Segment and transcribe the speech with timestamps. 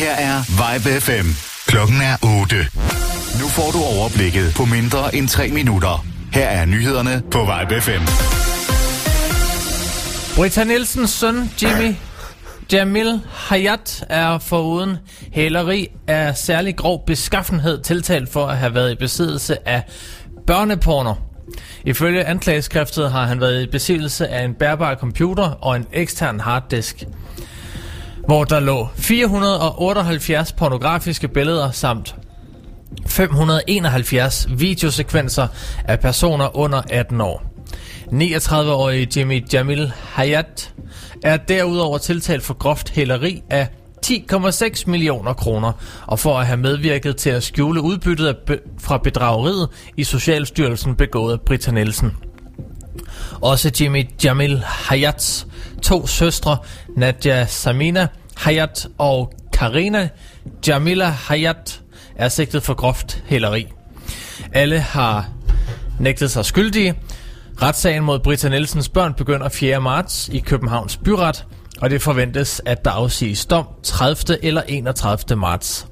[0.00, 1.28] her er Vibe FM.
[1.66, 2.56] Klokken er 8.
[3.40, 6.06] Nu får du overblikket på mindre end 3 minutter.
[6.32, 8.04] Her er nyhederne på Vibe FM.
[10.36, 11.94] Britta Nielsens søn, Jimmy
[12.72, 14.96] Jamil Hayat, er foruden
[15.32, 19.82] hæleri af særlig grov beskaffenhed tiltalt for at have været i besiddelse af
[20.46, 21.14] børneporno.
[21.84, 27.04] Ifølge anklageskriftet har han været i besiddelse af en bærbar computer og en ekstern harddisk,
[28.30, 32.14] hvor der lå 478 pornografiske billeder samt
[33.06, 35.48] 571 videosekvenser
[35.84, 37.42] af personer under 18 år.
[38.12, 40.74] 39-årige Jimmy Jamil Hayat
[41.24, 43.68] er derudover tiltalt for groft hæleri af
[44.06, 45.72] 10,6 millioner kroner,
[46.06, 50.94] og for at have medvirket til at skjule udbyttet af be- fra bedrageriet i Socialstyrelsen
[50.94, 52.12] begået af Britta Nielsen.
[53.40, 55.46] Også Jimmy Jamil Hayats
[55.82, 56.56] to søstre,
[56.96, 58.08] Nadja Samina
[58.40, 60.08] Hayat og Karina
[60.66, 61.80] Jamila Hayat,
[62.16, 63.66] er sigtet for groft hæleri.
[64.52, 65.28] Alle har
[65.98, 66.94] nægtet sig skyldige.
[67.62, 69.80] Retssagen mod Britta Nielsens børn begynder 4.
[69.80, 71.46] marts i Københavns Byret,
[71.80, 74.44] og det forventes, at der afsiges dom 30.
[74.44, 75.38] eller 31.
[75.38, 75.86] marts.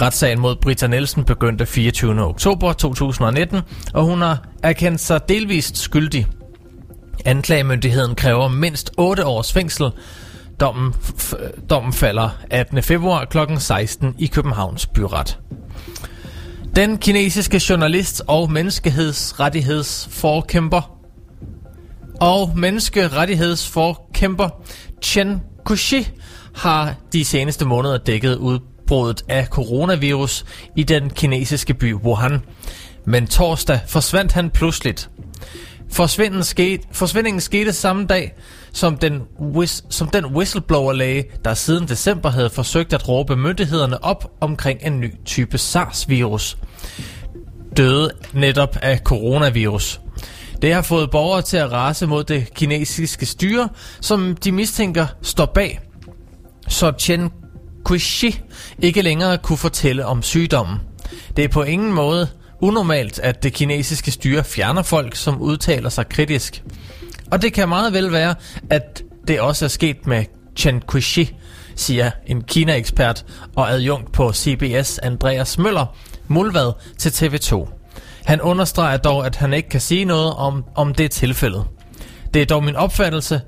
[0.00, 2.24] Retssagen mod Britta Nielsen begyndte 24.
[2.24, 3.60] oktober 2019,
[3.94, 6.26] og hun har erkendt sig delvist skyldig.
[7.24, 9.90] Anklagemyndigheden kræver mindst 8 års fængsel.
[10.60, 11.34] Dommen, f-
[11.70, 12.82] dommen falder 18.
[12.82, 13.38] februar kl.
[13.58, 15.38] 16 i Københavns Byret.
[16.76, 20.94] Den kinesiske journalist og menneskehedsrettighedsforkæmper
[22.20, 24.48] og menneskerettighedsforkæmper
[25.02, 26.08] Chen Kushi
[26.54, 30.44] har de seneste måneder dækket udbruddet af coronavirus
[30.76, 32.40] i den kinesiske by Wuhan.
[33.04, 35.10] Men torsdag forsvandt han pludseligt.
[35.92, 38.32] Forsvinden skete, forsvindingen skete samme dag,
[38.72, 44.30] som den, whis, som den whistleblower-læge, der siden december havde forsøgt at råbe myndighederne op
[44.40, 46.56] omkring en ny type SARS-virus,
[47.76, 50.00] døde netop af coronavirus.
[50.62, 53.68] Det har fået borgere til at rase mod det kinesiske styre,
[54.00, 55.80] som de mistænker står bag.
[56.68, 57.30] Så Chen
[57.84, 58.40] Kuishi
[58.82, 60.76] ikke længere kunne fortælle om sygdommen.
[61.36, 62.28] Det er på ingen måde
[62.60, 66.62] unormalt, at det kinesiske styre fjerner folk, som udtaler sig kritisk.
[67.30, 68.34] Og det kan meget vel være,
[68.70, 70.24] at det også er sket med
[70.56, 71.34] Chen Kuxi,
[71.76, 73.24] siger en Kina-ekspert
[73.56, 75.96] og adjunkt på CBS Andreas Møller,
[76.28, 77.68] Mulvad til TV2.
[78.24, 81.64] Han understreger dog, at han ikke kan sige noget om, om det er tilfældet.
[82.34, 83.40] Det er dog min opfattelse,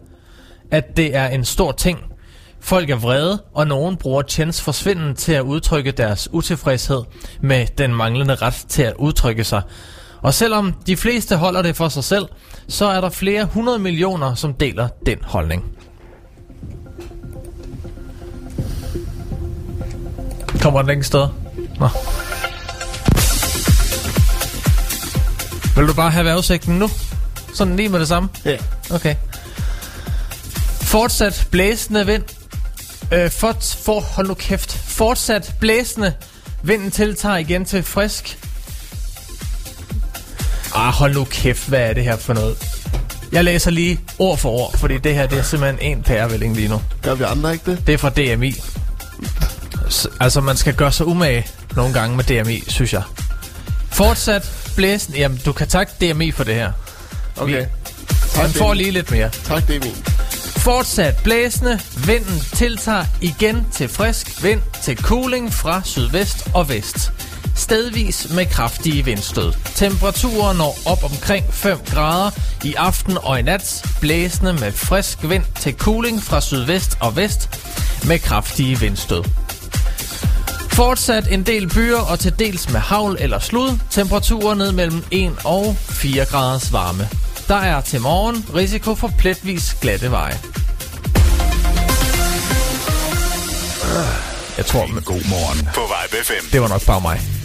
[0.70, 1.98] at det er en stor ting.
[2.60, 7.02] Folk er vrede, og nogen bruger Chens forsvinden til at udtrykke deres utilfredshed
[7.40, 9.62] med den manglende ret til at udtrykke sig.
[10.22, 12.26] Og selvom de fleste holder det for sig selv,
[12.68, 15.64] så er der flere hundrede millioner, som deler den holdning.
[20.62, 21.28] Kommer den ikke sted?
[21.78, 21.88] Nå.
[25.76, 26.88] Vil du bare have vejrudsigten nu?
[27.54, 28.28] Sådan lige med det samme?
[28.44, 28.56] Ja.
[28.90, 29.14] Okay.
[30.80, 32.24] Fortsat blæsende vind.
[33.12, 34.72] Øh, for, for, hold nu kæft.
[34.72, 36.14] Fortsat blæsende.
[36.62, 38.38] Vinden tiltager igen til frisk.
[40.74, 41.68] Ah, hold nu kæft.
[41.68, 42.56] Hvad er det her for noget?
[43.32, 46.68] Jeg læser lige ord for ord, fordi det her det er simpelthen en pærevælling lige
[46.68, 46.82] nu.
[47.02, 47.86] Gør vi andre ikke det?
[47.86, 48.54] Det er fra DMI.
[49.90, 53.02] S- altså, man skal gøre sig umage nogle gange med DMI, synes jeg.
[53.90, 55.18] Fortsat blæsende.
[55.18, 56.72] Jamen, du kan takke DMI for det her.
[57.36, 57.66] Okay.
[58.34, 59.30] Han får lige lidt mere.
[59.44, 59.82] Tak, min.
[60.56, 61.80] Fortsat blæsende.
[62.06, 67.12] Vinden tiltager igen til frisk vind til cooling fra sydvest og vest.
[67.60, 69.52] Stedvis med kraftige vindstød.
[69.74, 72.30] Temperaturer når op omkring 5 grader
[72.64, 73.86] i aften og i nat.
[74.00, 77.60] Blæsende med frisk vind til cooling fra sydvest og vest
[78.06, 79.24] med kraftige vindstød.
[80.72, 83.78] Fortsat en del byer og til dels med havl eller slud.
[83.90, 87.08] Temperaturer ned mellem 1 og 4 graders varme.
[87.48, 90.38] Der er til morgen risiko for pletvis glatte veje.
[94.56, 96.52] Jeg tror, men God morgen på Vibe FM.
[96.52, 97.39] det var nok bare mig.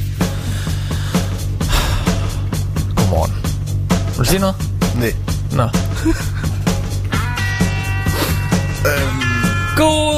[3.16, 3.34] Godmorgen.
[3.90, 4.56] Vil du sige noget?
[5.00, 5.14] Nej.
[5.52, 5.64] Nå.
[8.90, 9.22] øhm.
[9.78, 10.15] Godmorgen!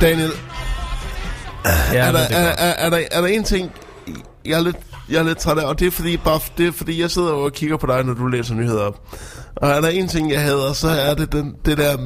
[0.00, 0.30] Daniel,
[1.92, 3.72] Ja, er, der, er, er, er, er, der, er der en ting,
[4.44, 4.76] jeg er lidt,
[5.10, 7.30] jeg er lidt træt af, og det er fordi, bare, det er fordi, jeg sidder
[7.32, 9.00] og kigger på dig, når du læser nyheder op.
[9.56, 11.96] Og er der en ting, jeg hader, så er det den, det der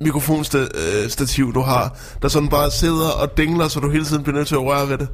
[0.00, 4.48] mikrofonstativ, du har, der sådan bare sidder og dingler, så du hele tiden bliver nødt
[4.48, 5.08] til at røre ved det.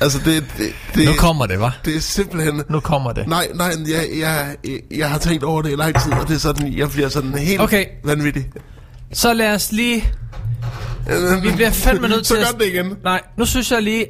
[0.00, 1.78] Altså, det, det, det, nu kommer det, var.
[1.84, 2.62] det er simpelthen...
[2.68, 3.28] Nu kommer det.
[3.28, 4.56] Nej, nej, jeg, jeg,
[4.96, 7.34] jeg har tænkt over det i lang tid, og det er sådan, jeg bliver sådan
[7.38, 7.84] helt Okay.
[8.04, 8.46] vanvittig.
[9.12, 10.12] Så lad os lige...
[11.42, 12.60] Vi bliver fandme nødt Så til gør at...
[12.60, 12.96] det igen.
[13.04, 14.06] Nej, nu synes jeg lige...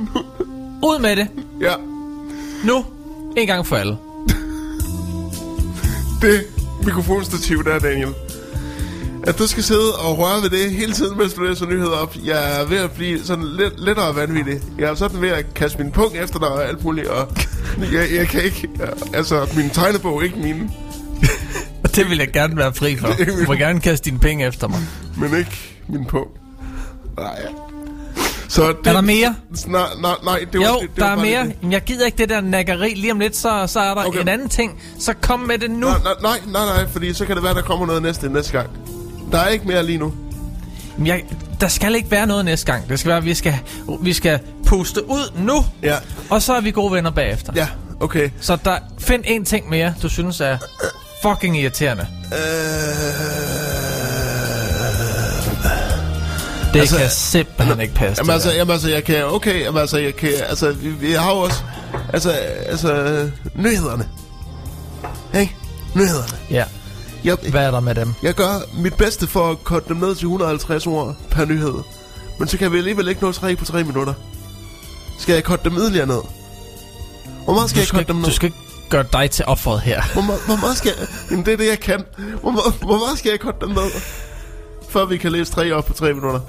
[0.90, 1.28] Ud med det.
[1.60, 1.72] Ja,
[2.64, 2.84] Nu.
[3.36, 3.96] En gang for alle.
[6.22, 6.44] det
[6.84, 8.08] mikrofonstativ der, Daniel.
[9.26, 12.16] At du skal sidde og røre ved det hele tiden, mens du læser nyheder op.
[12.24, 14.60] Jeg er ved at blive sådan lidt lettere vanvittig.
[14.78, 17.28] Jeg er sådan ved at kaste min punkt efter dig og alt muligt, og
[17.92, 18.68] jeg, jeg kan ikke...
[19.14, 20.70] Altså, min tegnebog, ikke min,
[21.92, 23.06] Og det vil jeg gerne være fri for.
[23.08, 24.80] Du må gerne kaste dine penge efter mig.
[25.16, 26.30] men ikke min punkt.
[27.18, 27.48] Nej, ja.
[28.48, 29.34] Så det, Er der mere?
[29.66, 31.44] Nej, nej, nej, det var, Jo, det, det der var er mere.
[31.44, 31.56] Det.
[31.72, 32.94] Jeg gider ikke det der nakkeri.
[32.94, 34.20] Lige om lidt, så, så er der Okay.
[34.20, 34.80] en anden ting.
[34.98, 35.86] Så kom med det nu.
[35.86, 38.70] Nej, nej, nej, nej, fordi så kan det være, der kommer noget næste næste gang.
[39.32, 40.14] Der er ikke mere lige nu.
[40.98, 41.24] Men Jeg,
[41.60, 42.88] der skal ikke være noget næste gang.
[42.88, 43.58] Det skal være, at vi skal,
[44.00, 45.54] vi skal puste ud nu.
[45.82, 45.96] Ja,
[46.30, 47.52] Og så er vi gode venner bagefter.
[47.56, 47.68] ja,
[48.00, 48.30] okay.
[48.40, 50.58] Så der, find en ting mere, du synes er
[51.22, 52.06] fucking irriterende.
[56.74, 58.20] Det Altså, kan simpelthen ikke passe.
[58.20, 61.30] Jamen altså, jamen altså, jeg kan, okay, jamen altså, jeg kan, altså, vi, vi har
[61.30, 61.62] jo også,
[62.12, 64.08] altså, altså, nyhederne.
[65.40, 65.56] Ikke?
[65.94, 66.36] Nyhederne.
[66.50, 66.64] Ja,
[67.24, 68.14] Jeg, hvad er der med dem?
[68.22, 71.74] jeg gør mit bedste for at korte dem ned til 150 ord per nyhed.
[72.38, 74.14] Men så kan vi alligevel ikke nå 3 på 3 minutter.
[75.18, 76.20] Skal jeg korte dem yderligere ned?
[77.44, 78.24] Hvor meget skal Du jeg skal, korte dem ned?
[78.24, 78.58] du skal ikke
[78.92, 80.02] gøre dig til offeret her.
[80.12, 81.06] Hvor, meget- hvor meget skal jeg...
[81.30, 82.04] Jamen, det er det, jeg kan.
[82.40, 83.90] Hvor, meget- hvor meget skal jeg korte dem ned?
[84.88, 86.40] Før vi kan læse 3 op på 3 minutter.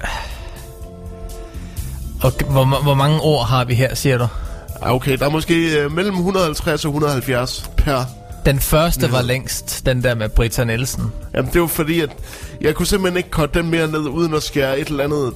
[2.22, 4.26] Og hvor, hvor mange ord har vi her, siger du?
[4.80, 8.04] Okay, der er måske øh, mellem 150 og 170 per
[8.46, 11.12] Den første var længst, den der med Britta Nielsen.
[11.34, 12.10] Jamen, det var fordi, at
[12.60, 15.32] jeg kunne simpelthen ikke korte den mere ned, uden at skære et eller andet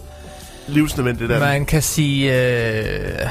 [0.67, 1.49] livsnødvendigt af den.
[1.49, 2.35] Man kan sige...
[2.53, 3.29] Øh...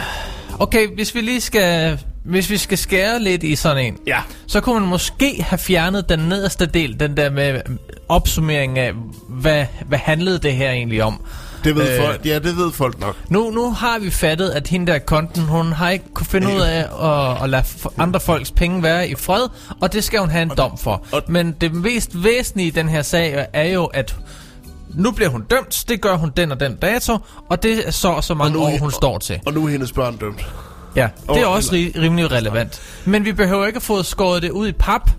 [0.59, 1.99] Okay, hvis vi lige skal...
[2.27, 4.19] Hvis vi skal skære lidt i sådan en, Ja.
[4.47, 7.61] så kunne man måske have fjernet den nederste del, den der med
[8.09, 8.91] opsummering af,
[9.29, 11.21] hvad, hvad handlede det her egentlig om.
[11.63, 12.05] Det ved Øh.
[12.05, 13.15] folk, ja, det ved folk nok.
[13.29, 16.61] Nu, nu har vi fattet, at hende der konten, hun har ikke kunne finde ud
[16.61, 17.63] af at, at lade
[17.97, 19.47] andre folks penge være i fred,
[19.81, 21.03] og det skal hun have en dom for.
[21.11, 24.15] og- Men det mest væsentlige i den her sag er jo, at
[24.93, 27.17] nu bliver hun dømt, det gør hun den og den dato,
[27.49, 29.39] og det er så og så mange nu er år, hun står til.
[29.45, 30.45] Og nu er hendes børn dømt.
[30.95, 32.81] Ja, det er Og- også ri- rimelig relevant.
[33.05, 35.09] Men vi behøver ikke at få skåret det ud i pap,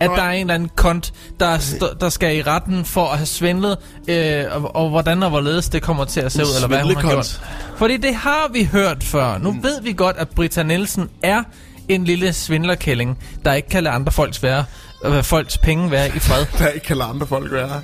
[0.00, 0.16] at Nej.
[0.16, 3.26] der er en eller anden kont, der, st- der skal i retten for at have
[3.26, 3.76] svindlet,
[4.08, 6.94] øh, og, og hvordan og hvorledes det kommer til at se ud, eller hvad hun
[6.96, 7.40] har gjort.
[7.76, 9.38] Fordi det har vi hørt før.
[9.38, 11.42] Nu ved vi godt, at Britta Nielsen er
[11.88, 14.64] en lille svindlerkælling, der ikke kan lade andre folks, være,
[15.04, 16.46] øh, folks penge være i fred.
[16.58, 17.82] Der ikke kan lade andre folk være.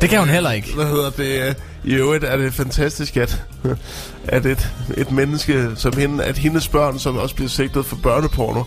[0.00, 0.74] Det kan hun heller ikke.
[0.74, 1.56] Hvad hedder det?
[1.84, 3.42] I øvrigt er det fantastisk, at,
[4.28, 8.62] at et, et menneske som hende, at hendes børn, som også bliver sigtet for børneporno,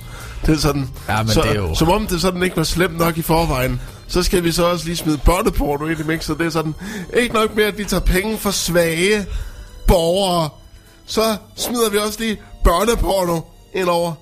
[0.46, 2.64] det er sådan, Ja, men så, det er jo- som om det sådan ikke var
[2.64, 6.38] slemt nok i forvejen, så skal vi så også lige smide børneporno ind i mixet.
[6.40, 6.76] Det er sådan,
[7.18, 9.26] ikke nok med, at vi tager penge for svage
[9.88, 10.50] borgere,
[11.06, 11.22] så
[11.56, 13.40] smider vi også lige børneporno
[13.76, 14.14] ind over.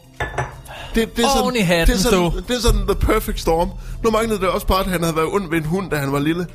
[0.96, 2.32] Det, det er i hatten, det er sådan, du.
[2.48, 3.70] det er sådan the perfect storm.
[4.04, 6.12] Nu manglede det også bare, at han havde været ond ved en hund, da han
[6.12, 6.48] var lille.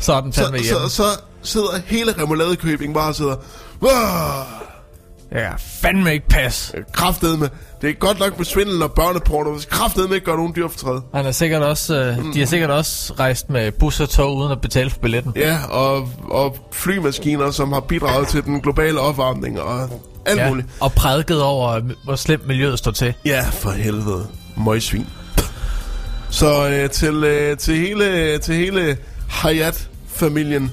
[0.00, 0.42] Så den Så,
[0.88, 1.02] så, så
[1.42, 3.36] sidder hele remouladekøbing bare og sidder...
[3.82, 4.62] "Åh,
[5.34, 6.74] Ja, fandme ikke pas.
[6.92, 7.50] Kraftedeme.
[7.82, 9.52] Det er godt nok med svindel og børneporno.
[9.52, 11.00] hvis Kraftedeme ikke gør nogen dyr fortræd.
[11.14, 14.52] Han er sikkert også, øh, de har sikkert også rejst med bus og tog uden
[14.52, 15.32] at betale for billetten.
[15.36, 19.80] Ja, og, og flymaskiner, som har bidraget til den globale opvarmning og
[20.26, 20.48] alt ja.
[20.48, 20.68] muligt.
[20.80, 23.14] og prædiket over, hvor slemt miljøet står til.
[23.24, 24.26] Ja, for helvede.
[24.56, 25.06] Møgsvin.
[26.30, 28.96] Så øh, til, øh, til hele, til hele
[29.28, 30.70] Hayat-familien.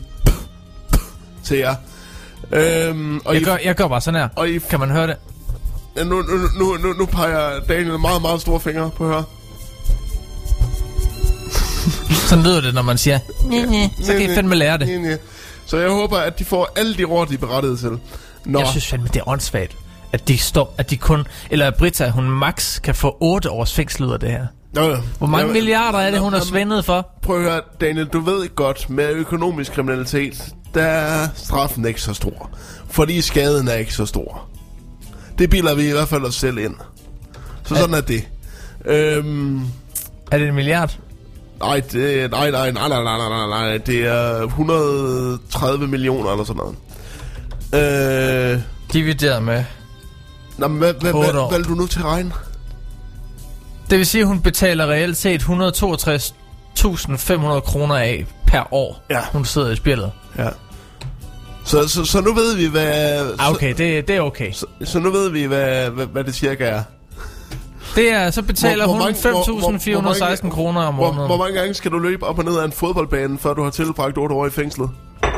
[1.43, 1.75] til jer.
[2.51, 4.27] Øhm, og Jeg I, gør, jeg gør bare sådan her.
[4.36, 5.15] og I, Kan man høre det?
[5.96, 6.22] nu, nu,
[6.60, 9.24] nu, nu, nu peger Daniel meget, meget store fingre på her.
[12.27, 14.88] Sådan lyder det, når man siger, "Næ, næ." så kan I fandme lære det.
[14.88, 15.15] Ja, ja.
[15.65, 18.00] Så jeg håber, at de får alle de ord, de er berettiget til.
[18.46, 19.77] Nå, Jeg synes fandme, det er åndssvagt,
[20.12, 23.74] at de står, at de kun, eller at Britta, hun max kan få 8 års
[23.74, 24.46] fængsel ud af det her.
[24.74, 24.96] Nå, ja.
[25.17, 27.10] Hvor mange Jamen, milliarder er det, hun har svindet for?
[27.22, 32.13] Prøv at høre, Daniel, du ved godt, med økonomisk kriminalitet, der er straffen ikke så
[32.13, 32.49] stor.
[32.89, 34.47] Fordi skaden er ikke så stor.
[35.38, 36.75] Det bilder vi i hvert fald os selv ind.
[37.63, 38.27] Så sådan er det.
[38.85, 39.61] Øhm,
[40.31, 40.97] er det en milliard?
[41.59, 46.61] Nej, det, nej, nej, nej, nej, nej, nej, nej, det er 130 millioner eller sådan
[46.61, 46.75] noget.
[48.53, 48.59] Øh,
[48.93, 49.63] Divideret med
[50.57, 52.33] Nå, men hvad, hvad, hvad, hvad du nu til regn?
[53.89, 55.47] Det vil sige, at hun betaler reelt set 162.500
[57.59, 59.21] kroner af per år, ja.
[59.31, 60.11] hun sidder i spillet.
[60.43, 60.50] Ja.
[61.65, 63.22] Så, så, så nu ved vi, hvad...
[63.39, 64.51] Ah, okay, det, det er okay.
[64.51, 66.84] Så, så, nu ved vi, hvad, hvad, hvad det cirka er.
[67.96, 69.69] Det er, så betaler Hvor- hvor hun mange- hvor- hvor-
[70.01, 71.27] hvor 5.416 mange- kroner om Hvor, måneden.
[71.27, 73.69] hvor mange gange skal du løbe op og ned af en fodboldbane, før du har
[73.69, 74.89] tilbragt 8 år i fængslet?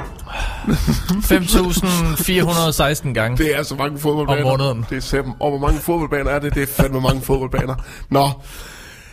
[1.32, 3.38] 5.416 gange.
[3.38, 4.42] Det er så mange fodboldbaner.
[4.52, 4.86] Om måneden.
[4.90, 5.36] Det er simpelthen.
[5.40, 6.54] Og hvor mange fodboldbaner er det?
[6.56, 7.76] Det er fandme mange fodboldbaner.
[8.10, 8.30] Nå,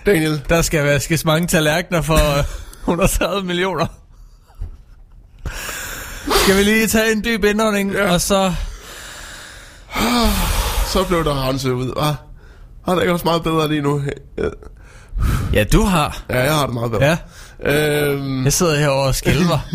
[0.07, 0.43] Daniel.
[0.49, 2.45] Der skal vaskes mange tallerkener for øh,
[2.81, 3.87] 130 millioner.
[6.45, 8.13] Skal vi lige tage en dyb indånding, Ja.
[8.13, 8.53] og så...
[10.87, 12.15] Så blev der renset ud, hva'?
[12.85, 14.03] Har det ikke også meget bedre lige nu?
[15.53, 16.23] Ja, du har.
[16.31, 17.05] Ja, jeg har det meget bedre.
[17.05, 17.17] Ja,
[18.13, 19.59] Øhm, jeg sidder herovre og skælver.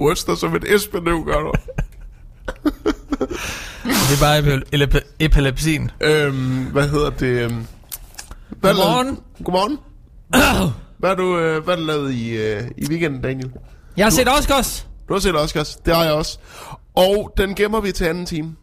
[0.00, 1.52] ryster som et espenøv, gør du.
[3.84, 5.90] Det er bare epi- epi- epilepsien.
[6.00, 7.26] Øhm, hvad hedder det?
[7.26, 7.66] øhm,
[8.60, 9.06] Hvad Godmorgen.
[9.06, 9.78] lavede- Godmorgen.
[10.98, 13.50] Hvad har du, øh, hvad har du lavet i, øh, i weekenden, Daniel?
[13.96, 14.86] Jeg har set Oscars.
[15.08, 16.38] Du har set Oscars, det har jeg også.
[16.94, 18.56] Og den gemmer vi til anden time.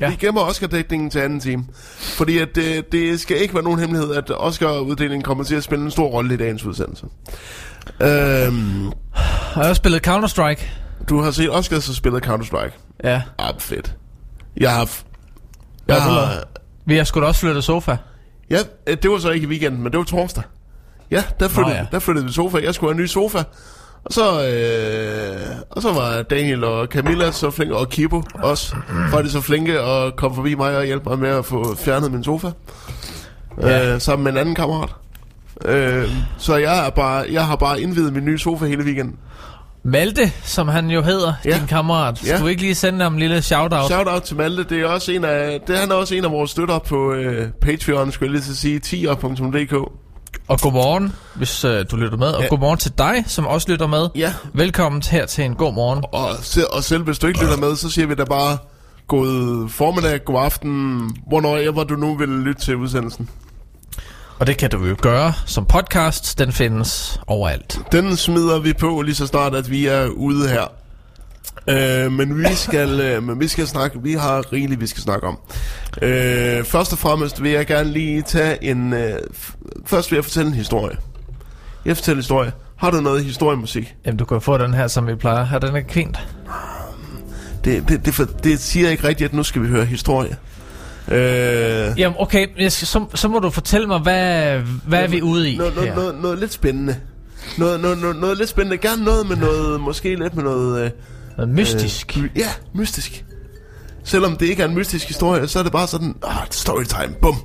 [0.00, 0.10] Ja.
[0.10, 1.64] Vi gemmer Oscar-dækningen til anden time.
[1.98, 5.84] Fordi at det, det skal ikke være nogen hemmelighed, at Oscar-uddelingen kommer til at spille
[5.84, 7.06] en stor rolle i dagens udsendelse.
[8.00, 10.64] Øhm, Har jeg også spillet Counter-Strike?
[11.08, 12.72] du har set Oscars og spillet Counter-Strike.
[13.04, 13.22] Ja.
[13.38, 13.94] Ah, fedt.
[14.56, 14.90] Jeg har...
[15.88, 16.42] Jeg har...
[16.86, 17.96] Vi har sgu da også flyttet sofa.
[18.50, 20.42] Ja, øh, det var så ikke i weekenden, men det var torsdag.
[21.10, 21.86] Ja, der flyttede, Nå, ja.
[21.92, 22.58] der flyttede vi sofa.
[22.58, 23.42] Jeg skulle have en ny sofa.
[24.06, 28.76] Og så, øh, og så var Daniel og Camilla så flinke, og Kibo også,
[29.12, 32.12] var de så flinke og kom forbi mig og hjælpe mig med at få fjernet
[32.12, 32.48] min sofa.
[33.62, 33.94] Ja.
[33.94, 34.90] Øh, sammen med en anden kammerat.
[35.64, 39.16] Øh, så jeg, er bare, jeg har bare indvidet min nye sofa hele weekenden.
[39.84, 41.50] Malte, som han jo hedder, Ja.
[41.58, 42.18] din kammerat.
[42.18, 42.38] Skal Ja.
[42.38, 43.86] du ikke lige sende ham en lille shout-out?
[43.86, 44.64] Shout out til Malte.
[44.64, 47.48] Det er også en af, det, han er også en af vores støtter på øh,
[47.62, 49.74] Patreon, skulle jeg lige til sige, tier.dk.
[50.48, 52.26] Og godmorgen, hvis øh, du lytter med.
[52.26, 52.48] Og Ja.
[52.48, 54.08] godmorgen til dig, som også lytter med.
[54.14, 56.04] Ja, Velkommen her til en god morgen.
[56.12, 56.28] Og,
[56.76, 58.58] og selv hvis du ikke lytter med, så siger vi da bare
[59.06, 63.28] god formiddag, god aften, hvornår ever du nu vil lytte til udsendelsen.
[64.38, 66.38] Og det kan du jo gøre som podcast.
[66.38, 67.78] Den findes overalt.
[67.92, 70.72] Den smider vi på lige så snart, at vi er ude her.
[71.68, 75.26] Øh, men vi skal, øh, men vi skal snakke, vi har rigeligt, vi skal snakke
[75.26, 75.38] om.
[76.02, 79.18] Øh, først og fremmest vil jeg gerne lige tage en, øh,
[79.86, 80.96] først vil jeg fortælle en historie.
[81.84, 82.52] Jeg fortæller en historie.
[82.76, 83.94] Har du noget historiemusik?
[84.06, 85.44] Jamen, du kan få den her, som vi plejer.
[85.44, 86.18] Her, den er fint.
[87.64, 90.36] Det, det, det, for, det siger ikke rigtigt, at nu skal vi høre historie.
[91.08, 92.46] Øh, Jamen, okay.
[92.58, 95.74] Jeg skal, så, så må du fortælle mig, hvad, hvad er vi ude i noget,
[95.74, 96.96] noget, noget, noget lidt spændende.
[97.58, 98.78] Noget, noget, noget, noget lidt spændende.
[98.78, 100.84] Gerne noget med noget, måske lidt med noget...
[100.84, 100.90] Øh,
[101.36, 102.16] Noget mystisk.
[102.18, 103.24] Øh, ja, mystisk.
[104.04, 107.36] Selvom det ikke er en mystisk historie, så er det bare sådan, ah, storytime, bum.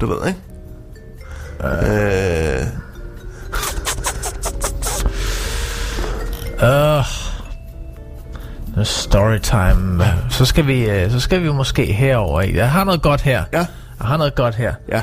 [0.00, 0.40] Du ved, ikke?
[1.64, 2.66] Øh,
[6.62, 7.04] Uh,
[8.84, 10.04] storytime.
[10.30, 12.56] Så skal vi, øh, så skal vi måske herover i.
[12.56, 13.44] Jeg har noget godt her.
[13.52, 13.66] ja, Jeg
[14.06, 14.74] har noget godt her.
[14.88, 15.02] ja.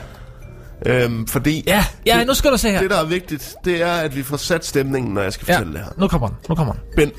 [0.86, 2.82] Øhm, fordi Ja, ja, nu skal du se her.
[2.82, 5.54] det, der er vigtigt, det er, at vi får sat stemningen, når jeg skal Ja,
[5.58, 5.92] fortælle det her.
[5.98, 6.38] nu kommer den.
[6.50, 6.82] Nu kommer den.
[6.96, 7.12] Ben.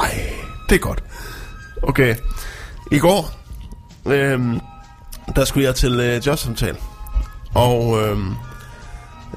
[0.00, 0.32] Ej,
[0.68, 1.02] det er godt.
[1.82, 2.14] Okay.
[2.92, 3.30] I går,
[4.06, 4.60] øhm,
[5.36, 6.76] der skulle jeg til øh, jobsamtale.
[7.54, 8.34] Og øhm,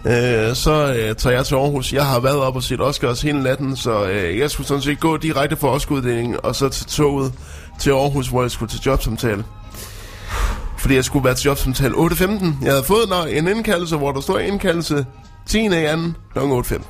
[0.05, 1.93] øh, så øh, tager jeg til Aarhus.
[1.93, 4.99] Jeg har været op og set Oscars hele natten, så øh, jeg skulle sådan set
[4.99, 7.33] gå direkte fra Oscar-uddelingen og så til toget
[7.79, 9.43] til Aarhus, hvor jeg skulle til jobsamtale.
[10.77, 12.45] Fordi jeg skulle være til jobsamtale 8.15.
[12.63, 15.05] Jeg havde fået en indkaldelse, hvor der står indkaldelse
[15.45, 15.59] 10.
[15.59, 16.39] i anden kl.
[16.39, 16.81] 8.15.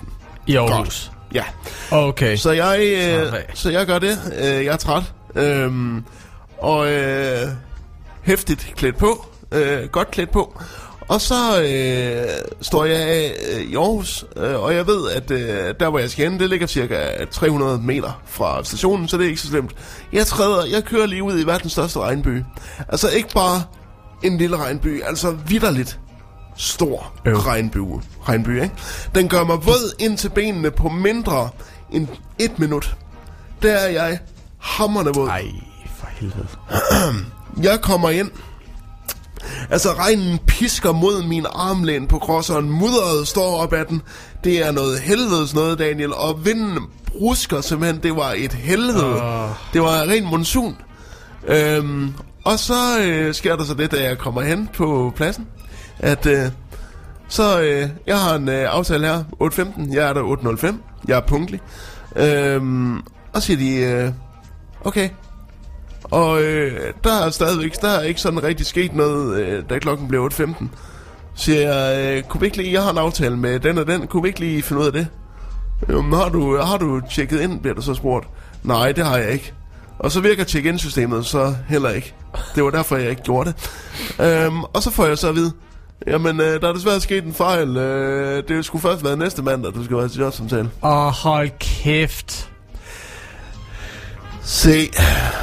[0.47, 1.12] I Aarhus.
[1.33, 1.43] Ja.
[1.91, 2.35] Okay.
[2.35, 4.17] Så jeg, øh, så jeg gør det.
[4.37, 5.03] Øh, jeg er træt.
[5.35, 6.03] Øhm,
[6.57, 7.47] og øh,
[8.23, 9.25] hæftigt klædt på.
[9.51, 10.61] Øh, godt klædt på.
[11.07, 12.27] Og så øh,
[12.61, 16.09] står jeg af øh, i Aarhus, øh, og jeg ved, at øh, der hvor jeg
[16.09, 19.71] skal hen, det ligger cirka 300 meter fra stationen, så det er ikke så slemt.
[20.13, 22.43] Jeg træder, jeg kører lige ud i verdens største regnby.
[22.89, 23.63] Altså ikke bare
[24.23, 25.99] en lille regnby, altså vidderligt
[26.57, 27.37] stor Øv.
[27.37, 27.77] regnby.
[28.21, 28.75] regnby ikke?
[29.15, 31.49] Den gør mig våd ind til benene på mindre
[31.91, 32.07] end
[32.39, 32.95] et minut.
[33.61, 34.19] Der er jeg
[34.59, 35.27] hammerne våd.
[35.27, 35.45] Ej,
[35.95, 36.47] for helvede.
[37.69, 38.31] Jeg kommer ind.
[39.69, 42.69] Altså, regnen pisker mod min armlæn på crosseren.
[42.69, 44.01] Mudderet står op ad den.
[44.43, 46.13] Det er noget helvedes noget, Daniel.
[46.13, 48.03] Og vinden brusker simpelthen.
[48.03, 49.23] Det var et helvede.
[49.23, 49.49] Åh.
[49.73, 50.75] Det var ren monsun.
[51.47, 55.47] Øhm, og så øh, sker der så det, da jeg kommer hen på pladsen,
[55.99, 56.51] at, øh,
[57.27, 60.75] Så øh, jeg har en øh, aftale her, 8.15, jeg er der 8.05,
[61.07, 61.59] jeg er punktlig.
[62.15, 64.11] Øhm, og så siger de, øh,
[64.83, 65.09] okay.
[66.03, 70.07] Og øh, der er stadigvæk, der er ikke sådan rigtig sket noget, øh, da klokken
[70.07, 70.65] blev 8.15.
[71.35, 73.87] Så siger jeg, øh, kunne vi ikke lige, jeg har en aftale med den og
[73.87, 75.07] den, kunne vi ikke lige finde ud af det?
[75.89, 78.27] Jamen, har du, har du tjekket ind, bliver der så spurgt.
[78.63, 79.53] Nej, det har jeg ikke.
[79.99, 82.13] Og så virker check-in-systemet så heller ikke.
[82.55, 84.45] Det var derfor, jeg ikke gjorde det.
[84.45, 85.51] Øhm, og så får jeg så at vide,
[86.07, 87.77] jamen, øh, der er desværre sket en fejl.
[87.77, 90.69] Øh, det skulle først være næste mandag, du skal være til jobsamtale.
[90.83, 92.49] Åh, hold kæft.
[94.45, 94.89] Se,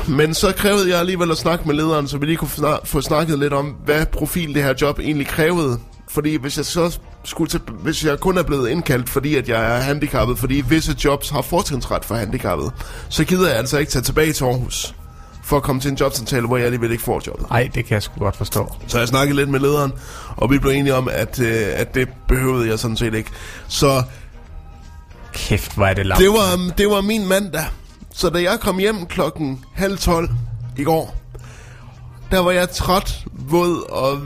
[0.09, 3.01] men så krævede jeg alligevel at snakke med lederen, så vi lige kunne snak- få
[3.01, 5.79] snakket lidt om, hvad profil det her job egentlig krævede.
[6.09, 9.77] Fordi hvis jeg så skulle til, hvis jeg kun er blevet indkaldt, fordi at jeg
[9.77, 12.73] er handicappet, fordi visse jobs har fortrinsret for handicappet,
[13.09, 14.94] så gider jeg altså ikke tage tilbage til Aarhus
[15.42, 17.46] for at komme til en jobsamtale, hvor jeg alligevel ikke får jobbet.
[17.50, 18.74] Ej, det kan jeg sgu godt forstå.
[18.87, 19.92] Så jeg snakkede lidt med lederen,
[20.37, 23.31] og vi blev enige om, at, øh, at det behøvede jeg sådan set ikke.
[23.68, 24.03] Så
[25.33, 26.20] Kæft, hvor er det langt.
[26.22, 27.64] det var, det var min mandag.
[28.14, 30.29] Så da jeg kom hjem klokken halv tolv
[30.76, 31.14] i går,
[32.31, 34.18] der var jeg træt, våd og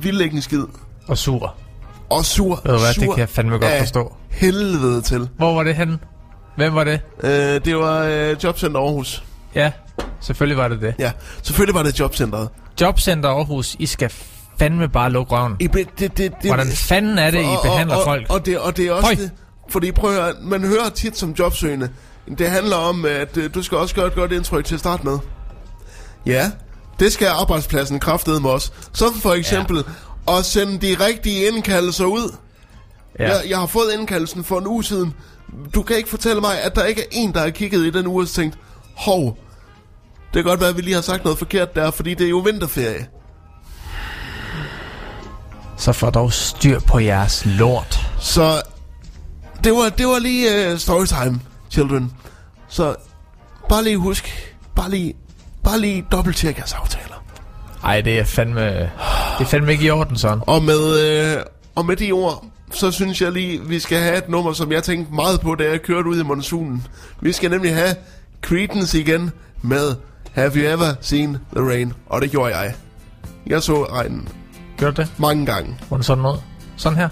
[0.00, 0.66] vildlæggende
[1.08, 1.54] Og sur.
[2.10, 2.60] og sur.
[2.64, 4.14] Ved du hvad, sur det kan jeg fandme godt forstå.
[4.30, 5.28] helvede til.
[5.36, 5.98] Hvor var det henne?
[6.56, 7.00] Hvem var det?
[7.22, 7.30] Øh,
[7.64, 9.22] det var øh, Jobcenter Aarhus.
[9.58, 9.72] Ja,
[10.20, 10.94] selvfølgelig var det det.
[10.98, 12.48] Ja, selvfølgelig var det Jobcenteret.
[12.80, 14.12] Jobcenter Aarhus, I skal
[14.58, 15.56] fandme bare lukke røven.
[15.60, 18.26] I, be- det, det, det, Hvordan fanden er det, I og- behandler og, folk?
[18.30, 19.14] Og, det, og det er også Høj.
[19.14, 19.30] det.
[19.68, 21.90] Fordi prøv at høre, man hører tit som jobsøgende,
[22.38, 25.04] det handler om, at øh, du skal også gøre et godt indtryk til at starte
[25.04, 25.18] med.
[26.26, 26.50] Ja,
[27.00, 28.72] det skal arbejdspladsen kraftede med os.
[28.92, 29.84] Som for eksempel
[30.28, 30.38] ja.
[30.38, 32.34] at sende de rigtige indkaldelser ud.
[33.18, 33.28] Ja.
[33.28, 35.14] Jeg, jeg har fået indkaldelsen for en uge siden.
[35.74, 38.06] Du kan ikke fortælle mig, at der ikke er en, der har kigget i den
[38.06, 38.58] uge og tænkt,
[38.96, 39.38] hov,
[40.34, 42.30] det kan godt være, at vi lige har sagt noget forkert der, fordi det er
[42.30, 43.06] jo vinterferie.
[45.76, 48.00] Så får dog styr på jeres lort.
[48.20, 48.62] Så
[49.64, 52.12] det var, det var lige uh, storytime, children.
[52.68, 52.94] Så
[53.68, 55.14] bare lige husk, bare lige,
[55.64, 57.24] bare lige dobbelttjek jeres aftaler.
[57.84, 58.60] Ej, det er fandme...
[59.38, 60.40] Det er fandme ikke i orden, sådan.
[60.46, 61.42] Og med, øh,
[61.74, 64.82] og med de ord, så synes jeg lige, vi skal have et nummer, som jeg
[64.82, 66.86] tænkte meget på, da jeg kørte ud i monsunen.
[67.20, 67.94] Vi skal nemlig have
[68.42, 69.30] Creedence igen
[69.62, 69.94] med
[70.38, 71.92] Have You Ever Seen The Rain?
[72.06, 72.74] Og det gjorde jeg.
[73.46, 74.28] Jeg så regnen
[74.78, 75.12] Gør det?
[75.18, 75.76] mange gange.
[75.88, 76.42] Hvordan sådan noget?
[76.76, 77.08] Sådan her?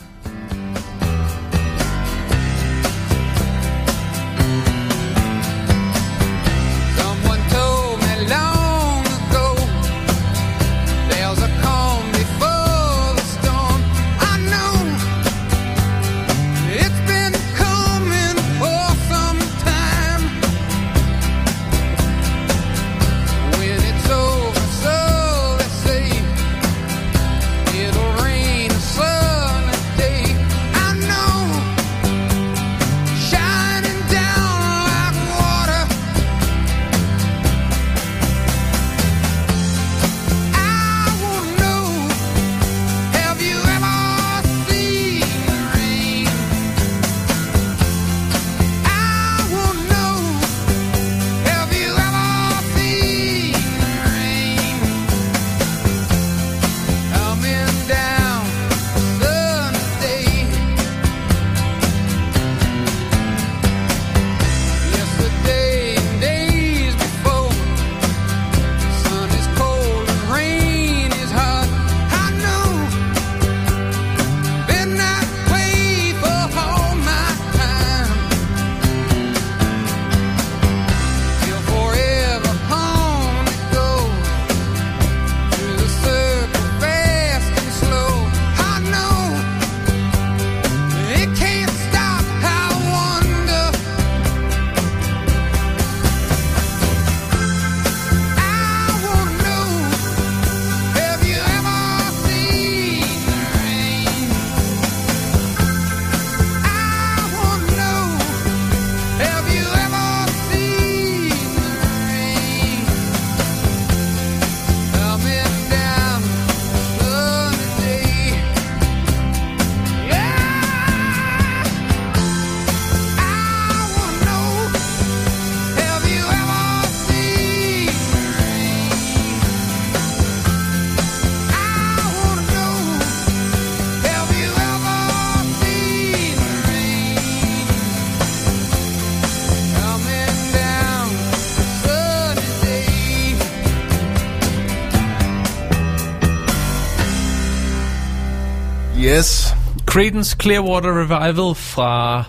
[149.96, 152.24] Creedence Clearwater Revival fra...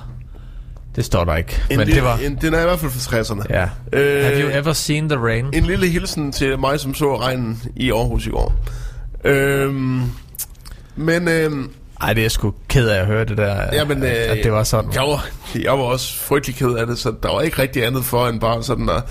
[0.95, 2.17] Det står der ikke, En men lille, det var...
[2.17, 3.43] En, den er i hvert fald fra 60'erne.
[3.49, 3.63] Ja.
[3.93, 5.45] Øh, Have you ever seen the rain?
[5.53, 8.53] En lille hilsen til mig, som så regnen i Aarhus i går.
[9.23, 10.01] Øhm,
[10.95, 14.29] men øhm, Ej, det er jeg sgu ked af at høre det der, Jamen, at,
[14.29, 14.91] øh, at det var sådan.
[14.93, 15.25] jeg var,
[15.61, 18.39] jeg var også frygtelig ked af det, så der var ikke rigtig andet for end
[18.39, 19.03] bare sådan at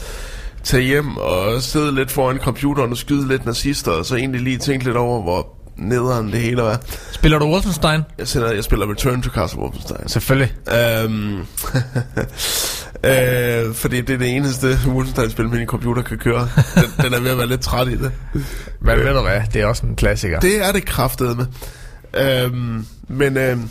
[0.64, 4.58] tage hjem og sidde lidt foran computeren og skyde lidt nazister, og så egentlig lige
[4.58, 6.76] tænke lidt over, hvor nederen det hele er.
[7.26, 8.02] Spiller du Wolfenstein?
[8.18, 10.08] Jeg, sender, jeg spiller Return to Castle Wolfenstein.
[10.08, 10.54] Selvfølgelig.
[10.68, 11.38] Øhm,
[13.10, 16.48] øh, fordi det er det eneste Wolfenstein-spil, min computer kan køre.
[16.74, 18.12] Den, den er ved at være lidt træt i det.
[18.80, 20.40] Men ved du hvad, det er også en klassiker.
[20.40, 21.46] Det er det kraftede med.
[22.14, 23.70] Øhm, men øhm,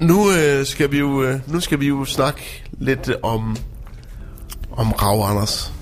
[0.00, 3.56] nu øh, skal vi jo øh, nu skal vi jo snakke lidt om
[4.72, 5.72] om Rav Anders.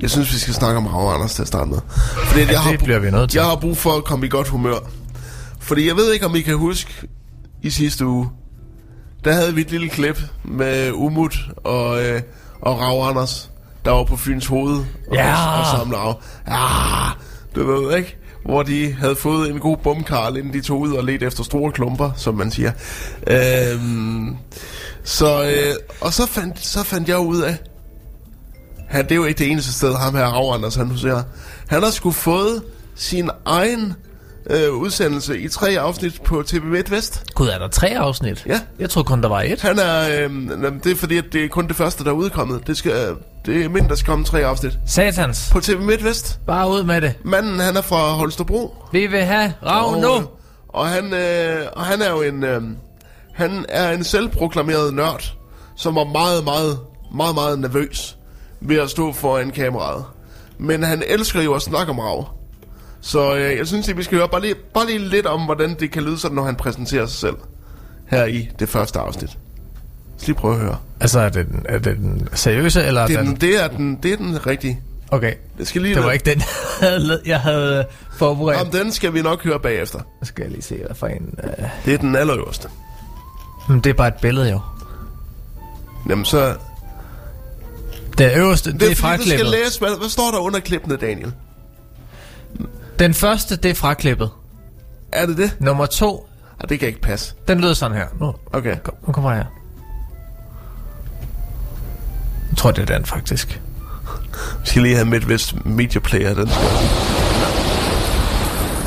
[0.00, 1.78] Jeg synes vi skal snakke om Rav Anders til at starte med.
[2.24, 3.38] Fordi at jeg har, det bliver vi nødt til.
[3.38, 4.78] Jeg har brug for at komme i godt humør.
[5.62, 6.92] Fordi jeg ved ikke om I kan huske
[7.62, 8.28] i sidste uge.
[9.24, 12.22] Der havde vi et lille klip med Umut og øh,
[12.60, 13.50] og Rav Anders
[13.84, 14.76] der var på Fyns hoved
[15.08, 15.60] og, Ja.
[15.60, 16.14] og samle af.
[16.48, 17.10] Ja,
[17.56, 18.16] du ved ikke?
[18.44, 21.72] Hvor de havde fået en god bumkarl, inden de tog ud og ledte efter store
[21.72, 22.72] klumper, som man siger.
[23.26, 24.36] Øhm,
[25.04, 27.56] så, øh, og så fandt, så fandt jeg ud af,
[28.88, 31.22] han, det er jo ikke det eneste sted, ham her Rav Anders, han huserer.
[31.68, 32.62] Han har sgu fået
[32.94, 33.94] sin egen
[34.50, 37.24] øh, udsendelse i tre afsnit på TV Midt Vest.
[37.34, 38.46] Gud, er der tre afsnit?
[38.46, 38.60] Ja.
[38.78, 39.60] Jeg troede kun, der var et.
[39.60, 40.30] Han er, øh,
[40.84, 42.66] det er fordi, at det er kun det første, der er udkommet.
[42.66, 44.78] Det, skal, det er mindre, der skal komme tre afsnit.
[44.86, 45.48] Satans.
[45.52, 46.40] På TV Midt Vest.
[46.46, 47.14] Bare ud med det.
[47.24, 48.74] Manden, han er fra Holstebro.
[48.92, 50.28] Vi vil have Rav nu.
[50.68, 52.62] Og han, øh, og han er jo en, øh,
[53.34, 55.34] han er en selvproklameret nørd,
[55.76, 56.78] som var meget, meget,
[57.14, 58.16] meget, meget nervøs
[58.60, 60.04] ved at stå foran kameraet.
[60.58, 62.28] Men han elsker jo at snakke om rav.
[63.02, 65.74] Så øh, jeg synes, at vi skal høre bare lige, bare lige lidt om, hvordan
[65.80, 67.36] det kan lyde sådan, når han præsenterer sig selv.
[68.06, 69.30] Her i det første afsnit.
[70.18, 70.76] Så lige prøve at høre.
[71.00, 73.28] Altså, er det, den, er det den seriøse, eller er Det er, den...
[73.30, 74.80] den, det, er den, det er den rigtige.
[75.10, 75.34] Okay.
[75.58, 76.38] Det skal lige Det var ikke den,
[77.26, 77.84] jeg havde, havde
[78.16, 78.60] forberedt.
[78.60, 79.98] Om den skal vi nok høre bagefter.
[79.98, 81.34] Nu skal jeg lige se, hvad for en...
[81.44, 81.64] Uh...
[81.84, 82.68] Det er den allerøverste.
[83.68, 84.60] Men det er bare et billede, jo.
[86.08, 86.54] Jamen så...
[88.18, 89.46] Den øverste, det, Det er er du skal fraklippet.
[89.46, 91.32] læse, hvad, hvad står der under klippene, Daniel?
[93.02, 94.30] Den første, det er fraklippet.
[95.12, 95.56] Er det det?
[95.60, 96.28] Nummer to,
[96.60, 97.34] Ah, det kan ikke passe.
[97.48, 98.06] den lyder sådan her.
[98.20, 98.76] Nu, Okay.
[98.84, 99.44] kom, nu kommer jeg.
[102.50, 103.60] Jeg tror, det er den, faktisk.
[104.60, 106.64] Vi skal lige have Midwest Media Player, den skal.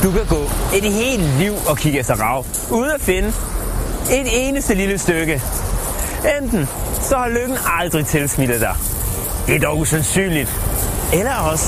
[0.04, 0.44] Du kan gå
[0.76, 3.28] et helt liv og kigge efter rav, uden at finde
[4.12, 5.42] et eneste lille stykke.
[6.42, 6.68] Enten
[7.02, 8.76] så har lykken aldrig tilsmittet dig.
[9.48, 10.62] Det er dog usandsynligt.
[11.14, 11.66] Eller også,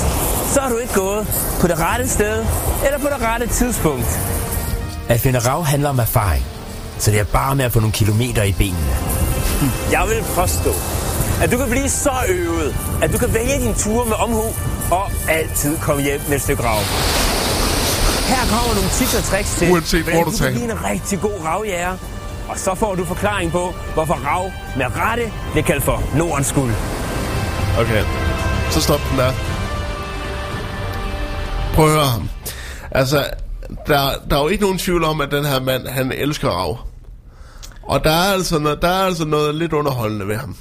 [0.53, 1.27] så har du ikke gået
[1.61, 2.45] på det rette sted
[2.85, 4.19] eller på det rette tidspunkt.
[5.09, 6.45] At finde rav handler om erfaring,
[6.97, 8.95] så det er bare med at få nogle kilometer i benene.
[9.91, 10.71] Jeg vil påstå,
[11.43, 14.43] at du kan blive så øvet, at du kan vælge din ture med omhu
[14.91, 16.79] og altid komme hjem med et stykke rav.
[18.33, 21.19] Her kommer nogle tips og tricks til, Uanset hvor hvordan du kan blive en rigtig
[21.21, 21.97] god ravjæger.
[22.49, 26.73] Og så får du forklaring på, hvorfor rav med rette bliver kaldt for Nordens guld.
[27.79, 28.03] Okay.
[28.71, 29.31] Så stop den der.
[31.73, 32.29] Prøv at høre ham.
[32.91, 33.25] Altså,
[33.87, 36.79] der, der er jo ikke nogen tvivl om, at den her mand, han elsker rav.
[37.83, 40.55] Og der er altså noget, der er altså noget lidt underholdende ved ham.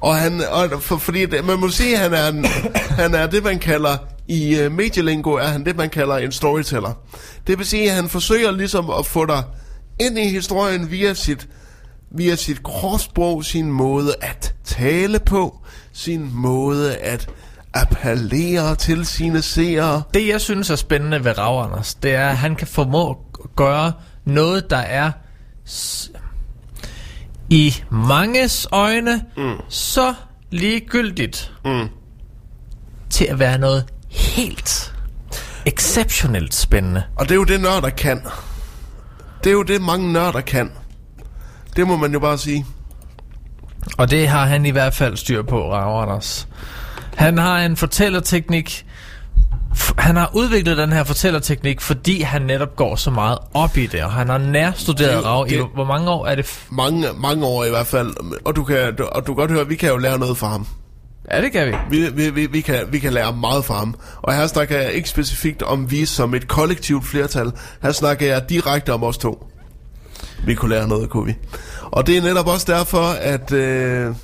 [0.00, 2.44] Og han, og for, fordi det, man må sige, at han er, en,
[3.02, 3.96] han er det, man kalder,
[4.28, 6.92] i uh, medielingo er han det, man kalder en storyteller.
[7.46, 9.42] Det vil sige, at han forsøger ligesom at få dig
[10.00, 11.48] ind i historien via sit,
[12.10, 15.58] via sit kropssprog, sin måde at tale på,
[15.94, 17.30] sin måde at
[17.74, 20.02] appellere til sine seere.
[20.14, 23.16] Det, jeg synes er spændende ved Rav Anders, det er, at han kan formå at
[23.56, 23.92] gøre
[24.24, 25.12] noget, der er
[27.50, 29.56] i manges øjne mm.
[29.68, 30.14] så
[30.50, 31.88] ligegyldigt mm.
[33.10, 34.94] til at være noget helt
[35.66, 37.02] exceptionelt spændende.
[37.16, 38.22] Og det er jo det, nørder kan.
[39.44, 40.72] Det er jo det, mange nørder kan.
[41.76, 42.66] Det må man jo bare sige.
[43.98, 46.48] Og det har han i hvert fald styr på, Rav Anders.
[47.16, 48.86] Han har en fortællerteknik.
[49.98, 54.04] Han har udviklet den her fortællerteknik, fordi han netop går så meget op i det,
[54.04, 56.58] og han har nærstuderet Det- Rav i det- hvor mange år er det?
[56.70, 58.40] Mange, mange år i hvert fald.
[58.44, 60.48] Og du kan, du, og du kan godt høre, vi kan jo lære noget fra
[60.48, 60.66] ham.
[61.32, 61.72] ja, det kan vi.
[61.90, 63.94] Vi, vi, vi, vi, kan, vi kan lære meget fra ham.
[64.22, 67.52] Og her snakker jeg ikke specifikt om vi som et kollektivt flertal.
[67.82, 69.46] Her snakker jeg direkte om os to.
[70.46, 71.34] Vi kunne lære noget, kunne vi.
[71.82, 74.14] Og det er netop også derfor, at øh,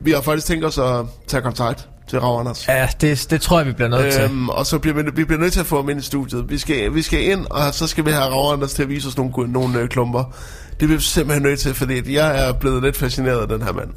[0.00, 2.68] vi har faktisk tænkt os at tage kontakt til Rav Anders.
[2.68, 4.22] Ja, det, det tror jeg, vi bliver nødt til.
[4.22, 6.50] Øhm, og så bliver vi, vi bliver nødt til at få ham ind i studiet.
[6.50, 9.08] Vi skal, vi skal ind, og så skal vi have Rav Anders til at vise
[9.08, 10.24] os nogle, nogle øh, klumper.
[10.70, 13.72] Det bliver vi simpelthen nødt til, fordi jeg er blevet lidt fascineret af den her
[13.72, 13.88] mand.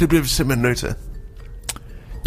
[0.00, 0.94] Det bliver vi simpelthen nødt til.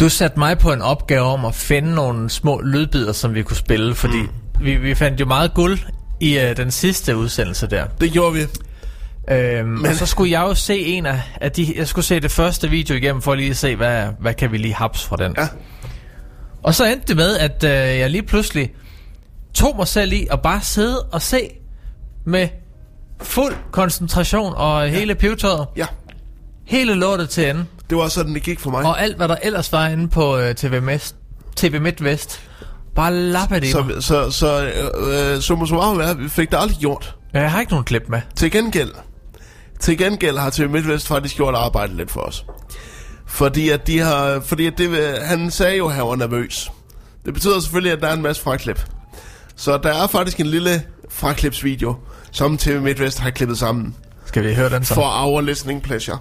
[0.00, 3.56] Du satte mig på en opgave om at finde nogle små lydbider, som vi kunne
[3.56, 4.64] spille, fordi mm.
[4.64, 5.78] vi, vi fandt jo meget guld
[6.20, 7.86] i uh, den sidste udsendelse der.
[8.00, 8.40] Det gjorde vi.
[9.30, 9.86] Øhm, Men...
[9.86, 11.74] Og så skulle jeg jo se en af, af de...
[11.76, 14.58] Jeg skulle se det første video igennem, for lige at se, hvad, hvad kan vi
[14.58, 15.34] lige haps fra den.
[15.38, 15.48] Ja.
[16.62, 18.72] Og så endte det med, at øh, jeg lige pludselig
[19.54, 21.50] tog mig selv i at bare sidde og se
[22.24, 22.48] med
[23.22, 25.66] fuld koncentration og hele pivetøjet.
[25.76, 25.86] Ja,
[26.64, 27.64] Hele lortet til ende.
[27.90, 28.84] det var sådan, det gik for mig.
[28.84, 31.16] Og alt, hvad der ellers var inde på øh, TV, Mest,
[31.56, 32.47] TV MidtVest.
[32.98, 33.70] Bare lappe det mig.
[33.70, 37.16] Så, så, så øh, øh, summa summarum er, vi fik det aldrig gjort.
[37.32, 38.20] Jeg har ikke nogen klip med.
[38.36, 38.90] Til gengæld,
[39.80, 42.44] til gengæld har TV MidtVest faktisk gjort arbejdet lidt for os.
[43.26, 46.70] Fordi at de har, fordi at det, han sagde jo, at han var nervøs.
[47.24, 48.84] Det betyder selvfølgelig, at der er en masse fraklip.
[49.56, 51.96] Så der er faktisk en lille fraklipsvideo,
[52.30, 53.94] som TV MidtVest har klippet sammen.
[54.24, 54.94] Skal vi høre den så?
[54.94, 56.18] For our listening pleasure.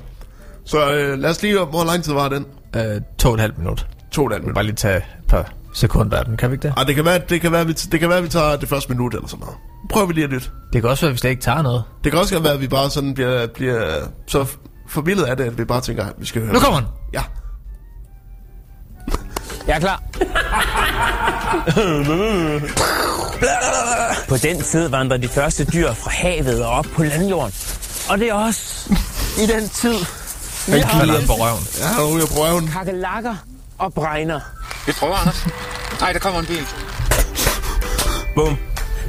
[0.65, 2.45] Så øh, lad os lige, hvor lang tid var den?
[2.75, 3.87] Øh, to og et halvt minut.
[4.11, 4.55] To og et halvt minut.
[4.55, 6.73] Bare lige tage et par sekunder af den, kan vi ikke det?
[6.77, 8.89] Ah, det kan være, det kan være, vi, det kan være, vi tager det første
[8.89, 9.57] minut eller sådan noget.
[9.89, 10.49] Prøv vi lige at lytte.
[10.73, 11.83] Det kan også være, hvis det ikke tager noget.
[12.03, 14.45] Det kan også være, at vi bare sådan bliver, bliver så
[14.87, 16.89] forvildet af det, at vi bare tænker, at vi skal høre Nu kommer den!
[17.13, 17.21] Ja.
[19.67, 20.03] Jeg er klar.
[24.29, 27.53] På den tid vandrede de første dyr fra havet og op på landjorden.
[28.09, 28.93] Og det er også
[29.43, 29.95] i den tid,
[30.73, 31.63] vi har Knider den på røven.
[31.79, 32.67] Ja, han ryger på røven.
[32.67, 33.35] kakelakker
[33.77, 34.39] og bregner.
[34.85, 35.47] Vi prøver, Anders.
[36.01, 36.65] Nej, der kommer en bil.
[38.35, 38.57] Bum.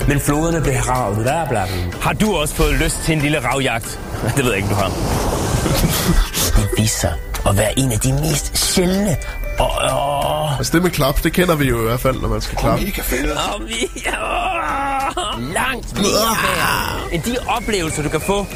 [0.08, 1.18] Men floderne blev ravet.
[1.18, 2.00] Bla, bla, bla.
[2.00, 4.00] Har du også fået lyst til en lille ravjagt?
[4.36, 4.88] Det ved jeg ikke, du har.
[6.56, 7.14] Det viser sig
[7.48, 9.16] at være en af de mest sjældne
[9.58, 9.70] og...
[9.70, 12.58] og Altså det med klap, det kender vi jo i hvert fald, når man skal
[12.58, 12.84] klappe.
[12.86, 13.32] I kan fælde.
[13.32, 18.46] Og vi er langt mere end de oplevelser, du kan få.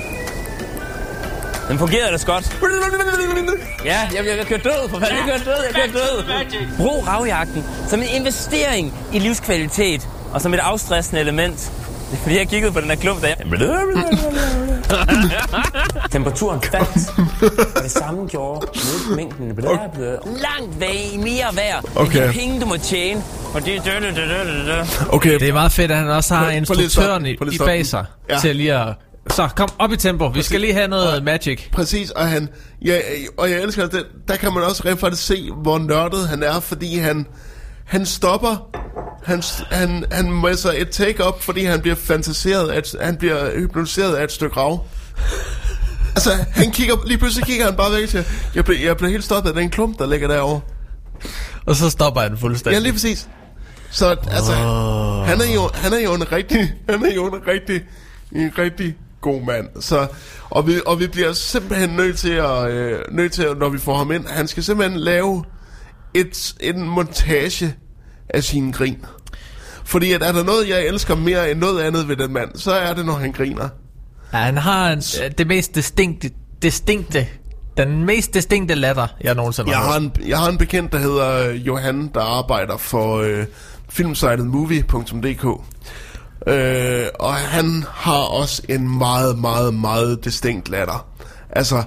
[1.73, 2.57] Den fungerede ellers godt.
[3.85, 5.17] Ja, jeg, jeg, jeg kører død, for fanden.
[5.17, 6.25] Jeg kører død, jeg kører død.
[6.77, 11.73] Brug ravjagten som en investering i livskvalitet og som et afstressende element.
[12.11, 13.35] Det er fordi, jeg kiggede på den her klump der.
[16.13, 17.09] Temperaturen faldt,
[17.77, 18.67] og det samme gjorde
[19.17, 19.69] mængden bla,
[20.25, 22.29] langt væk mere værd Okay.
[22.29, 23.23] de penge, du må tjene.
[23.55, 25.07] Og det er.
[25.13, 28.39] Okay, Det er meget fedt, at han også har instruktøren i, i bag sig Ja.
[28.39, 28.89] til lige at...
[29.31, 30.27] Så, kom op i tempo.
[30.27, 31.71] Vi skal lige have noget magic.
[31.73, 32.49] præcis, og han,
[32.85, 33.01] ja,
[33.37, 36.61] og jeg elsker det, der kan man også rent faktisk se, hvor nørdet han er,
[36.61, 37.27] fordi han,
[37.85, 38.69] han stopper,
[39.25, 44.15] han, han, han messer et take op, fordi han bliver fantaseret, at han bliver hypnotiseret
[44.15, 44.87] af et stykke rav.
[46.15, 49.25] Altså, han kigger, lige pludselig kigger han bare væk til, jeg bliver, jeg bliver helt
[49.25, 50.61] stoppet af den klump, der ligger derovre.
[51.67, 52.83] Og så stopper han Ja, fuldstændig.
[52.83, 53.29] lige præcis.
[53.91, 54.53] Så altså,
[55.27, 56.59] han er jo, han er jo en rigtig,
[56.89, 57.83] han er jo en rigtig,
[58.33, 59.69] en rigtig god mand.
[59.81, 60.07] Så,
[60.51, 63.79] og, vi, og vi bliver simpelthen nødt til at, øh, nødt til at, når vi
[63.79, 65.45] får ham ind, han skal simpelthen lave
[66.15, 67.75] et, en montage
[68.29, 69.05] af sine grin.
[69.85, 72.73] Fordi at er der noget, jeg elsker mere end noget andet ved den mand, så
[72.73, 73.69] er det, når han griner.
[74.33, 75.01] Ja, han har en,
[75.39, 76.31] det mest distinkte,
[76.63, 77.27] distinkte,
[77.77, 81.49] den mest distinkte latter, jeg nogensinde Jeg har en, jeg har en bekendt, der hedder
[81.49, 83.45] øh, Johan, der arbejder for øh,
[83.89, 85.47] filmsitet movie.dk.
[86.47, 91.07] Øh, og han har også en meget, meget, meget distinkt latter.
[91.51, 91.83] Altså,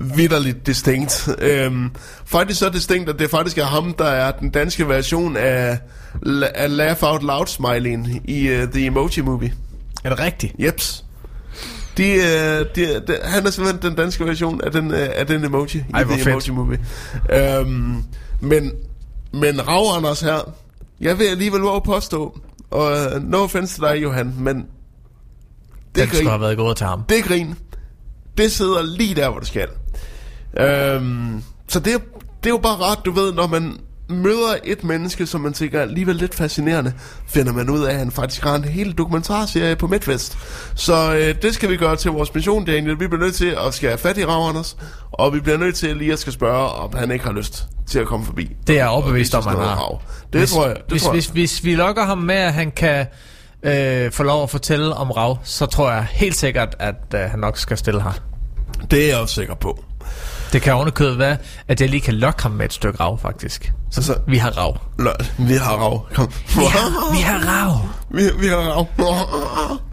[0.00, 1.28] vidderligt distinkt.
[1.38, 1.90] Øhm,
[2.24, 5.78] faktisk så distinkt, at det faktisk er ham, der er den danske version af,
[6.54, 9.54] af Laugh Out Loud smileyen i uh, The Emoji Movie.
[10.04, 10.52] Er det rigtigt?
[10.58, 11.04] Jeps.
[11.96, 15.44] De, øh, de, de, han er simpelthen den danske version af den, øh, af den
[15.44, 16.48] emoji Ej, i The fedt.
[16.48, 16.78] Emoji Movie.
[17.32, 18.04] Øhm,
[18.40, 18.72] men,
[19.32, 20.52] men Rav Anders her,
[21.00, 22.38] jeg vil alligevel våge påstå,
[22.74, 24.66] og uh, no offense til dig, Johan, men
[25.94, 27.02] det skulle grin, have været gået til ham.
[27.08, 27.54] det grin,
[28.38, 29.68] det sidder lige der, hvor det skal.
[30.58, 31.98] Øhm, så det, er-
[32.42, 33.78] det er jo bare rart, du ved, når man
[34.08, 36.92] møder et menneske, som man tænker er alligevel lidt fascinerende,
[37.28, 40.38] finder man ud af, at han faktisk har en hel dokumentarserie på MidtVest.
[40.74, 43.00] Så øh, det skal vi gøre til vores mission, Daniel.
[43.00, 44.76] Vi bliver nødt til at have fat i Rav Anders,
[45.12, 47.98] og vi bliver nødt til lige at skal spørge, om han ikke har lyst til
[47.98, 48.50] at komme forbi.
[48.66, 49.74] Det er vise om, han har.
[49.74, 50.00] Rav.
[50.32, 50.76] Det hvis, tror jeg.
[50.76, 51.14] Det hvis, tror jeg.
[51.14, 53.06] hvis, hvis vi lokker ham med, at han kan
[53.62, 57.38] øh, få lov at fortælle om Rav, så tror jeg helt sikkert, at øh, han
[57.38, 58.12] nok skal stille her.
[58.90, 59.84] Det er jeg også sikker på.
[60.54, 61.36] Det kan ovenikøbet være,
[61.68, 63.72] at jeg lige kan lokke ham med et stykke Rav, faktisk.
[63.90, 64.78] Så Altså- vi har Rav.
[64.98, 66.06] Lø, vi har Rav.
[66.14, 66.32] Kom.
[67.12, 67.78] Vi har Rav.
[68.10, 68.86] vi, vi har Rav.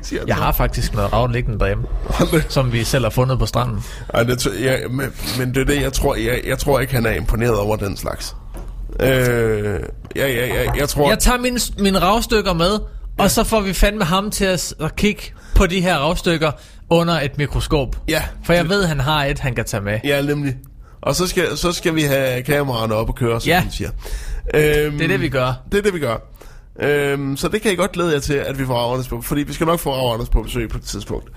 [0.02, 0.43] Siger Jeg så.
[0.43, 1.84] har faktisk noget Rav liggende derhjemme,
[2.50, 3.84] som vi selv har fundet på stranden.
[4.13, 5.06] Ej, det, ja, men,
[5.39, 7.97] men det er det, jeg tror, jeg, jeg tror ikke, han er imponeret over den
[7.97, 8.36] slags.
[9.00, 9.80] Øh,
[10.15, 11.10] ja, ja, ja, jeg tror...
[11.10, 12.80] Jeg tager mine, mine ravstykker med,
[13.19, 15.21] og så får vi fandme ham til at, at kigge
[15.56, 16.52] på de her ravstykker
[16.91, 17.95] under et mikroskop.
[18.08, 18.23] Ja.
[18.43, 19.99] For jeg ved, han har et, han kan tage med.
[20.04, 20.56] Ja, nemlig.
[21.01, 23.62] Og så skal, så skal vi have kameraerne op og køre, som Ja.
[23.63, 23.89] man siger.
[24.56, 25.54] Øhm, Det er det, vi gør.
[25.71, 26.17] Det er det, vi gør.
[26.82, 29.41] Øhm, så det kan I godt glæde jer til, at vi får Rav på, fordi
[29.43, 31.30] vi skal nok få Rav på besøg på et tidspunkt.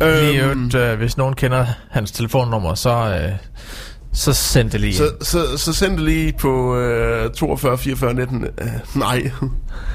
[0.00, 3.32] Lige Øhm, øvrigt, øh, hvis nogen kender hans telefonnummer, så, øh,
[4.12, 8.44] så send det lige så, så, så send det lige på øh, 42 44 19.
[8.44, 9.30] Øh, nej.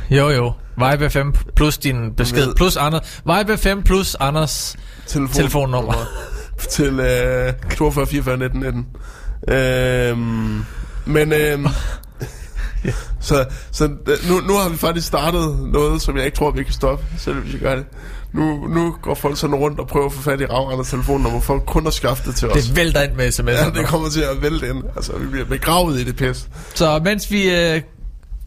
[0.09, 0.53] Jo, jo.
[0.77, 3.21] Vibe 5 plus din besked, plus Anders.
[3.25, 4.75] Vibe 5 plus Anders
[5.07, 5.93] Telefon, telefonnummer.
[6.69, 8.85] til øh, 42 44 19 19.
[9.47, 10.65] Øhm,
[11.05, 11.67] men øhm,
[13.19, 16.63] så, så øh, nu, nu har vi faktisk startet noget, som jeg ikke tror, vi
[16.63, 17.85] kan stoppe, selv hvis vi gør det.
[18.33, 21.63] Nu, nu går folk sådan rundt og prøver at få fat i Ravanders telefonnummer, folk
[21.65, 22.65] kun har skaffet det til os.
[22.65, 23.51] Det vælter ind med sms'er.
[23.51, 24.83] ja, det kommer til at vælte ind.
[24.95, 26.49] Altså, vi bliver begravet i det pis.
[26.73, 27.81] Så mens vi øh,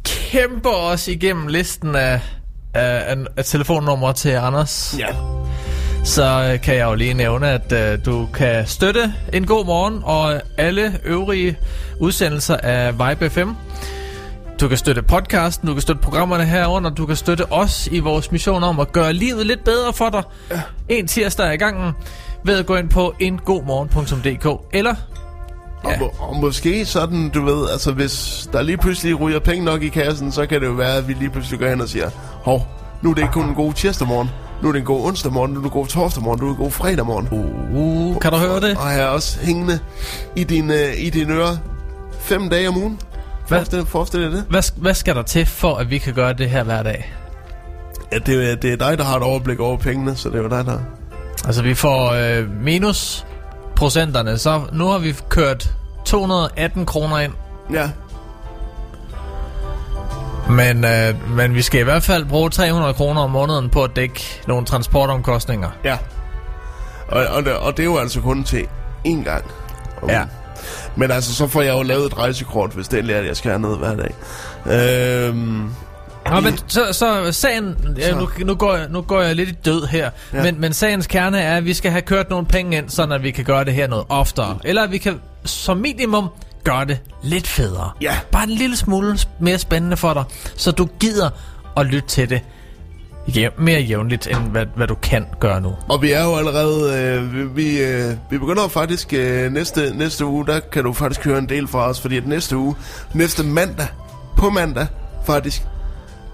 [0.04, 2.20] kæmper os igennem listen af,
[2.74, 5.06] af, af, af telefonnumre til Anders, Ja.
[6.04, 10.00] så øh, kan jeg jo lige nævne, at øh, du kan støtte En God Morgen
[10.04, 11.56] og alle øvrige
[12.00, 13.48] udsendelser af Vibe FM.
[14.60, 18.32] Du kan støtte podcasten, du kan støtte programmerne herunder, du kan støtte os i vores
[18.32, 20.22] mission om at gøre livet lidt bedre for dig.
[20.50, 20.60] Ja.
[20.88, 21.92] En tirsdag i gangen
[22.44, 24.94] ved at gå ind på engodmorgen.dk eller
[25.83, 29.83] Og, må, og måske sådan, du ved, altså hvis der lige pludselig ryger penge nok
[29.83, 32.11] i kassen, så kan det jo være, at vi lige pludselig går hen og siger,
[32.43, 32.66] hov,
[33.03, 34.31] nu er det ikke kun en god tirsdag morgen,
[34.62, 36.47] nu er det en god onsdag morgen, nu er det en god torsdag morgen, nu
[36.47, 37.29] er det en god fredag morgen.
[37.31, 38.77] uh, kan du høre det?
[38.77, 39.79] Og jeg er også hængende
[40.37, 41.59] i din, øh, i din øre
[42.21, 43.01] fem dage om ugen.
[43.47, 44.45] Forestil, forestil dig det.
[44.49, 47.14] Hvad, hvad skal der til for, at vi kan gøre det her hver dag?
[48.12, 50.43] Ja, det, er, det er dig, der har et overblik over pengene, så det er
[50.43, 50.79] jo dig, der...
[51.47, 53.27] Altså, vi får øh, minus
[53.81, 55.69] procenterne, så nu har vi kørt
[56.05, 57.33] 218 kroner ind.
[57.73, 57.90] Ja,
[60.51, 63.90] Men, øh, men vi skal i hvert fald bruge 300 kroner om måneden på at
[63.97, 65.69] dække nogle transportomkostninger.
[65.85, 65.99] ja.
[67.09, 68.66] Og, og, det, og det er jo altså kun til
[69.07, 69.45] én gang.
[70.03, 70.23] om Ja.
[70.97, 73.51] Men altså, så får jeg jo lavet et rejsekort, hvis det er, at jeg skal
[73.51, 74.14] herned hver dag.
[75.29, 75.71] Øhm,
[76.31, 79.53] Nå, men så, så sagen, ja, nu, nu, går jeg, nu går jeg lidt i
[79.64, 80.43] død her, Ja.
[80.43, 83.23] men, men sagens kerne er, at vi skal have kørt nogle penge ind, sådan at
[83.23, 84.59] vi kan gøre det her noget oftere.
[84.64, 86.29] Eller at vi kan som minimum
[86.64, 87.90] gøre det lidt federe.
[88.01, 88.19] Ja.
[88.33, 90.25] Bare en lille smule mere spændende for dig,
[90.57, 91.31] så du gider
[91.77, 92.40] at lytte til det
[93.29, 95.73] jæv- mere jævnligt, end hvad, hvad du kan gøre nu.
[95.88, 100.24] Og vi er jo allerede, øh, vi, vi, øh, vi begynder faktisk øh, næste, næste
[100.24, 102.74] uge, der kan du faktisk høre en del fra os, fordi at næste uge,
[103.14, 103.87] næste mandag,
[104.37, 104.87] på mandag
[105.26, 105.62] faktisk,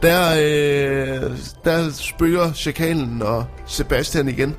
[0.03, 1.31] der, øh,
[1.65, 4.57] der spørger Chakalen og Sebastian igen.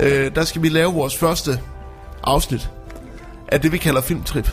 [0.00, 1.60] Øh, der skal vi lave vores første
[2.22, 2.70] afsnit
[3.48, 4.52] af det, vi kalder Filmtrip.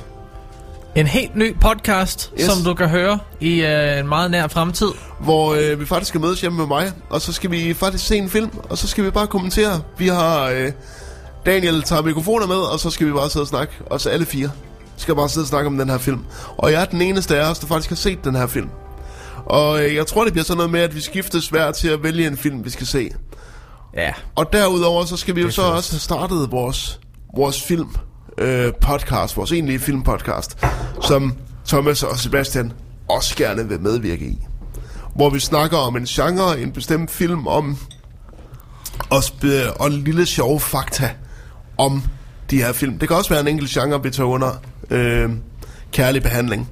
[0.96, 2.46] En helt ny podcast, yes.
[2.46, 4.88] som du kan høre i øh, en meget nær fremtid.
[5.20, 8.18] hvor øh, vi faktisk skal mødes hjemme med mig, og så skal vi faktisk se
[8.18, 9.82] en film, og så skal vi bare kommentere.
[9.98, 10.72] Vi har øh,
[11.46, 14.26] Daniel tager mikrofoner med, og så skal vi bare sidde og snakke, og så alle
[14.26, 14.52] fire
[14.98, 16.26] skal bare sidde og snakke om den her film.
[16.58, 18.70] Og jeg er den eneste af os, der faktisk har set den her film.
[19.50, 22.04] Og øh, jeg tror, det bliver sådan noget med, at vi skiftes hver til at
[22.04, 23.10] vælge en film, vi skal se.
[23.96, 24.14] Ja.
[24.36, 25.74] Og derudover, så skal vi jo så fedt.
[25.74, 27.00] også have startet vores,
[27.36, 27.90] vores film
[28.38, 30.58] øh, podcast, vores egentlige filmpodcast,
[31.02, 31.34] som
[31.68, 32.74] Thomas og Sebastian
[33.10, 34.38] også gerne vil medvirke i.
[35.16, 37.78] Hvor vi snakker om en genre, en bestemt film, om
[39.10, 41.10] og, sp- og en lille sjov fakta
[41.78, 42.04] om
[42.50, 43.00] de her film.
[43.00, 44.52] Det kan også være en enkelt genre, vi tager under
[44.90, 45.30] øh,
[45.92, 46.70] kærlig behandling.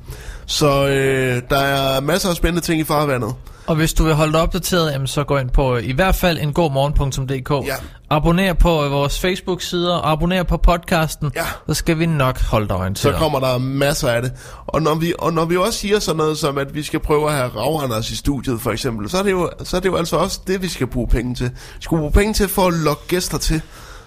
[0.47, 3.33] Så øh, der er masser af spændende ting i farvandet.
[3.67, 6.15] Og hvis du vil holde dig opdateret, jamen, så gå ind på øh, i hvert
[6.15, 7.67] fald en godmorgen.dk.
[7.67, 7.75] Ja.
[8.09, 11.31] Abonner på øh, vores Facebook-sider, og abonner på podcasten.
[11.35, 11.45] Ja.
[11.67, 13.15] Så skal vi nok holde dig Så orienteret.
[13.15, 14.31] kommer der masser af det.
[14.67, 17.27] Og når vi, og når vi også siger sådan noget som, at vi skal prøve
[17.29, 19.95] at have Ravanders i studiet for eksempel, så er, det jo, så er det jo
[19.95, 21.45] altså også det, vi skal bruge penge til.
[21.49, 23.61] Vi skal bruge penge til for at lokke gæster til,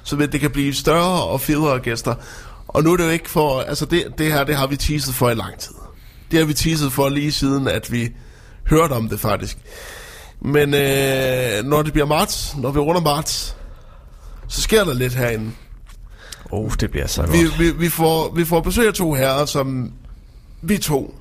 [0.05, 2.15] så det kan blive større og federe gæster.
[2.69, 5.15] Og nu er det jo ikke for, altså det, det her, det har vi teaset
[5.15, 5.75] for i lang tid.
[6.31, 8.09] Det har vi teaset for lige siden, at vi
[8.67, 9.59] hørte om det faktisk.
[10.41, 13.57] Men øh, når det bliver marts, når vi runder marts,
[14.49, 15.51] så sker der lidt herinde.
[16.51, 17.59] Oh, det bliver så Vi, godt.
[17.59, 19.93] vi, vi, får, vi får besøg af to herrer, som
[20.63, 21.15] vi to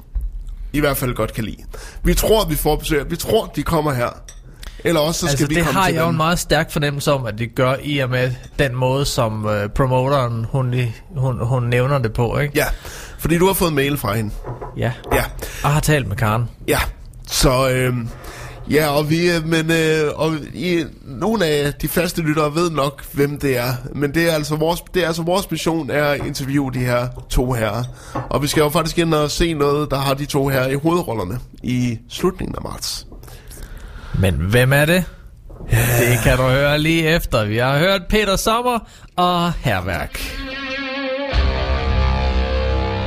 [0.74, 1.64] i hvert fald godt kan lide.
[2.04, 3.12] Vi tror, vi får besøg.
[3.12, 4.10] Vi tror, de kommer her.
[4.84, 6.72] Eller også så skal Altså, vi det komme har til jeg jo en meget stærk
[6.72, 10.76] fornemmelse om, at det gør i og med den måde, som øh, promoteren, hun,
[11.18, 12.58] hun, hun nævner det på, ikke?
[12.58, 12.66] Ja,
[13.20, 14.32] fordi du har fået mail fra hende.
[14.78, 14.92] Ja.
[15.14, 15.24] Ja,
[15.64, 16.50] Jeg har talt med Karen.
[16.68, 16.80] ja.
[17.28, 17.94] Så øh,
[18.72, 23.06] Ja, og vi, øh, men øh, og I, nogle af de faste lyttere ved nok,
[23.14, 23.74] hvem det er.
[23.96, 27.08] Men det er altså vores, det er altså vores mission er at interviewe de her
[27.30, 27.84] to herrer.
[28.30, 30.74] Og vi skal jo faktisk ind og se noget, der har de to her i
[30.76, 33.08] hovedrollerne i slutningen af marts.
[34.20, 35.04] Men hvem er det?
[35.70, 37.46] Det kan du høre lige efter.
[37.46, 38.80] Vi har hørt Peter Sommer
[39.16, 40.20] og Herværk.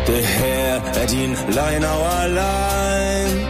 [0.07, 3.41] Det her er din line over line.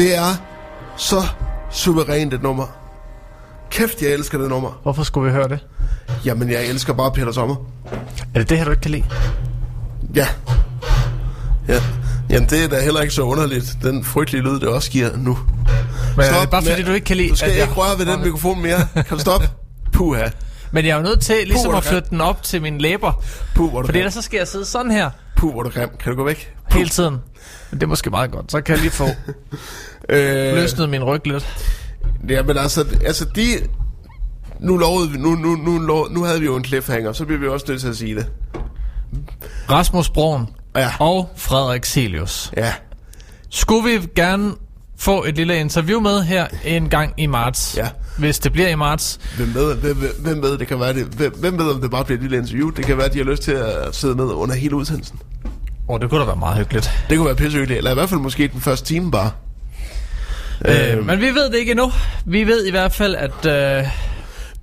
[0.00, 0.34] Det er
[0.96, 1.22] så
[1.70, 2.66] suverænt et nummer.
[3.70, 4.80] Kæft, jeg elsker det nummer.
[4.82, 5.58] Hvorfor skulle vi høre det?
[6.24, 7.56] Jamen, jeg elsker bare Peter Sommer.
[8.34, 9.04] Er det det her, du ikke kan lide?
[10.14, 10.26] Ja.
[11.68, 11.80] Ja.
[12.30, 15.38] Jamen, det er da heller ikke så underligt, den frygtelige lyd, det også giver nu.
[16.16, 17.28] Men er Stop det bare fordi, du ikke kan lide...
[17.28, 18.86] Du skal at jeg- ikke røre ved den mikrofon mere.
[18.94, 19.48] Kan du stoppe?
[19.92, 20.28] Puha.
[20.72, 23.22] Men jeg er jo nødt til ligesom hvor at flytte den op til mine læber.
[23.54, 24.00] Puh, hvor du Fordi grim.
[24.00, 25.88] ellers så skal jeg sidde sådan her Puh, hvor du grim.
[26.00, 26.54] Kan du gå væk?
[26.70, 27.16] hele tiden.
[27.70, 28.52] Men det er måske meget godt.
[28.52, 29.06] Så kan jeg lige få
[30.08, 31.64] Øh, løsnet min ryg lidt.
[32.28, 33.42] Ja, men altså, altså de...
[34.60, 37.40] Nu lovede vi, nu, nu, nu, lov, nu havde vi jo en cliffhanger, så bliver
[37.40, 38.26] vi også nødt til at sige det.
[39.70, 40.90] Rasmus Broen Ja.
[41.00, 42.52] og Frederik Celius.
[42.56, 42.72] Ja,
[43.50, 44.52] Skulle vi gerne
[44.96, 47.76] få et lille interview med her en gang i marts?
[47.76, 47.88] Ja.
[48.18, 49.20] Hvis det bliver i marts.
[49.36, 52.04] hvem ved, hvem, hvem- ved, det kan være det, hvem, hvem ved, om det bare
[52.04, 52.70] bliver et lille interview?
[52.70, 55.18] Det kan være, at de har lyst til at sidde med under hele udsendelsen.
[55.90, 56.90] Åh, oh, det kunne da være meget hyggeligt.
[57.10, 59.30] Det kunne være pissehyggeligt, eller i hvert fald måske den første time bare.
[60.64, 61.92] Øh, men vi ved det ikke endnu.
[62.24, 63.86] Vi ved i hvert fald, at øh,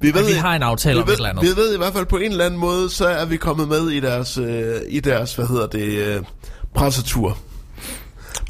[0.01, 1.43] Vi, vi har en aftale vi om ved, et eller andet.
[1.43, 3.89] Vi ved i hvert fald på en eller anden måde, så er vi kommet med
[3.89, 6.21] i deres, øh, i deres hvad hedder det, øh,
[6.75, 7.37] pressetur.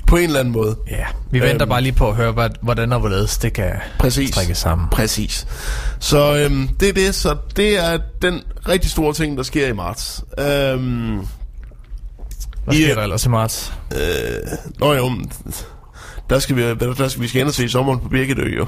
[0.07, 0.75] På en eller anden måde.
[0.89, 1.69] ja, vi venter Øhm.
[1.69, 4.29] bare lige på at høre, hvad, hvordan og hvorledes det kan Præcis.
[4.29, 4.87] strikkes sammen.
[4.91, 5.47] Præcis.
[5.99, 7.15] Så øhm, det er det.
[7.15, 10.23] Så det er den rigtig store ting, der sker i marts.
[10.39, 11.19] Øhm,
[12.67, 13.73] Hvad I- sker der ellers i marts?
[14.79, 15.11] nå jo,
[16.29, 18.67] der skal vi, der skal vi skal ind og se sommeren på Birkedø jo.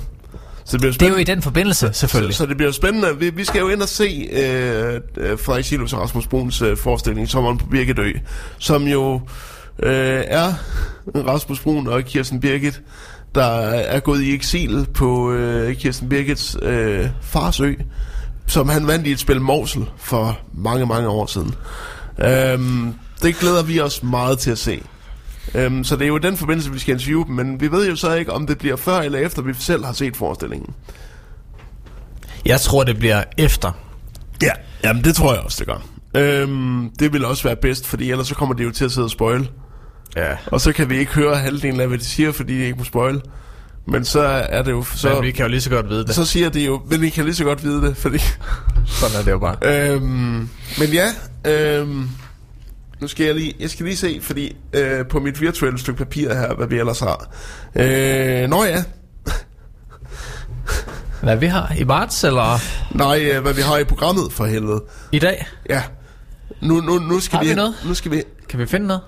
[0.65, 2.35] Så det bliver Det er jo i den forbindelse, selvfølgelig.
[2.35, 3.17] Så, så det bliver spændende.
[3.19, 6.77] Vi, vi skal jo ind og se øh, øh, Frederik Silus og Rasmus Bruns øh,
[6.77, 8.11] forestilling Sommeren på Birkedø,
[8.57, 9.21] som jo
[9.83, 10.53] øh, er
[11.15, 12.81] Rasmus Brun og Kirsten Birgit,
[13.35, 17.73] der er gået i eksil på øh, Kirsten Birgits øh, fars ø,
[18.47, 21.55] som han vandt i et spil Morsel for mange, mange år siden.
[22.19, 22.93] Øhm,
[23.23, 24.81] det glæder vi os meget til at se.
[25.55, 27.89] Øhm, så det er jo i den forbindelse, vi skal interviewe dem, men vi ved
[27.89, 30.73] jo så ikke, om det bliver før eller efter, vi selv har set forestillingen.
[32.45, 33.71] Jeg tror, det bliver efter.
[34.41, 34.51] Ja,
[34.83, 35.85] jamen det tror jeg også, det gør.
[36.21, 39.05] Øhm, det vil også være bedst, fordi ellers så kommer de jo til at sidde
[39.05, 39.49] og spoil.
[40.15, 40.35] Ja.
[40.45, 42.83] Og så kan vi ikke høre halvdelen af, hvad de siger, fordi de ikke må
[42.83, 43.21] spoil.
[43.87, 44.83] Men så er det jo...
[44.95, 46.15] Så, Men vi kan jo lige så godt vide det.
[46.15, 48.19] så siger de jo, men vi kan lige så godt vide det, fordi...
[48.87, 49.55] Sådan er det jo bare.
[49.61, 50.49] Øhm,
[50.79, 51.07] men ja,
[51.45, 52.09] øhm,
[53.01, 56.33] nu skal jeg lige, jeg skal lige se, fordi øh, på mit virtuelle stykke papir
[56.33, 57.29] her, hvad vi ellers har.
[57.75, 58.83] Øh, nå ja,
[61.21, 62.59] Hvad vi har i marts, eller
[62.97, 64.83] nej, øh, hvad vi har i programmet for helvede.
[65.11, 65.47] i dag?
[65.69, 65.83] Ja,
[66.61, 67.75] nu, nu, nu skal Har vi noget?
[67.85, 68.23] Nu skal vi...
[68.49, 69.01] Kan vi finde noget?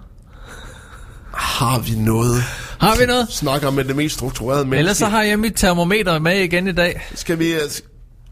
[1.34, 2.44] Har vi noget?
[2.80, 3.28] Har vi noget?
[3.30, 4.80] Snakker med det mest strukturerede menneske.
[4.80, 7.02] Ellers så har jeg mit termometer med igen i dag.
[7.16, 7.54] Skal vi...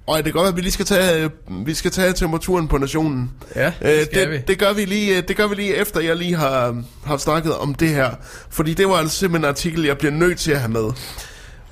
[0.09, 1.29] Og det kan godt være, at vi lige skal tage,
[1.65, 3.31] vi skal tage temperaturen på nationen.
[3.55, 4.35] Ja, Øh, det skal vi.
[4.37, 7.17] det, det, gør vi lige, øh, det gør vi lige efter, jeg lige har, har
[7.17, 8.11] snakket om det her.
[8.49, 10.91] Fordi det var altså simpelthen en artikel, jeg bliver nødt til at have med.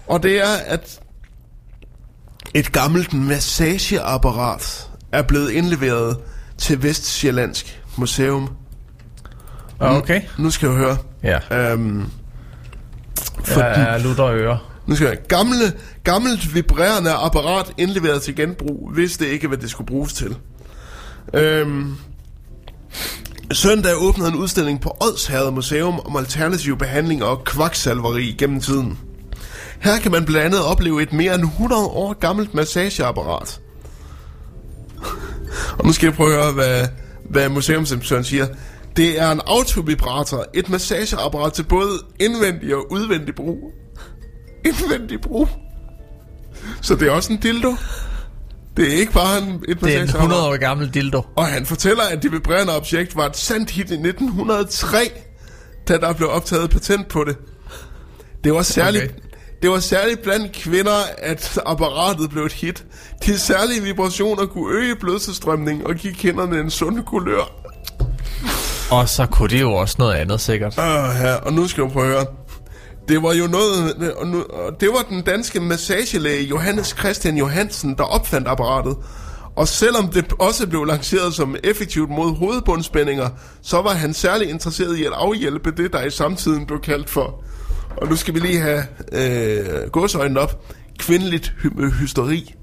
[0.07, 0.99] Og det er, at
[2.53, 6.17] et gammelt massageapparat er blevet indleveret
[6.57, 8.49] til Vestsjællandsk Museum.
[9.79, 10.21] Okay.
[10.37, 10.97] Nu skal jeg høre.
[11.23, 11.71] Ja.
[11.71, 12.03] Øhm,
[13.43, 15.17] for, Jeg er lutter ører nu skal jeg.
[15.27, 15.73] Gamle,
[16.03, 20.35] gammelt vibrerende apparat indleveret til genbrug, hvis det ikke, hvad det skulle bruges til.
[21.33, 21.95] Øhm,
[23.51, 28.99] søndag åbnede en udstilling på Odsherred Museum om alternativ behandling og kvaksalveri gennem tiden.
[29.79, 33.61] Her kan man blandt andet opleve et mere end 100 år gammelt massageapparat.
[35.77, 36.87] og nu skal jeg prøve at høre, hvad,
[37.29, 38.47] hvad museumsinspektøren siger.
[38.97, 43.73] Det er en autovibrator, et massageapparat til både indvendig og udvendig brug.
[44.67, 45.49] Indvendig brug.
[46.81, 47.75] Så det er også en dildo.
[48.77, 50.15] Det er ikke bare en, et Det er en massageapparat.
[50.15, 51.21] 100 år gammel dildo.
[51.35, 54.97] Og han fortæller, at det vibrerende objekt var et sandt hit i 1903,
[55.87, 57.37] da der blev optaget patent på det.
[58.43, 59.13] Det var særligt, Okay.
[59.61, 62.85] det var særligt blandt kvinder, at apparatet blev et hit.
[63.25, 67.51] De særlige vibrationer kunne øge blodtilstrømningen og give kinderne en sund kulør.
[68.91, 70.73] Og så kunne det jo også noget andet sikkert.
[70.77, 70.83] Uh,
[71.21, 72.25] ja, og nu skal du prøve at høre.
[73.07, 77.95] Det var jo noget, og nu, og det var den danske massagelæge Johannes Christian Johansen,
[77.97, 78.97] der opfandt apparatet.
[79.55, 83.29] Og selvom det også blev lanceret som effektivt mod hovedbundspændinger,
[83.61, 87.43] så var han særlig interesseret i at afhjælpe det, der i samtiden blev kaldt for,
[87.97, 90.65] og nu skal vi lige have øh, gåsøjnen op,
[90.99, 92.53] kvindeligt hy- hysteri.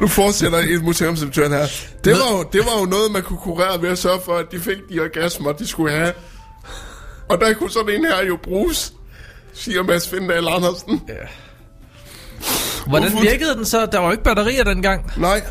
[0.00, 1.66] Nu fortsætter et museumsinspektøren her.
[2.04, 4.46] Det var, jo, det var jo noget, man kunne kurere ved at sørge for, at
[4.52, 6.12] de fik de orgasmer, de skulle have.
[7.28, 8.92] Og der kunne sådan en her jo bruges,
[9.54, 11.02] siger Mads Findal Andersen.
[11.08, 11.14] Ja.
[12.86, 13.86] Hvordan Hvorfor- virkede den så?
[13.86, 15.12] Der var jo ikke batterier dengang.
[15.16, 15.42] Nej.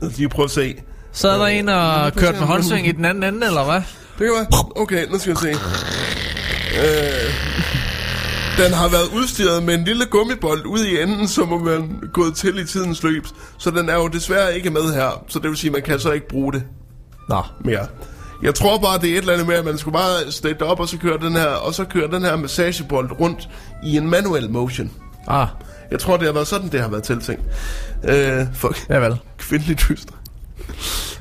[0.00, 0.74] Lad os lige prøve at se.
[1.12, 3.74] Så er der en og kørt med håndsving i den anden ende, eller hvad?
[3.74, 3.84] Det
[4.18, 4.46] kan være.
[4.76, 5.50] Okay, nu skal vi se.
[6.78, 7.51] Øh,
[8.58, 11.82] den har været udstyret med en lille gummibold ude i enden, som må være
[12.12, 13.26] gået til i tidens løb.
[13.58, 15.24] Så den er jo desværre ikke med her.
[15.28, 16.62] Så det vil sige, at man kan så ikke bruge det
[17.28, 17.42] Nå.
[17.64, 17.86] mere.
[18.42, 20.80] Jeg tror bare, det er et eller andet med, at man skulle bare stætte op,
[20.80, 23.48] og så køre den her, og så køre den her massagebold rundt
[23.84, 24.90] i en manuel motion.
[25.28, 25.46] Ah,
[25.90, 27.42] Jeg tror, det har været sådan, det har været tiltænkt.
[28.08, 29.16] Øh, for ja vel.
[29.38, 30.12] kvindeligt hyster.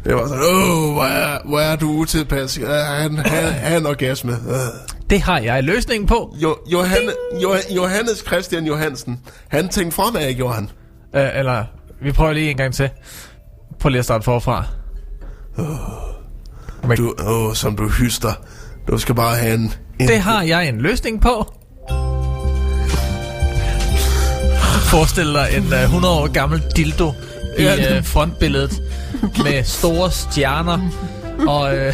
[0.05, 2.57] Det var sådan, åh, hvor er, hvor er du utilpas.
[2.59, 4.31] Uh, han, han, han orgasme.
[4.31, 4.55] Uh.
[5.11, 6.35] Det har jeg løsningen på.
[6.43, 7.11] Jo, Johanne,
[7.43, 10.63] jo, Johannes Christian Johansen, han tænkte fremad, gjorde han.
[11.13, 11.65] Uh, eller,
[12.01, 12.89] vi prøver lige en gang til.
[13.79, 14.65] Prøv lige at starte forfra.
[16.97, 18.33] Du, åh, som du hyster.
[18.87, 19.73] Du skal bare have en...
[19.99, 21.53] en Det har jeg en løsning på.
[24.91, 27.11] Forestil dig en uh, 100 år gammel dildo
[27.59, 28.81] i Ja, uh, frontbilledet
[29.21, 30.89] med store stjerner
[31.47, 31.93] og, uh,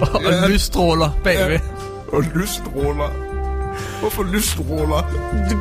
[0.00, 0.42] og, Ja.
[0.44, 1.79] og lysstråler bagved.
[2.12, 3.08] Og lysstråler.
[4.00, 5.10] Hvorfor lysstråler?
[5.50, 5.56] Du,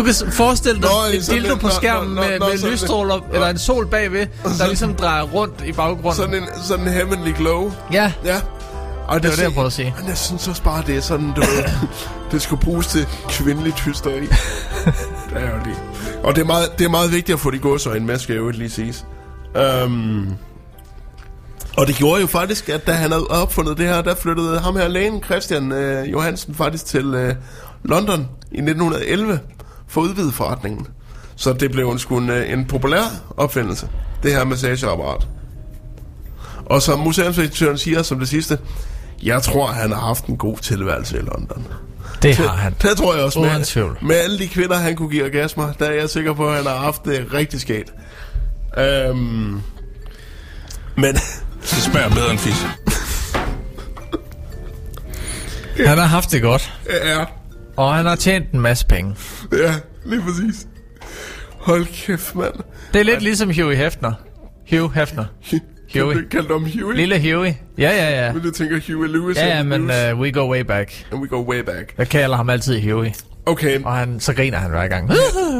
[0.00, 2.72] du kan forestille dig Nå, sådan dildo på skærmen nå, nå, med, nå, med sådan-
[2.72, 4.26] lysstråler, eller en sol bagved,
[4.58, 6.14] der ligesom drejer rundt i baggrunden.
[6.14, 7.72] Sådan en, sådan en heavenly glow.
[7.92, 8.40] Ja, Ja.
[9.08, 9.94] Og det var det, jeg prøvede at sige.
[9.98, 11.42] Men jeg synes også bare, det er sådan, du
[12.32, 14.20] det skulle bruges til kvindeligt hysteri.
[15.30, 15.76] det er jo det.
[16.24, 18.40] Og det er meget, det er meget vigtigt at få de gåsøjne med, skal jeg
[18.42, 19.04] jo lige siges.
[19.84, 20.28] Um,
[21.76, 24.76] og det gjorde jo faktisk, at da han havde opfundet det her, der flyttede ham
[24.76, 27.34] her lægen, Christian øh, Johansen, faktisk til øh,
[27.84, 29.40] London i 1911
[29.88, 30.86] for at udvide forretningen.
[31.36, 33.02] Så det blev en, sgu en, øh, en populær
[33.36, 33.88] opfindelse,
[34.22, 35.28] det her massageapparat.
[36.66, 38.58] Og som museumsinspektøren siger som det sidste,
[39.22, 41.66] jeg tror, han har haft en god tilværelse i London.
[42.22, 42.74] det har han.
[42.82, 43.38] Det tror jeg også.
[43.38, 43.98] Uden Med, tvivl.
[44.02, 46.66] med alle de kvinder, han kunne give orgasmer, der er jeg sikker på, at han
[46.66, 47.92] har haft det rigtig skægt.
[48.78, 49.60] Øhm,
[50.96, 51.16] men
[51.70, 52.66] Det smager bedre end fis.
[55.86, 56.72] Han har haft det godt,
[57.04, 57.24] ja,
[57.76, 59.16] og han har tjent en masse penge.
[59.52, 60.66] ja, lige præcis.
[61.50, 62.54] Hold kæft, mand.
[62.92, 64.12] Det er lidt ligesom Huey Hefner.
[64.70, 65.24] Hugh Hefner.
[65.94, 66.14] Huey.
[66.16, 66.96] Du kaldte om Huey?
[66.96, 67.52] Lille Huey.
[67.78, 68.32] Ja, ja, ja.
[68.32, 70.12] Men du tænker Huey Lewis Ja, ja, men Lewis.
[70.14, 71.06] uh, we go way back.
[71.12, 71.94] And we go way back.
[71.98, 73.10] Jeg kalder ham altid Huey.
[73.46, 75.10] Okay, Og han, så griner han hver gang.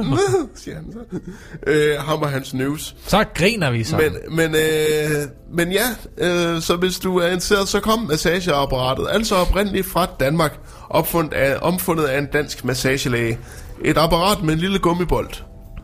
[0.55, 1.18] siger han så.
[1.66, 2.97] Øh, ham og hans news.
[3.07, 3.97] Så griner vi så.
[3.97, 5.87] Men, men, øh, men ja,
[6.18, 9.07] øh, så hvis du er interesseret, så kom massageapparatet.
[9.11, 10.59] Altså oprindeligt fra Danmark,
[10.91, 13.39] opfundet af, omfundet af en dansk massagelæge.
[13.85, 15.30] Et apparat med en lille gummibold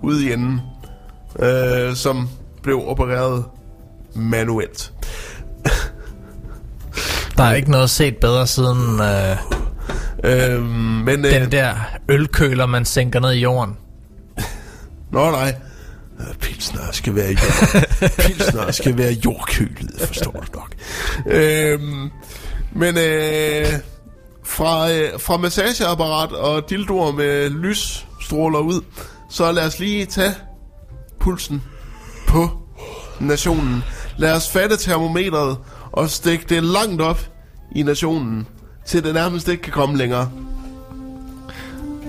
[0.03, 0.61] ude i enden,
[1.38, 2.28] øh, som
[2.62, 3.44] blev opereret
[4.14, 4.92] manuelt.
[7.36, 9.61] Der er ikke noget set bedre siden uh,
[10.24, 11.74] Øh, men, øh, den der
[12.08, 13.76] ølkøler, man sænker ned i jorden.
[15.12, 15.54] Nå nej.
[16.20, 17.84] Øh, Pilsner skal være jord.
[18.26, 20.74] Pilsner skal være jordkølet, forstår du nok.
[21.26, 22.10] Øhm,
[22.72, 23.66] men øh,
[24.44, 28.80] fra, øh, fra massageapparat og dildoer med lysstråler ud,
[29.30, 30.34] så lad os lige tage
[31.20, 31.62] pulsen
[32.26, 32.50] på
[33.20, 33.84] nationen.
[34.16, 35.58] Lad os fatte termometret
[35.92, 37.20] og stikke det langt op
[37.76, 38.46] i nationen,
[38.86, 40.30] til det nærmest ikke kan komme længere.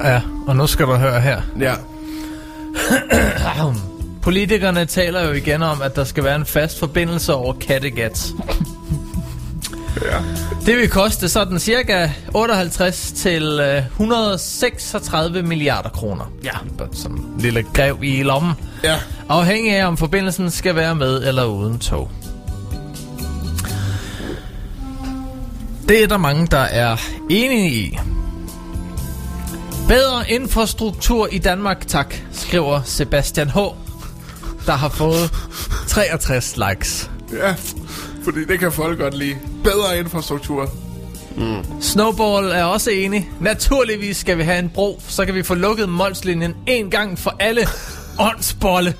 [0.03, 1.41] Ja, og nu skal du høre her.
[1.59, 1.74] Ja,
[4.22, 8.28] Politikerne taler jo igen om, at der skal være en fast forbindelse over Kattegat.
[10.11, 10.17] ja.
[10.65, 16.32] Det vil koste sådan cirka 58 til øh, 136 milliarder kroner.
[16.43, 16.51] Ja,
[16.93, 18.53] som en lille grev i lommen.
[18.84, 18.95] ja.
[19.30, 22.11] Afhængig af, om forbindelsen skal være med eller uden tog.
[25.92, 26.98] Det er der mange, der er
[27.30, 28.00] enige i.
[29.88, 33.58] Bedre infrastruktur i Danmark, tak, skriver Sebastian H.,
[34.66, 35.32] der har fået
[35.88, 37.12] 63 likes.
[37.34, 37.56] Ja,
[38.24, 39.38] fordi det kan folk godt lide.
[39.64, 40.70] Bedre infrastruktur.
[41.82, 43.30] Snowball er også enig.
[43.39, 47.36] Naturligvis skal vi have en bro, så kan vi få lukket Molslinjen en gang for
[47.39, 47.68] alle.
[48.20, 48.94] Åndsbolle.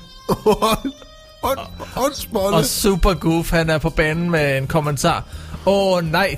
[1.42, 1.58] Ånd,
[1.96, 2.56] åndsbolle.
[2.56, 5.24] Og Super Goof, han er på banen med en kommentar.
[5.66, 6.36] Åh oh, nej,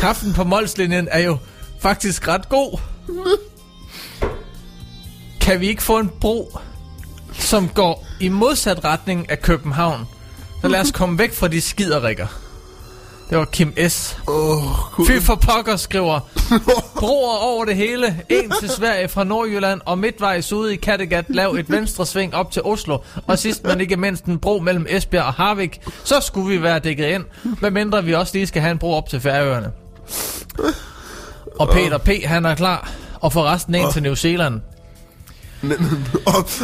[0.00, 1.38] kaffen på Molslinjen er jo
[1.80, 2.78] faktisk ret god.
[5.40, 6.58] Kan vi ikke få en bro,
[7.32, 10.06] som går i modsat retning af København?
[10.60, 12.26] Så lad os komme væk fra de skiderikker.
[13.30, 14.16] Det var Kim S.
[14.28, 14.62] Åh,
[14.92, 15.06] Gud.
[15.06, 16.20] Fy for pokker, skriver.
[16.98, 18.22] Broer over det hele.
[18.28, 21.24] En til Sverige fra Nordjylland og midtvejs ude i Kattegat.
[21.28, 22.98] Lav et venstre sving op til Oslo.
[23.26, 25.80] Og sidst men ikke mindst en bro mellem Esbjerg og Harvik.
[26.04, 27.24] Så skulle vi være dækket ind.
[27.42, 29.72] Hvad mindre vi også lige skal have en bro op til Færøerne.
[31.58, 32.08] Og Peter P.
[32.24, 32.90] han er klar.
[33.20, 34.60] Og for resten en til New Zealand.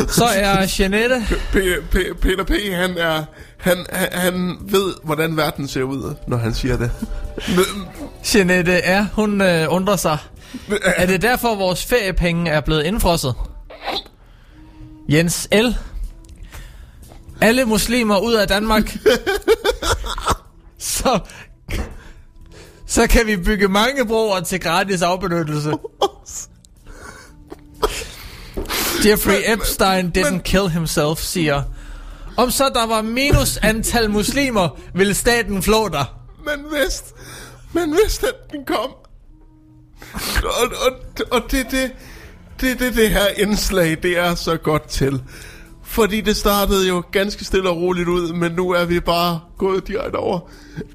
[0.09, 1.17] Så er Jeanette.
[1.53, 2.51] P- P- Peter P.
[2.75, 3.25] Han, er,
[3.57, 6.91] han, han, han ved, hvordan verden ser ud, når han siger det.
[8.35, 10.19] Jeanette er, hun øh, undrer sig.
[10.97, 13.35] Er det derfor, vores feriepenge er blevet indfrosset?
[15.09, 15.67] Jens L.
[17.41, 18.97] Alle muslimer ud af Danmark.
[20.79, 21.19] så,
[22.89, 25.73] så kan vi bygge mange broer til gratis afbenyttelse.
[29.07, 31.63] Jeffrey Epstein didn't kill himself, siger.
[32.37, 36.05] Om så der var minus antal muslimer, ville staten flå dig.
[36.45, 37.15] Man vidste,
[37.73, 38.91] man vidste, at den kom.
[40.45, 40.93] Og, og,
[41.31, 41.91] og det, det,
[42.61, 45.23] det, det, det her indslag, det er så godt til.
[45.89, 49.89] Fordi det startede jo ganske stille og roligt ud, men nu er vi bare gået
[49.89, 50.41] direkte over.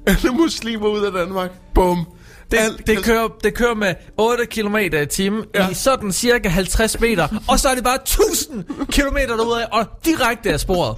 [0.06, 1.50] Alle muslimer ud af Danmark.
[1.74, 2.06] Bum.
[2.50, 5.68] Det, Alt det, kører, det kører med 8 km i timen ja.
[5.68, 10.52] I sådan cirka 50 meter, og så er det bare 1000 km derudad, og direkte
[10.52, 10.96] af sporet.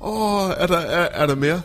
[0.00, 1.62] Åh, er der, er, er der mere?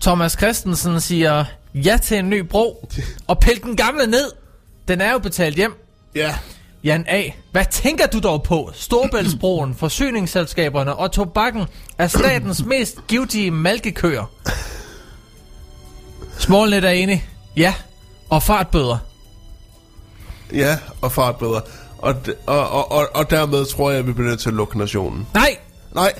[0.00, 1.44] Thomas Christensen siger
[1.74, 2.88] ja til en ny bro,
[3.26, 4.30] og pil den gamle ned.
[4.88, 5.74] Den er jo betalt hjem.
[6.14, 6.34] Ja.
[6.84, 7.22] Jan A.
[7.52, 8.70] Hvad tænker du dog på?
[8.74, 11.64] Storbæltsbroen, forsyningsselskaberne og tobakken
[11.98, 14.30] er statens mest givtige malkekøer.
[16.38, 17.28] Smålnet er enig.
[17.56, 17.74] Ja.
[18.30, 18.98] Og fartbøder.
[20.52, 21.60] Ja, og fartbøder.
[21.98, 22.14] Og,
[22.46, 25.26] og, og, og, og dermed tror jeg, at vi bliver nødt til at lukke nationen.
[25.34, 25.56] Nej,
[25.94, 26.12] Nej,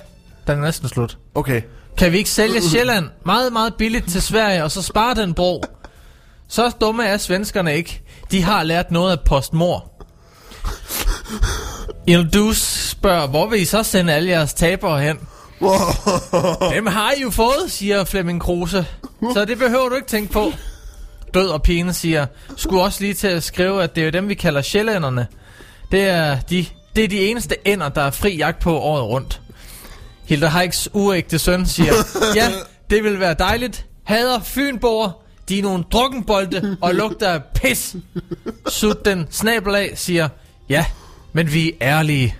[0.47, 1.19] den er næsten slut.
[1.35, 1.63] okay.
[1.97, 5.63] Kan vi ikke sælge Sjælland meget, meget billigt til Sverige, og så spare den bro?
[6.49, 8.03] Så dumme er svenskerne ikke.
[8.31, 9.94] De har lært noget af postmor.
[12.07, 12.59] Ildus
[12.91, 15.19] spørger, hvor vil I så sende alle jeres tabere hen?
[16.75, 18.87] Dem har I jo fået, siger Flemming Kruse.
[19.35, 20.53] Så det behøver du ikke tænke på.
[21.35, 24.29] Død og pine siger, skulle også lige til at skrive, at det er jo dem,
[24.29, 25.27] vi kalder sjællænderne.
[25.93, 26.67] Det er de,
[26.97, 29.41] det er de eneste ender, der er fri jagt på året rundt.
[30.25, 31.93] Hilda Heiks uægte søn siger,
[32.37, 32.49] ja,
[32.91, 33.87] det vil være dejligt.
[34.05, 35.11] Hader fynboer,
[35.49, 37.97] de er nogle drukkenbolde og lugter af pis.
[38.69, 40.29] Sut den snabel af siger,
[40.69, 40.85] ja,
[41.35, 42.37] men vi er ærlige.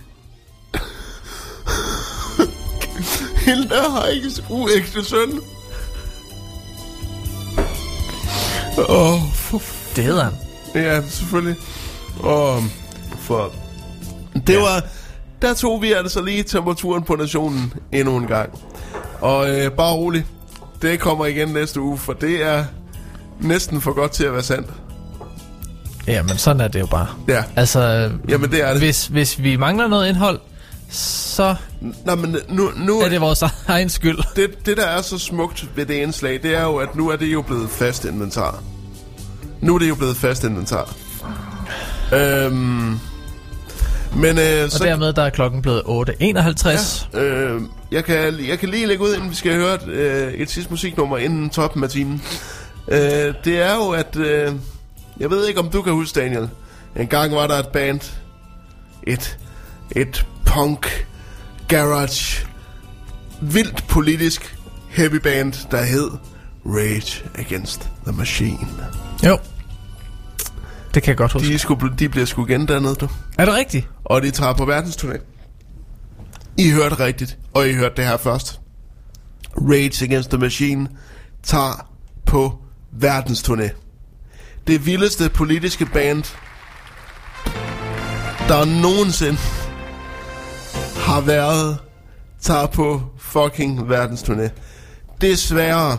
[3.45, 5.39] Hilda Heikkes uægte søn.
[8.77, 9.61] Åh, oh, for
[9.95, 10.33] Det hedder han.
[10.75, 11.55] Ja, selvfølgelig.
[12.19, 12.63] Og
[13.19, 13.53] for...
[14.47, 14.61] Det ja.
[14.61, 14.83] var...
[15.41, 18.59] Der tog vi altså lige temperaturen på nationen endnu en gang.
[19.21, 20.25] Og øh, bare rolig.
[20.81, 22.65] Det kommer igen næste uge, for det er
[23.39, 24.69] næsten for godt til at være sandt.
[26.07, 27.07] Ja, men sådan er det jo bare.
[27.27, 27.43] Ja.
[27.55, 28.81] Altså, Jamen, det er det.
[28.81, 30.39] Hvis, hvis vi mangler noget indhold,
[30.89, 31.55] så
[32.05, 34.17] Nå, men nu, nu er det vores egen skyld.
[34.35, 37.15] det, det, der er så smukt ved det indslag, det er jo, at nu er
[37.15, 38.63] det jo blevet fast inventar.
[39.61, 40.93] Nu er det jo blevet fast inventar.
[42.13, 42.99] Øhm,
[44.15, 47.17] men øh, Og så, dermed der er klokken blevet 8.51.
[47.19, 50.49] øh, jeg, kan, jeg kan lige lægge ud, inden vi skal høre et, øh, et
[50.49, 52.23] sidste musiknummer inden toppen af timen.
[52.87, 54.15] Øh, det er jo, at...
[54.15, 54.51] Øh,
[55.19, 56.49] jeg ved ikke, om du kan huske, Daniel.
[56.95, 58.15] En gang var der et band.
[59.03, 59.37] Et,
[59.91, 61.07] et punk,
[61.67, 62.47] garage,
[63.41, 64.57] vildt politisk
[64.89, 66.09] heavy band, der hed
[66.65, 68.67] Rage Against the Machine.
[69.25, 69.37] Jo.
[70.93, 71.47] Det kan jeg godt huske.
[71.47, 73.09] De, skulle, de bliver sgu gendannet, du.
[73.37, 73.87] Er det rigtigt?
[74.03, 75.19] Og de tager på verdensturné.
[76.57, 78.59] I hørte rigtigt, og I hørte det her først.
[79.57, 80.87] Rage Against the Machine
[81.43, 81.89] tager
[82.25, 82.63] på
[83.03, 83.84] verdensturné.
[84.67, 86.23] Det vildeste politiske band,
[88.47, 89.37] der nogensinde
[91.05, 91.77] har været,
[92.41, 94.49] tager på fucking verdensturné.
[95.21, 95.97] Desværre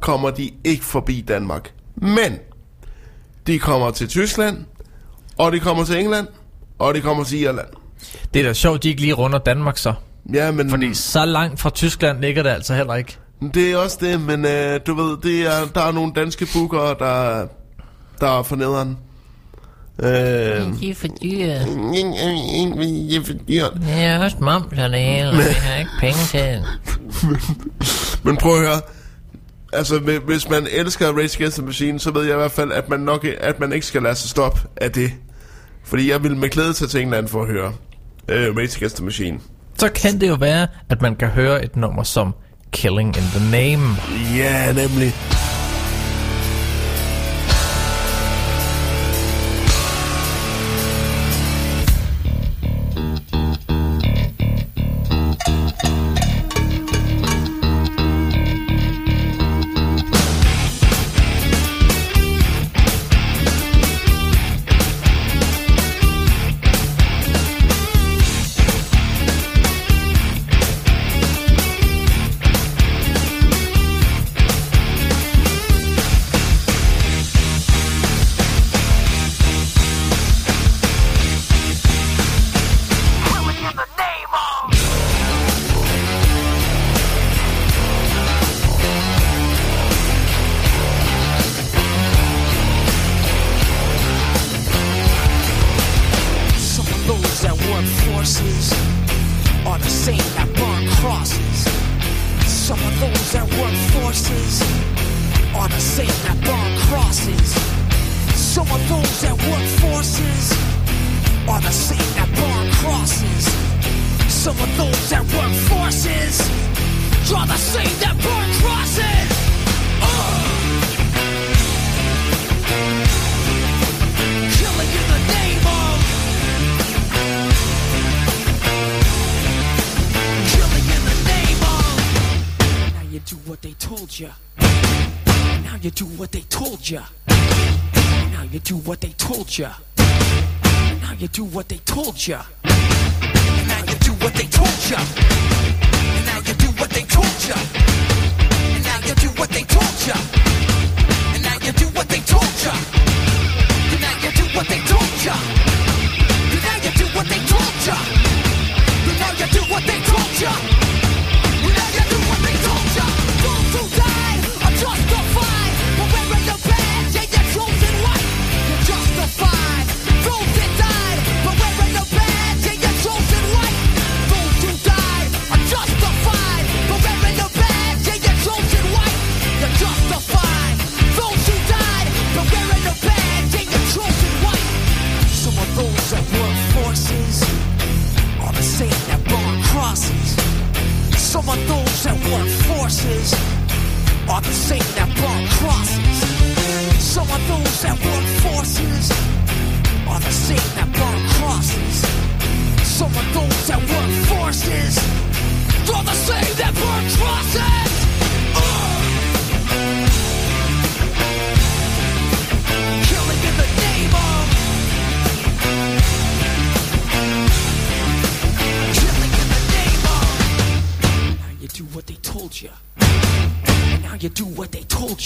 [0.00, 1.72] kommer de ikke forbi Danmark.
[1.96, 2.38] Men
[3.46, 4.64] de kommer til Tyskland,
[5.38, 6.26] og de kommer til England,
[6.78, 7.68] og de kommer til Irland.
[8.34, 9.94] Det er da sjovt, de ikke lige runder Danmark så.
[10.32, 13.18] Ja, men Fordi så langt fra Tyskland ligger det altså heller ikke.
[13.54, 16.96] det er også det, men øh, du ved, det er, der er nogle danske bookere,
[16.98, 17.46] der,
[18.20, 18.96] der er for nederen.
[20.02, 20.08] Øh,
[20.80, 21.58] De er for dyre.
[21.58, 23.72] det er for dyrt.
[23.86, 26.64] Det er også moms og det hele, og vi har ikke penge til det.
[28.24, 28.80] Men prøv at høre.
[29.72, 32.72] Altså, hvi- hvis man elsker Rage Against the Machine, så ved jeg i hvert fald,
[32.72, 35.10] at man, nok, at man ikke skal lade sig stoppe af det.
[35.84, 37.72] Fordi jeg vil med glæde tage til England for at høre
[38.28, 39.38] øh, Rage Against the Machine.
[39.78, 42.34] Så kan det jo være, at man kan høre et nummer som
[42.72, 43.96] Killing in the Name.
[44.36, 45.14] Ja, nemlig.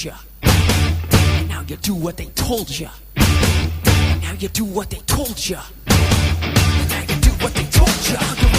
[0.04, 0.12] You.
[0.42, 2.88] And now you do what they told you.
[3.16, 5.58] And now you do what they told you.
[5.86, 8.53] And now you do what they told you.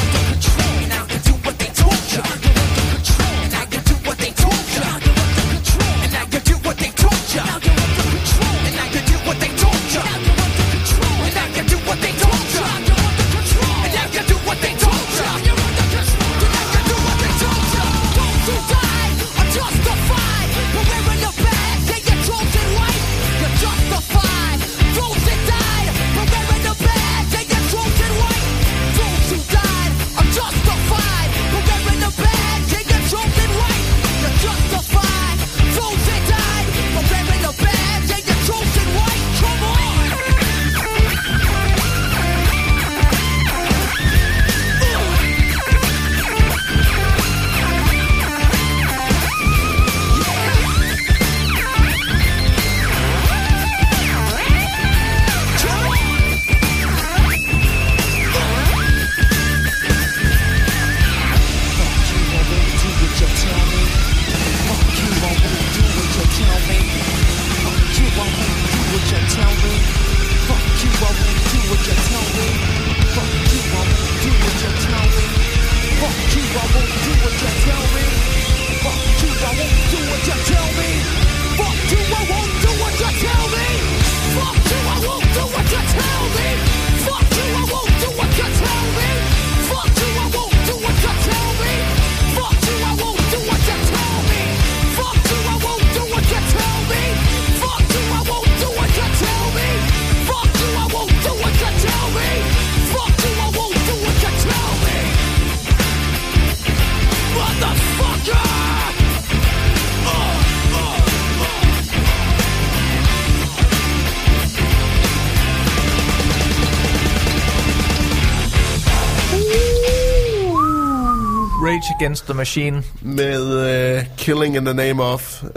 [122.00, 122.84] Against the Machine.
[123.02, 125.50] Med uh, Killing in the Name of uh,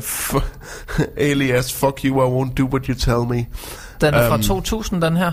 [0.00, 0.34] f-
[1.16, 3.46] alias Fuck You, I Won't Do What You Tell Me.
[4.00, 5.32] Den er fra Øhm, 2000, den her.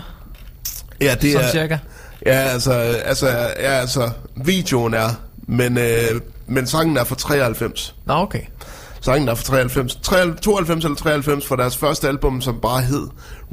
[1.00, 1.50] Ja, det Sådan er...
[1.50, 1.78] cirka.
[2.26, 3.28] Ja, altså, altså,
[3.60, 5.08] ja, altså, videoen er,
[5.48, 7.94] men, øh, men sangen er fra 93.
[8.06, 8.40] Nå, okay.
[9.00, 9.94] Sangen er fra 93.
[10.02, 13.08] 93 92 eller 93 for deres første album, som bare hed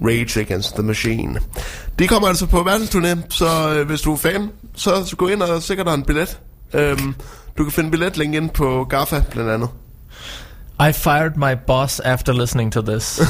[0.06, 1.40] Rage Against the Machine.
[2.00, 5.42] De kommer altså på verdensturné, så øh, hvis du er fan, så, så gå ind
[5.42, 6.40] og sikre dig en billet.
[6.74, 7.16] Øhm,
[7.58, 9.70] du kan finde billetlink ind på GAFA, blandt andet.
[10.80, 13.22] I fired my boss after listening to this.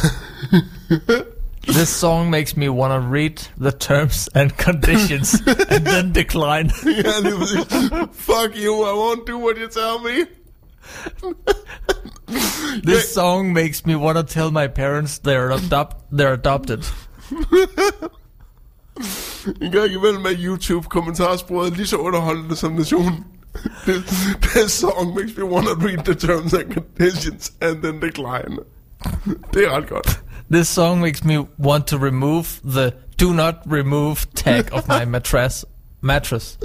[1.67, 5.33] this song makes me want to read the terms and conditions
[5.69, 6.71] and then decline.
[6.85, 7.65] ja, lige præcis.
[8.13, 10.25] Fuck you, I won't do what you tell me.
[12.83, 16.85] This song makes me want to tell my parents they're adopt they're adopted.
[19.61, 23.25] En gang imellem er YouTube-kommentarsporet lige så underholdende som nationen.
[24.41, 28.57] This song makes me want to read the terms and conditions and then decline.
[29.53, 30.23] Det er ret godt.
[30.51, 35.65] This song makes me want to remove the do not remove tag of my mattress
[36.01, 36.57] mattress.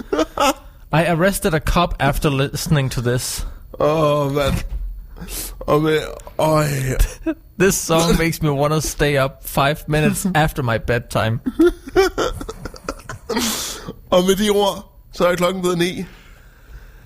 [0.92, 3.46] I arrested a cop after listening to this.
[3.80, 4.64] Oh, mand.
[5.60, 5.98] Og med...
[6.38, 6.64] Øj.
[7.60, 11.38] This song makes me want to stay up five minutes after my bedtime.
[14.10, 16.04] Og med de ord, så er klokken blevet ni.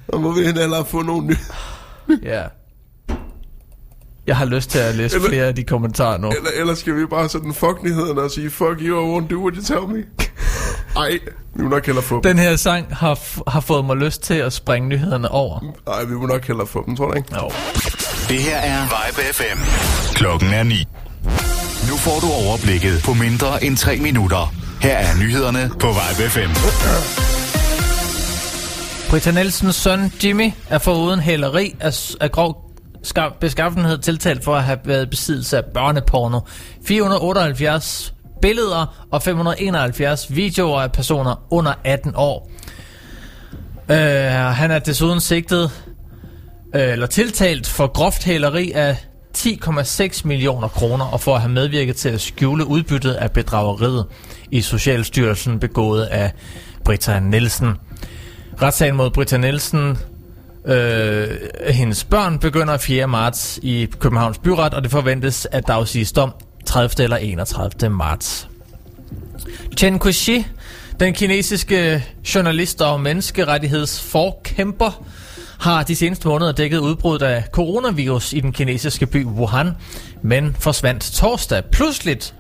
[0.09, 1.37] Og må vi hellere få nogle nye.
[2.23, 2.43] Ja.
[4.27, 6.29] Jeg har lyst til at læse Eller- flere af de kommentarer nu.
[6.29, 9.37] Eller, eller skal vi bare sådan fuck nyhederne og sige, fuck you, I won't do
[9.43, 10.05] what you tell me.
[10.97, 11.19] Ej,
[11.55, 12.23] vi må nok hellere få dem.
[12.23, 13.19] Den her sang har,
[13.51, 15.61] har fået mig lyst til at springe nyhederne over.
[15.87, 17.35] Ej, vi må nok hellere få dem, tror du ikke?
[17.37, 17.51] Jo.
[18.29, 19.59] Det her er Vibe FM.
[20.15, 20.85] Klokken er 9.
[21.91, 24.55] Nu får du overblikket på mindre end 3 minutter.
[24.83, 26.51] Her er nyhederne på Vibe FM.
[29.11, 32.71] Britta Nielsens søn Jimmy er foruden hæleri af, af grov
[33.03, 36.41] ska- beskaffenhed tiltalt for at have været besiddelse af børneporno.
[36.87, 42.51] 478 billeder og 571 videoer af personer under 18 år.
[43.91, 43.97] Øh,
[44.33, 45.71] han er desuden sigtet
[46.75, 48.97] øh, eller tiltalt for groft hæleri af
[49.39, 54.07] 10,6 millioner kroner og for at have medvirket til at skjule udbyttet af bedrageriet
[54.51, 56.33] i Socialstyrelsen begået af
[56.85, 57.75] Britta Nielsen.
[58.63, 59.99] Retssagen mod Britta Nielsen,
[60.67, 61.29] øh,
[61.71, 63.07] hendes børn, begynder 4.
[63.07, 66.33] marts i Københavns Byret, og det forventes, at der afsiges dom
[66.67, 67.05] 30.
[67.05, 67.91] eller 31.
[67.91, 68.49] marts.
[69.77, 70.47] Chen Kuxi,
[71.01, 72.05] den kinesiske
[72.35, 75.05] journalist og menneskerettighedsforkæmper,
[75.59, 79.71] har de seneste måneder dækket udbruddet af coronavirus i den kinesiske by Wuhan,
[80.23, 82.35] men forsvandt torsdag pludseligt.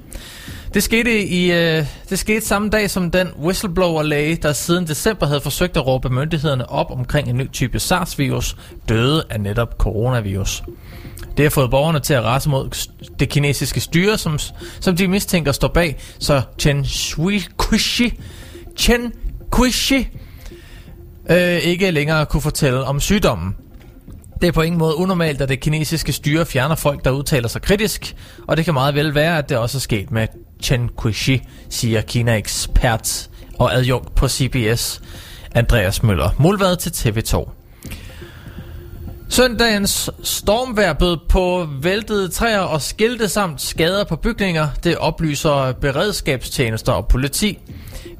[0.75, 5.41] Det skete, i, øh, det skete samme dag som den whistleblower-læge, der siden december havde
[5.41, 8.57] forsøgt at råbe myndighederne op omkring en ny type SARS-virus,
[8.89, 10.62] døde af netop coronavirus.
[11.37, 12.89] Det har fået borgerne til at rase mod
[13.19, 14.39] det kinesiske styre, som,
[14.81, 18.21] som de mistænker står bag, så Chen Shui Kushi,
[18.77, 19.12] Chen
[19.51, 20.09] Kuishi
[21.31, 23.57] øh, ikke længere kunne fortælle om sygdommen.
[24.41, 27.62] Det er på ingen måde unormalt, at det kinesiske styre fjerner folk, der udtaler sig
[27.62, 28.16] kritisk,
[28.49, 30.26] og det kan meget vel være, at det også er sket med
[30.62, 35.03] Chen Kuishi, siger Kina-ekspert og adjunkt på CBS,
[35.55, 36.31] Andreas Møller.
[36.39, 37.51] Mulvad til TV2.
[39.29, 44.68] Søndagens stormvejr bød på væltede træer og skilte samt skader på bygninger.
[44.85, 47.59] Det oplyser beredskabstjenester og politi.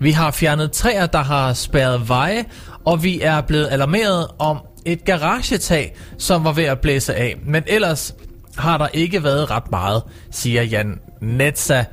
[0.01, 2.45] Vi har fjernet træer, der har spærret veje,
[2.89, 7.37] og vi er blevet alarmeret om et garagetag, som var ved at blæse af.
[7.47, 8.15] Men ellers
[8.57, 11.85] har der ikke været ret meget, siger Jan Netza,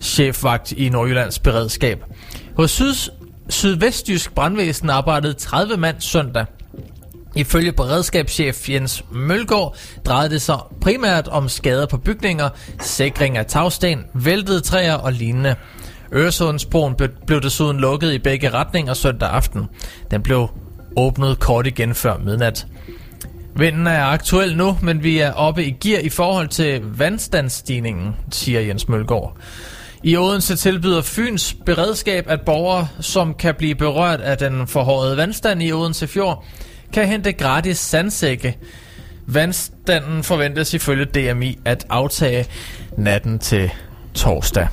[0.00, 2.04] chefvagt i Nordjyllands beredskab.
[2.56, 2.94] Hos Syd
[3.48, 6.46] Sydvestjysk Brandvæsen arbejdede 30 mand søndag.
[7.36, 9.76] Ifølge beredskabschef Jens Mølgaard
[10.06, 12.48] drejede det sig primært om skader på bygninger,
[12.80, 15.56] sikring af tagsten, væltede træer og lignende.
[16.12, 19.64] Øresundsbroen blev- blev desuden lukket i begge retninger søndag aften.
[20.10, 20.48] Den blev
[20.96, 22.66] åbnet kort igen før midnat.
[23.56, 28.60] Vinden er aktuel nu, men vi er oppe i gear i forhold til vandstandsstigningen, siger
[28.60, 29.36] Jens Mølgaard.
[30.02, 35.62] I Odense tilbyder Fyns beredskab, at borgere, som kan blive berørt af den forhøjede vandstand
[35.62, 36.44] i Odense Fjord,
[36.92, 38.56] kan hente gratis sandsække.
[39.26, 42.46] Vandstanden forventes ifølge DMI at aftage
[42.98, 43.70] natten til
[44.14, 44.68] torsdag.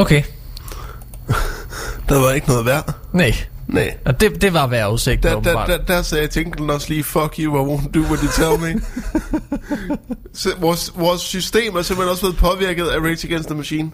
[0.00, 0.22] Okay.
[2.08, 2.94] Der var ikke noget værd.
[3.12, 3.34] Nej.
[3.68, 3.96] Nej.
[4.04, 7.56] Og det, det var vejrudsigten, Der, der, der, der sagde Tinklen også lige, fuck you,
[7.56, 8.80] I won't do what you tell me.
[10.34, 13.90] Så vores, vores system er simpelthen også blevet påvirket af Rage Against the Machine.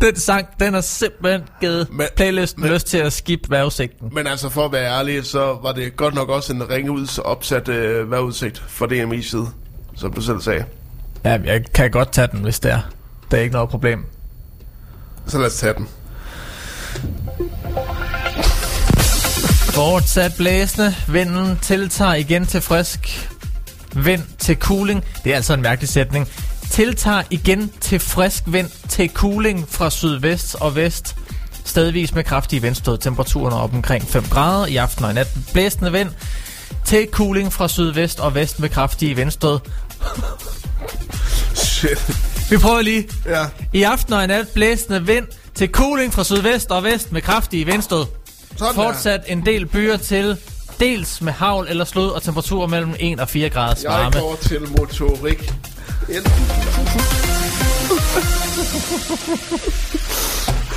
[0.00, 4.08] Den sang, den har simpelthen givet Men- playlisten men- lyst til at skifte vejrudsigten.
[4.12, 7.20] Men altså, for at være ærlig, så var det godt nok også en ringe ud
[7.24, 9.46] opsat øh, vejrudsigt fra DMI's side,
[9.96, 10.64] som du selv sagde.
[11.24, 12.80] Ja, jeg kan godt tage den, hvis det er.
[13.30, 14.04] Det er ikke noget problem.
[15.28, 15.88] Så lad os tage den.
[19.74, 20.94] Fortsat blæsende.
[21.08, 23.30] Vinden tiltager igen til frisk
[23.94, 25.04] vind til cooling.
[25.24, 26.28] Det er altså en mærkelig sætning.
[26.70, 31.16] Tiltager igen til frisk vind til cooling fra sydvest og vest.
[31.64, 32.98] Stedvis med kraftige vindstød.
[32.98, 35.28] Temperaturen er op omkring 5 grader i aften og i nat.
[35.52, 36.10] Blæsende vind
[36.84, 39.58] til cooling fra sydvest og vest med kraftige vindstød.
[41.54, 42.37] Shit.
[42.50, 43.08] Vi prøver lige.
[43.26, 43.44] Ja.
[43.72, 47.66] I aften og i nat blæsende vind til cooling fra sydvest og vest med kraftige
[47.66, 48.04] vindstød.
[48.56, 50.36] Sådan Fortsat en del byer til
[50.80, 53.90] dels med havl eller slud og temperaturer mellem 1 og 4 graders der.
[53.92, 54.20] Jeg varme.
[54.20, 55.52] går til motorik.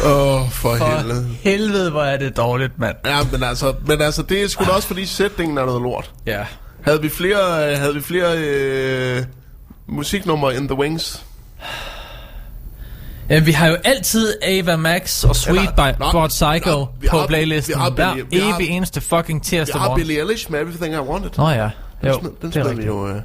[0.06, 1.28] Åh, oh, for, For helvede.
[1.42, 2.96] helvede, hvor er det dårligt, mand.
[3.06, 6.12] Ja, men altså, men altså, det er sgu da også fordi sætningen er noget lort.
[6.26, 6.46] Ja.
[6.84, 9.24] Havde vi flere, øh, havde vi flere øh,
[9.88, 11.24] musiknumre in the wings?
[13.30, 13.40] Ja.
[13.40, 17.18] Vi har jo altid Ava Max og Sweet Eller- by Nå, God Psycho vi på
[17.18, 20.00] har- playlisten vi har hver Billie- vi har- evig eneste fucking Vi tirsdag har morgen.
[20.02, 21.30] Billie Eilish med Everything I Wanted.
[21.38, 21.70] Nå ja,
[22.08, 22.88] jo, den den det er vi rigtigt.
[22.88, 23.08] jo...
[23.08, 23.16] Øh,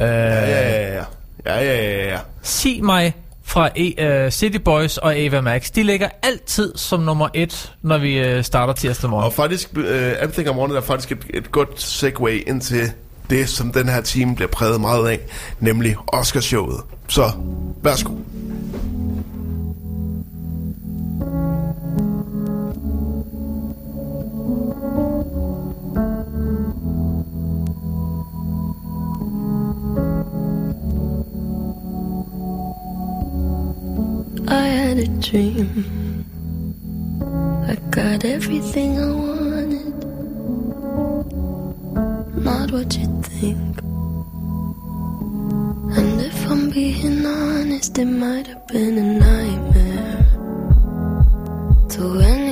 [0.00, 1.04] Øh, ja, ja, ja.
[1.46, 2.18] Ja, ja, ja, ja.
[2.42, 5.70] Sig mig fra e, uh, City Boys og Ava Max.
[5.70, 9.24] De ligger altid som nummer et, når vi uh, starter tirsdag morgen.
[9.24, 12.92] Og faktisk, uh, Everything I Wanted er faktisk et, et godt segue ind til
[13.32, 15.20] det, som den her time bliver præget meget af,
[15.60, 16.80] nemlig Oscarshowet.
[17.08, 17.30] Så,
[17.82, 18.12] værsgo.
[34.48, 35.84] I had a dream.
[37.68, 39.51] I got everything I want.
[42.44, 43.78] Not what you think.
[45.98, 50.26] And if I'm being honest, it might have been a nightmare
[51.90, 52.51] to anyone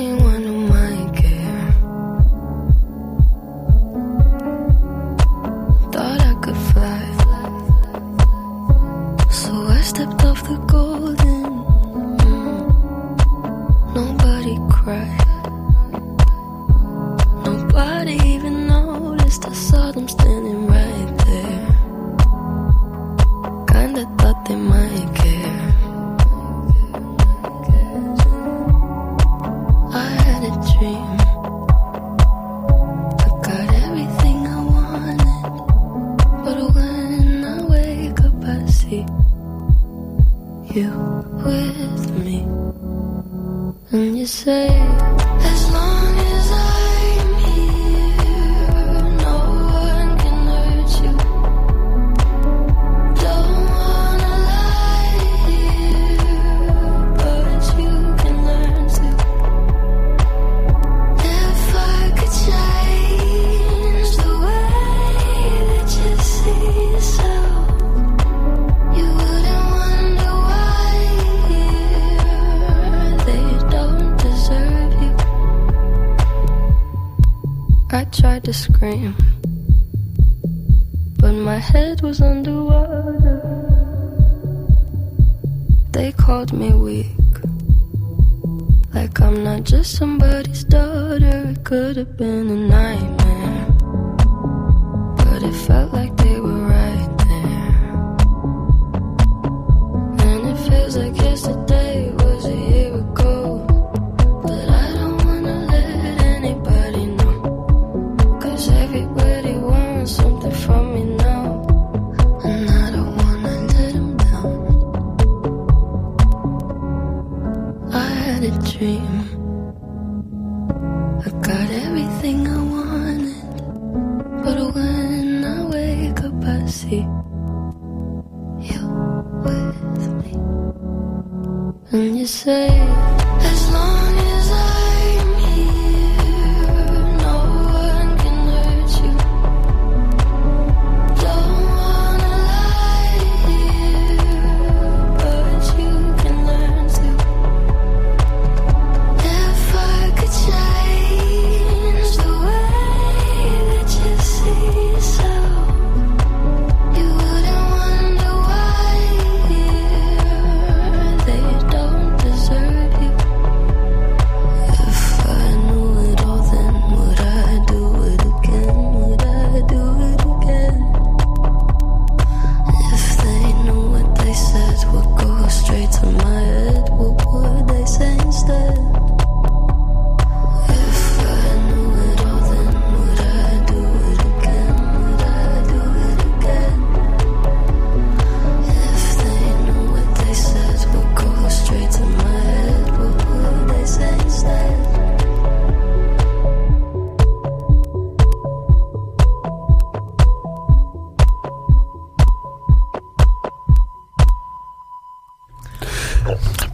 [88.93, 91.49] like I'm not just somebody's daughter.
[91.51, 93.67] It could have been a nightmare,
[95.17, 96.60] but it felt like they were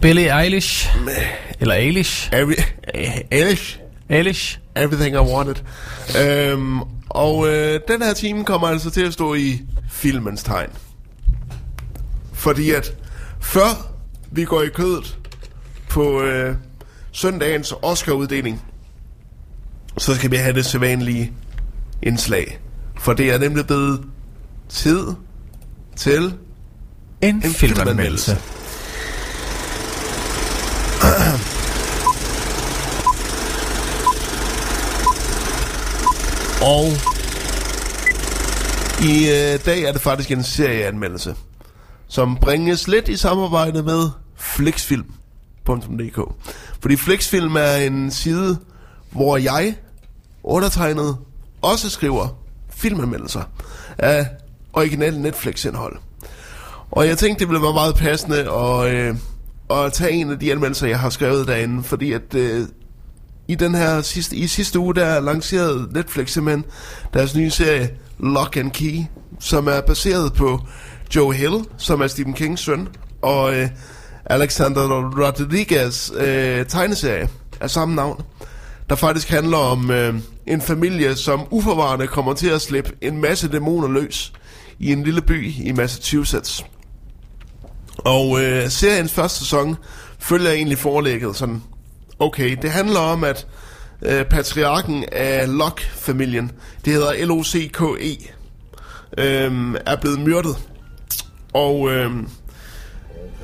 [0.08, 0.88] Billie Eilish.
[1.60, 2.30] Eller Eilish.
[2.32, 2.54] Every,
[3.30, 3.78] Elish.
[4.08, 4.58] Eilish.
[4.74, 5.56] Everything I Wanted.
[6.20, 9.60] Øhm, og øh, den her time kommer altså til at stå i
[9.90, 10.68] filmens tegn.
[12.32, 12.96] Fordi at
[13.40, 13.92] før
[14.30, 15.18] vi går i kødet
[15.88, 16.56] på øh,
[17.12, 18.62] søndagens Oscar-uddeling,
[19.98, 21.32] så skal vi have det sædvanlige
[22.02, 22.58] indslag.
[22.98, 24.04] For det er nemlig blevet
[24.68, 25.06] tid
[25.96, 26.34] til
[27.20, 28.57] En, en filmanmeldelse.
[36.62, 36.86] Og
[39.02, 41.34] i øh, dag er det faktisk en serieanmeldelse,
[42.08, 46.20] som bringes lidt i samarbejde med Flixfilm.dk.
[46.80, 48.58] Fordi Flixfilm er en side,
[49.10, 49.74] hvor jeg,
[50.42, 51.16] undertegnet,
[51.62, 52.28] også skriver
[52.70, 53.42] filmanmeldelser
[53.98, 54.26] af
[54.72, 55.96] original Netflix-indhold.
[56.90, 59.16] Og jeg tænkte, det ville være meget passende at, øh,
[59.70, 62.66] at tage en af de anmeldelser, jeg har skrevet derinde, fordi at øh,
[63.48, 66.64] i den her sidste, i sidste uge, der lancerede Netflix simpelthen
[67.14, 69.00] deres nye serie Lock and Key,
[69.40, 70.60] som er baseret på
[71.16, 72.88] Joe Hill, som er Stephen Kings søn,
[73.22, 73.68] og øh,
[74.26, 74.82] Alexander
[75.24, 77.28] Rodriguez øh, tegneserie
[77.60, 78.22] af samme navn,
[78.88, 80.14] der faktisk handler om øh,
[80.46, 84.32] en familie, som uforvarende kommer til at slippe en masse dæmoner løs
[84.78, 86.64] i en lille by i Massachusetts.
[87.98, 89.76] Og øh, seriens første sæson
[90.18, 91.62] følger egentlig forelægget sådan,
[92.18, 93.46] okay, det handler om, at
[94.02, 96.50] øh, patriarken af Locke-familien,
[96.84, 98.32] det hedder L-O-C-K-E,
[99.18, 100.56] øh, er blevet myrdet.
[101.52, 102.10] Og øh,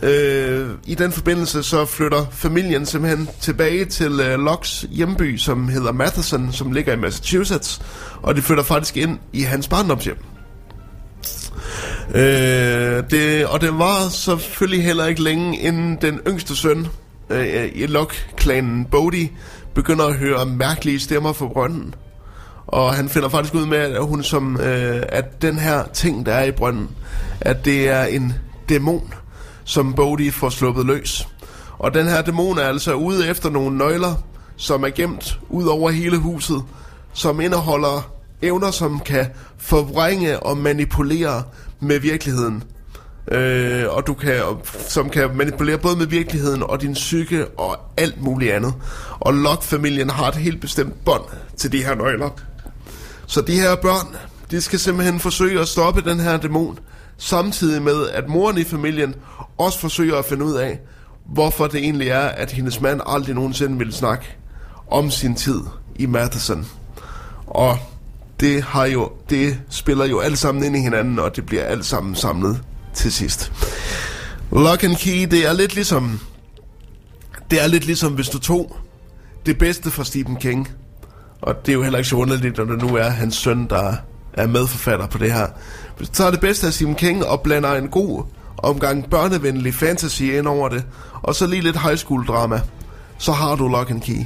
[0.03, 5.93] øh, i den forbindelse så flytter familien simpelthen tilbage til øh, Locks hjemby, som hedder
[5.93, 7.81] Matheson, som ligger i Massachusetts,
[8.23, 10.19] og de flytter faktisk ind i hans barndomshjem.
[12.15, 16.87] Øh, det, og det var selvfølgelig heller ikke længe, inden den yngste søn
[17.31, 19.33] øh, øh i Locke-klanen, Bodhi,
[19.75, 21.95] begynder at høre mærkelige stemmer fra brønden.
[22.67, 26.33] Og han finder faktisk ud med, at hun som, øh, at den her ting, der
[26.33, 26.89] er i brønden,
[27.41, 28.35] at det er en
[28.69, 29.15] dæmon,
[29.65, 31.29] som Bodhi får sluppet løs.
[31.79, 34.15] Og den her dæmon er altså ude efter nogle nøgler,
[34.57, 36.63] som er gemt ud over hele huset,
[37.13, 38.11] som indeholder
[38.43, 39.27] evner, som kan
[39.59, 41.43] forvrænge og manipulere
[41.81, 42.63] med virkeligheden.
[43.33, 44.43] Øh, og du kan,
[44.89, 48.75] som kan manipulere både med virkeligheden og din psyke og alt muligt andet.
[49.21, 51.25] Og Locke-familien har et helt bestemt bånd
[51.57, 52.31] til de her nøgler.
[53.27, 54.17] Så de her børn,
[54.51, 56.79] de skal simpelthen forsøge at stoppe den her dæmon,
[57.19, 59.15] samtidig med, at moren i familien
[59.59, 60.81] også forsøger at finde ud af,
[61.27, 64.37] hvorfor det egentlig er, at hendes mand aldrig nogensinde ville snakke
[64.91, 65.61] om sin tid
[65.97, 66.67] i Matheson.
[67.47, 67.79] Og
[68.41, 71.87] det, har jo, det spiller jo alt sammen ind i hinanden, og det bliver alt
[71.87, 72.61] sammen samlet
[72.95, 73.53] til sidst.
[74.53, 76.21] Lock and Key, det er lidt ligesom...
[77.51, 78.77] Det er lidt ligesom, hvis du tog
[79.47, 80.69] det bedste fra Stephen King,
[81.41, 83.97] og det er jo heller ikke så underligt, når det nu er hans søn, der
[84.33, 85.47] er medforfatter på det her.
[85.97, 88.25] Hvis du tager det bedste af Stephen King og blander en god
[88.57, 90.85] omgang børnevenlig fantasy ind over det,
[91.23, 92.61] og så lige lidt high school drama,
[93.19, 94.25] så har du Lock and Key.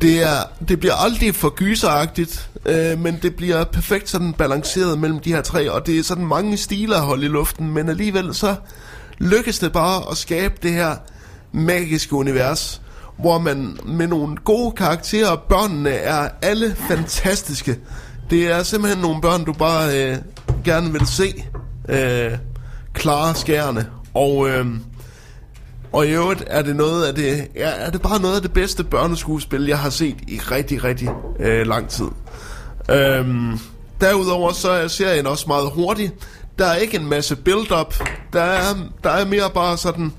[0.00, 5.18] Det, er, det bliver aldrig for gyseragtigt, øh, men det bliver perfekt sådan balanceret mellem
[5.20, 8.34] de her tre, og det er sådan mange stiler at holde i luften, men alligevel
[8.34, 8.54] så
[9.18, 10.96] lykkes det bare at skabe det her
[11.52, 12.82] magiske univers,
[13.18, 17.78] hvor man med nogle gode karakterer, børnene er alle fantastiske.
[18.30, 20.16] Det er simpelthen nogle børn, du bare øh,
[20.64, 21.44] gerne vil se
[21.88, 22.38] øh,
[22.94, 24.48] klare skærene, og...
[24.48, 24.66] Øh,
[25.92, 28.52] og i øvrigt er det noget af det, ja, er det bare noget af det
[28.52, 31.08] bedste børneskuespil, jeg har set i rigtig, rigtig
[31.40, 32.08] øh, lang tid.
[32.90, 33.58] Øhm,
[34.00, 36.12] derudover så er serien også meget hurtig.
[36.58, 37.94] Der er ikke en masse build-up.
[38.32, 40.12] Der er, der er mere bare sådan,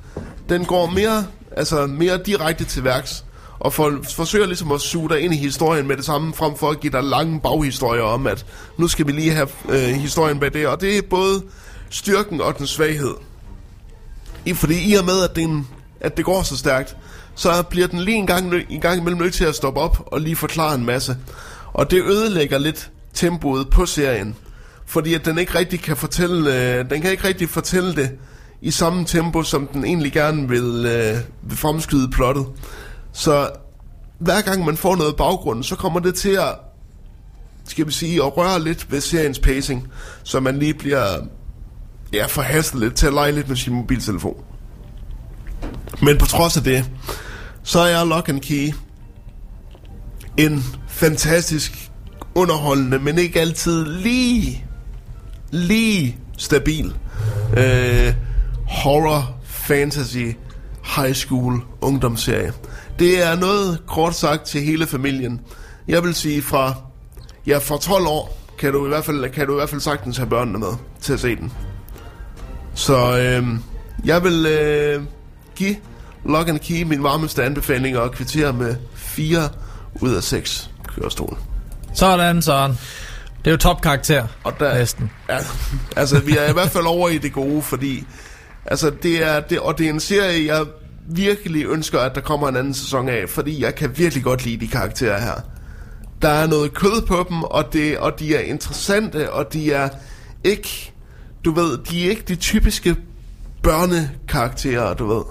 [0.50, 3.26] den går mere, altså mere direkte til værks.
[3.60, 6.70] Og for, forsøger ligesom at suge dig ind i historien med det samme, frem for
[6.70, 8.46] at give dig lange baghistorier om, at
[8.78, 10.68] nu skal vi lige have øh, historien bag det.
[10.68, 11.44] Og det er både
[11.90, 13.14] styrken og den svaghed.
[14.46, 15.68] I, fordi i og med, at, det, en,
[16.02, 16.98] at det går så stærkt,
[17.36, 20.22] så bliver den lige en gang, en gang imellem nødt til at stoppe op og
[20.22, 21.18] lige forklare en masse.
[21.74, 24.36] Og det ødelægger lidt tempoet på serien.
[24.86, 28.12] Fordi at den ikke rigtig kan fortælle, øh, den kan ikke rigtig fortælle det
[28.62, 31.18] i samme tempo, som den egentlig gerne vil, øh,
[31.50, 32.46] vil fremskyde plottet.
[33.14, 33.50] Så
[34.20, 36.56] hver gang man får noget baggrund, så kommer det til at,
[37.68, 39.88] skal vi sige, at røre lidt ved seriens pacing,
[40.24, 41.18] så man lige bliver
[42.14, 44.44] ja, forhastet lidt til at lege lidt med sin mobiltelefon.
[46.02, 46.92] Men på trods af det,
[47.64, 48.74] så er Lock and Key
[50.38, 51.92] en fantastisk
[52.36, 54.66] underholdende, men ikke altid lige,
[55.52, 56.94] lige stabil
[57.58, 58.14] øh,
[58.68, 60.26] horror, fantasy,
[60.96, 62.54] high school ungdomsserie.
[63.00, 65.42] Det er noget, kort sagt, til hele familien.
[65.88, 66.74] Jeg vil sige fra,
[67.48, 70.18] ja, fra 12 år, kan du i hvert fald, kan du i hvert fald sagtens
[70.18, 71.52] have børnene med til at se den.
[72.76, 73.48] Så øh,
[74.06, 75.02] jeg vil øh,
[75.56, 75.76] give
[76.26, 79.50] Lock and Key min varmeste anbefaling og kvittere med 4
[80.02, 81.38] ud af 6 kørestol.
[81.94, 82.78] Sådan, sådan.
[83.40, 84.28] Det er jo topkarakter.
[84.44, 85.12] Og der, Næsten.
[85.30, 85.38] Ja,
[85.96, 88.08] altså, vi er i hvert fald over i det gode, fordi
[88.66, 90.66] altså, det er, det, og det er en serie, jeg
[91.08, 94.66] virkelig ønsker, at der kommer en anden sæson af, fordi jeg kan virkelig godt lide
[94.66, 95.34] de karakterer her.
[96.22, 99.90] Der er noget kød på dem, og, det, og de er interessante, og de er
[100.44, 100.94] ikke,
[101.46, 102.96] du ved, de er ikke de typiske
[103.64, 105.24] børnekarakterer, du ved.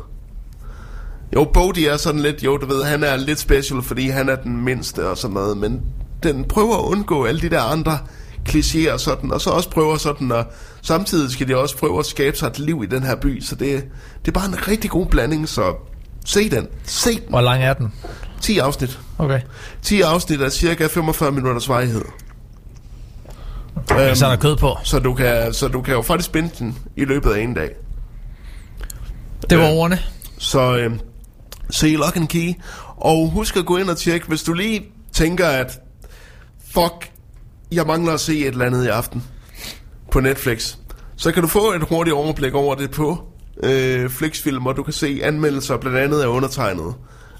[1.34, 4.36] Jo, Bodhi er sådan lidt, jo, du ved, han er lidt special, fordi han er
[4.36, 5.82] den mindste og sådan noget, men
[6.22, 7.98] den prøver at undgå alle de der andre
[8.48, 10.44] klichéer og sådan, og så også prøver sådan, og
[10.82, 13.54] samtidig skal de også prøve at skabe sig et liv i den her by, så
[13.54, 13.84] det,
[14.24, 15.74] det er bare en rigtig god blanding, så
[16.24, 16.66] se den.
[16.84, 17.28] Se den.
[17.28, 17.92] Hvor lang er den?
[18.40, 19.00] 10 afsnit.
[19.18, 19.40] Okay.
[19.82, 22.02] 10 afsnit er cirka 45 minutters varighed.
[23.88, 24.76] Så er der kød på.
[24.84, 27.70] Så du kan, så du kan jo faktisk binde den i løbet af en dag.
[29.50, 29.98] Det var Øh, ordene.
[30.38, 30.90] Så øh,
[31.70, 32.52] se Lock and Key.
[32.96, 34.82] Og husk at gå ind og tjekke, hvis du lige
[35.12, 35.78] tænker, at
[36.72, 37.10] fuck,
[37.72, 39.24] jeg mangler at se et eller andet i aften
[40.10, 40.76] på Netflix.
[41.16, 43.28] Så kan du få et hurtigt overblik over det på
[43.62, 46.94] øh, Flixfilm, og du kan se anmeldelser blandt andet af undertegnet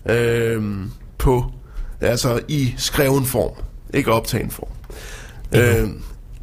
[0.06, 0.62] øh,
[1.18, 1.44] på,
[2.00, 3.52] altså i skreven form,
[3.94, 4.68] ikke optagen form.
[5.54, 5.88] Øh,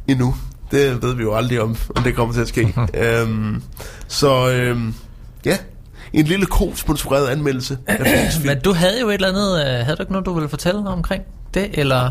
[0.08, 0.34] endnu.
[0.70, 2.74] Det ved vi jo aldrig om, om det kommer til at ske.
[2.94, 3.62] øhm,
[4.08, 4.94] så øhm,
[5.44, 5.56] ja,
[6.12, 7.78] en lille ko-sponsoreret anmeldelse.
[8.44, 10.78] Men du havde jo et eller andet, øh, havde du ikke noget, du ville fortælle
[10.88, 11.22] omkring
[11.54, 12.10] det, eller,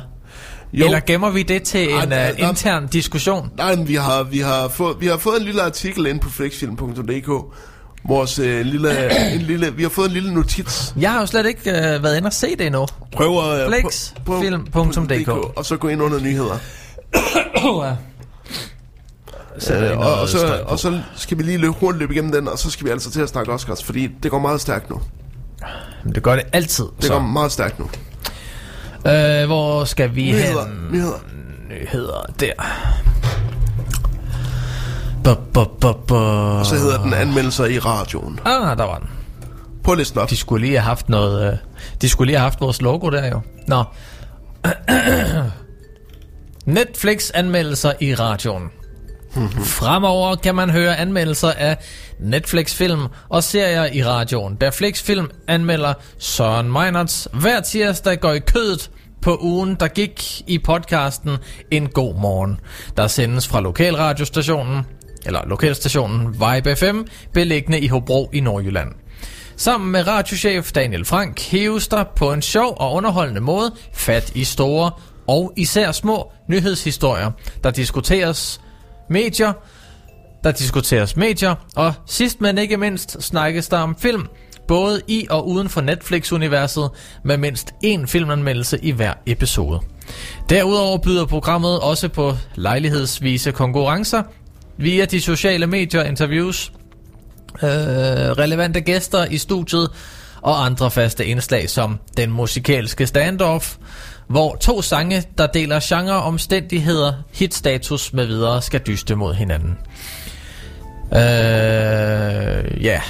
[0.73, 0.85] Jo.
[0.85, 3.49] eller gemmer vi det til Ej, en der- uh, intern diskussion?
[3.57, 6.29] Nej, men vi har, vi, har fået, vi har fået en lille artikel ind på
[6.29, 7.29] flexfilm.dk.
[8.07, 8.91] Vores øh, lille,
[9.33, 10.93] en lille, vi har fået en lille notits.
[10.99, 12.87] Jeg har jo slet ikke uh, været inde og se det endnu.
[13.13, 13.61] Prøv at...
[13.65, 15.29] øh, Flexfilm.dk.
[15.57, 16.57] Og så gå ind under nyheder.
[19.71, 22.59] Øh, og, og, så, og så skal vi lige løbe hurtigt løbe igennem den, og
[22.59, 25.01] så skal vi altså til at snakke Oscars, fordi det går meget stærkt nu.
[26.03, 26.85] Men det gør det altid.
[26.97, 27.13] Det så.
[27.13, 27.85] går meget stærkt nu.
[29.11, 30.87] Øh, hvor skal vi Nyheder, hen?
[30.91, 31.17] nyheder.
[31.69, 32.53] Nyheder, der.
[35.23, 36.15] Bu, bu, bu, bu.
[36.15, 38.39] Og så hedder den anmeldelser i radioen.
[38.45, 39.09] Ah, der var den.
[39.83, 40.29] På listen op.
[40.29, 41.51] De skulle lige have haft noget...
[41.51, 41.57] Øh,
[42.01, 43.41] de skulle lige have haft vores logo der jo.
[43.67, 43.83] Nå.
[46.67, 48.71] Netflix-anmeldelser i radioen.
[49.63, 51.77] Fremover kan man høre anmeldelser af
[52.19, 54.55] Netflix-film og serier i radioen.
[54.55, 58.91] Da Flix-film anmelder Søren Meinerts hver tirsdag går i kødet
[59.21, 61.37] på ugen, der gik i podcasten
[61.71, 62.59] En God Morgen,
[62.97, 64.85] der sendes fra lokalradiostationen,
[65.25, 67.01] eller lokalstationen Vibe FM,
[67.33, 68.91] beliggende i Hobro i Nordjylland.
[69.55, 74.43] Sammen med radiochef Daniel Frank hæves der på en sjov og underholdende måde fat i
[74.43, 74.91] store
[75.27, 77.31] og især små nyhedshistorier,
[77.63, 78.61] der diskuteres
[79.09, 79.53] medier,
[80.43, 84.27] der diskuteres medier, og sidst men ikke mindst snakkes der om film,
[84.67, 86.89] både i og uden for Netflix-universet,
[87.23, 89.79] med mindst én filmanmeldelse i hver episode.
[90.49, 94.23] Derudover byder programmet også på lejlighedsvise konkurrencer
[94.77, 96.71] via de sociale medier, interviews,
[97.63, 99.89] øh, relevante gæster i studiet
[100.41, 103.75] og andre faste indslag som den musikalske standoff,
[104.27, 109.77] hvor to sange, der deler genre, omstændigheder, hitstatus med videre, skal dyste mod hinanden.
[111.13, 113.01] Øh, ja.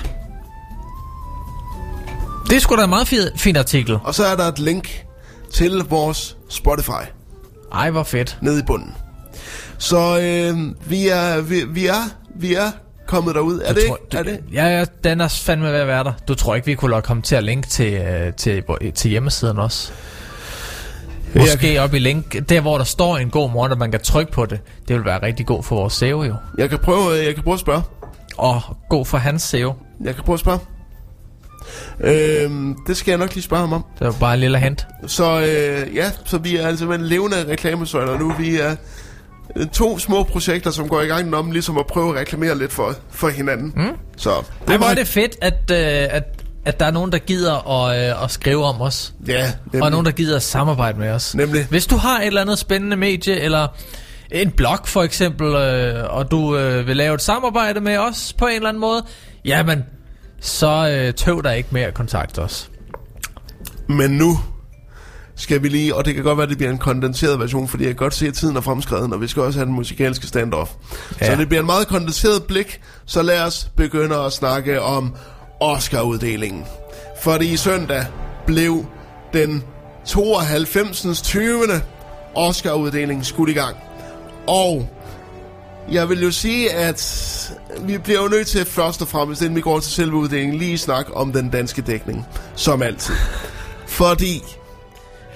[2.50, 3.98] Det er sgu da en meget fin, fin artikel.
[4.04, 5.06] Og så er der et link
[5.54, 6.92] til vores Spotify
[7.74, 8.38] Ej, hvor fedt.
[8.42, 8.94] nede i bunden.
[9.78, 12.04] Så øh, vi, er, vi, vi er
[12.36, 12.72] vi er
[13.08, 13.62] kommet derud.
[13.66, 14.18] Er Du det, tror, ikke?
[14.18, 14.40] er det?
[14.54, 16.14] Ja, ja, den er fandme ved at være der.
[16.28, 18.64] Du tror ikke, vi kunne lade komme til at linke til, øh, til,
[18.96, 19.92] til hjemmesiden også?
[21.36, 24.32] Måske op i link, der hvor der står en god morgen, og man kan trykke
[24.32, 24.60] på det.
[24.88, 26.36] Det vil være rigtig god for vores SEO jo.
[26.58, 27.82] Jeg kan prøve, jeg kan prøve at spørge.
[28.38, 29.74] Og god for hans SEO.
[30.04, 30.60] Jeg kan prøve at spørge.
[32.02, 33.86] Øhm, det skal jeg nok lige spørge ham om.
[34.00, 34.88] Det var bare en lille hint.
[35.08, 38.34] Så øh, ja, så vi er altså med en levende reklamesøjler nu.
[38.40, 38.76] Vi er
[39.56, 42.72] øh, to små projekter, som går i gang om ligesom at prøve at reklamere lidt
[42.72, 43.74] for, for hinanden.
[43.76, 43.98] Mm.
[44.18, 46.24] Så Det Ej, hvor er det fedt, at, øh, at,
[46.68, 49.14] at der er nogen, der gider at, øh, at skrive om os.
[49.28, 49.84] Ja, nemlig.
[49.84, 51.36] Og nogen, der gider at samarbejde med os.
[51.36, 51.66] Nemlig.
[51.70, 53.68] Hvis du har et eller andet spændende medie, eller
[54.32, 58.46] en blog for eksempel, øh, og du øh, vil lave et samarbejde med os på
[58.48, 59.06] en eller anden måde,
[59.46, 59.84] jamen,
[60.42, 62.70] så øh, tøv dig ikke med at kontakte os.
[63.88, 64.40] Men nu
[65.36, 67.84] skal vi lige, og det kan godt være, at det bliver en kondenseret version, fordi
[67.84, 70.28] jeg kan godt se, at tiden er fremskreden, og vi skal også have den musikalske
[70.28, 70.72] standoff.
[71.22, 71.26] Ja.
[71.26, 75.16] Så det bliver en meget kondenseret blik, så lad os begynde at snakke om
[75.60, 76.66] Oscar-uddelingen.
[77.22, 78.06] Fordi i søndag
[78.46, 78.86] blev
[79.34, 79.64] den
[80.06, 81.22] 92.
[81.22, 81.64] 20.
[82.36, 83.76] Oscar-uddeling skudt i gang.
[84.48, 84.90] Og
[85.92, 87.52] jeg vil jo sige, at
[87.82, 90.78] vi bliver jo nødt til først og fremmest, inden vi går til selve uddelingen, lige
[90.78, 92.26] snakke om den danske dækning,
[92.56, 93.16] som altid.
[93.88, 94.44] Fordi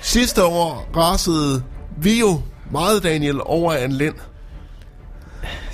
[0.01, 1.63] sidste år rasede
[1.97, 2.41] vi jo
[2.71, 4.15] meget, Daniel, over en Lind.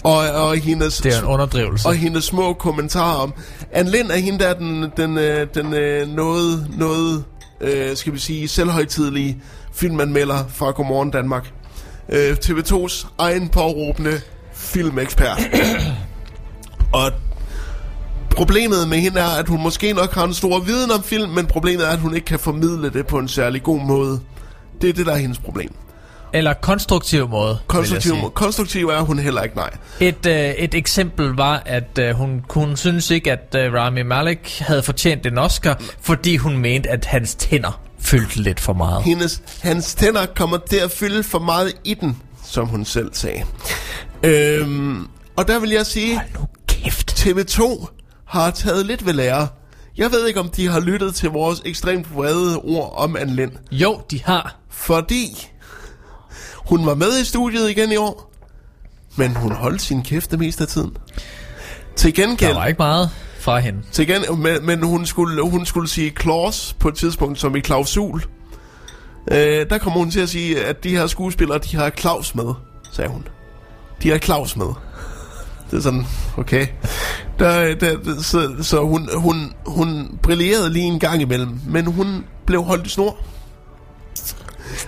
[0.03, 1.87] Og, og hendes, Det er en underdrivelse.
[1.87, 3.33] og hendes små kommentarer om.
[3.71, 7.23] Anne Lind er hende der, den, den, øh, den øh, noget, noget
[7.61, 9.41] øh, skal vi sige, selvhøjtidlige
[9.73, 11.51] filmanmelder fra Godmorgen Danmark.
[12.09, 14.21] Øh, TV2's egen påråbende
[14.53, 15.39] filmekspert.
[16.93, 17.11] og
[18.35, 21.45] problemet med hende er, at hun måske nok har en stor viden om film, men
[21.45, 24.19] problemet er, at hun ikke kan formidle det på en særlig god måde.
[24.81, 25.75] Det er det, der er hendes problem.
[26.33, 29.69] Eller konstruktiv måde, Konstruktiv, konstruktiv er hun heller ikke, nej.
[29.99, 34.59] Et, øh, et eksempel var, at øh, hun, hun synes ikke, at øh, Rami Malek
[34.59, 39.03] havde fortjent en Oscar, fordi hun mente, at hans tænder fyldte lidt for meget.
[39.03, 43.43] Hendes, hans tænder kommer til at fylde for meget i den, som hun selv sagde.
[44.23, 47.25] Øhm, og der vil jeg sige, Hold nu kæft.
[47.27, 47.87] TV2
[48.25, 49.47] har taget lidt ved lære.
[49.97, 53.51] Jeg ved ikke, om de har lyttet til vores ekstremt vrede ord om Anne Lind.
[53.71, 54.55] Jo, de har.
[54.69, 55.47] Fordi
[56.69, 58.33] hun var med i studiet igen i år,
[59.15, 60.97] men hun holdt sin kæft det meste af tiden.
[61.95, 63.79] Til gengæld, Der var ikke meget fra hende.
[63.91, 67.59] til gen, men, men hun, skulle, hun skulle sige clause på et tidspunkt som i
[67.59, 68.23] klausul.
[69.31, 72.53] Øh, der kommer hun til at sige, at de her skuespillere, de har Claus med,
[72.91, 73.27] sagde hun.
[74.03, 74.65] De har Claus med.
[75.71, 76.05] Det er sådan,
[76.37, 76.67] okay.
[77.39, 82.63] Der, der, så så hun, hun, hun brillerede lige en gang imellem, men hun blev
[82.63, 83.17] holdt i snor.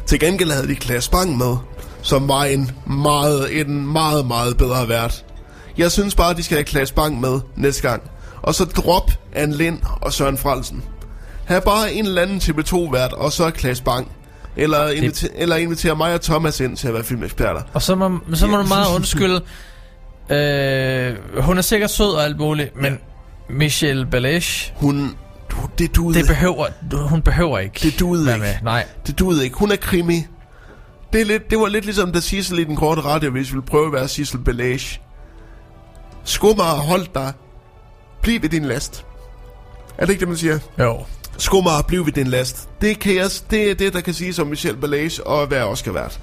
[0.06, 1.56] Til gengæld havde de Klaas Bang med,
[2.02, 5.26] som var en meget, en meget, meget bedre vært.
[5.78, 8.02] Jeg synes bare, at de skal have Klaas Bang med næste gang.
[8.42, 10.84] Og så drop Anne Lind og Søren Frelsen.
[11.46, 14.12] Ha' bare en eller anden TV2-vært, og så Klaas Bang.
[14.56, 17.62] Eller, inviter, eller invitere mig og Thomas ind til at være filmeksperter.
[17.74, 19.42] Og så må, så må du meget undskylde.
[20.30, 22.98] Øh, hun er sikkert sød og alt muligt, men
[23.50, 25.16] Michelle Balash, Hun,
[25.52, 26.68] du, det duede, det behøver,
[27.08, 28.46] hun behøver ikke det duede være ikke.
[28.46, 28.56] med.
[28.64, 28.86] Nej.
[29.08, 29.58] Det duede ikke.
[29.58, 30.26] Hun er krimi.
[31.14, 33.54] Det, er lidt, det var lidt ligesom, da Sissel i den korte radio, hvis vi
[33.54, 35.02] ville prøve at være Sissel Belage.
[36.24, 37.34] Skummer hold dig.
[38.22, 39.06] Bliv ved din last.
[39.98, 40.60] Er det ikke det, man siger?
[40.80, 41.06] Jo.
[41.38, 42.70] Skummer, bliv ved din last.
[42.82, 45.92] Det, kan jeg, det er det, der kan sige om Michel Balage og hvad Oscar
[45.92, 46.20] vært.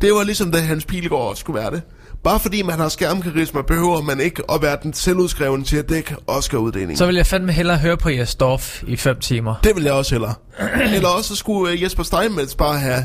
[0.00, 1.82] Det var ligesom, da Hans Pilgaard også skulle være det.
[2.24, 6.16] Bare fordi man har skærmkarisma, behøver man ikke at være den selvudskreven til at dække
[6.26, 6.96] Oscar-uddelingen.
[6.96, 9.54] Så vil jeg fandme hellere høre på Jes Dorf i 5 timer.
[9.64, 10.34] Det vil jeg også hellere.
[10.94, 13.04] Eller også skulle øh, Jesper Steinmetz bare have,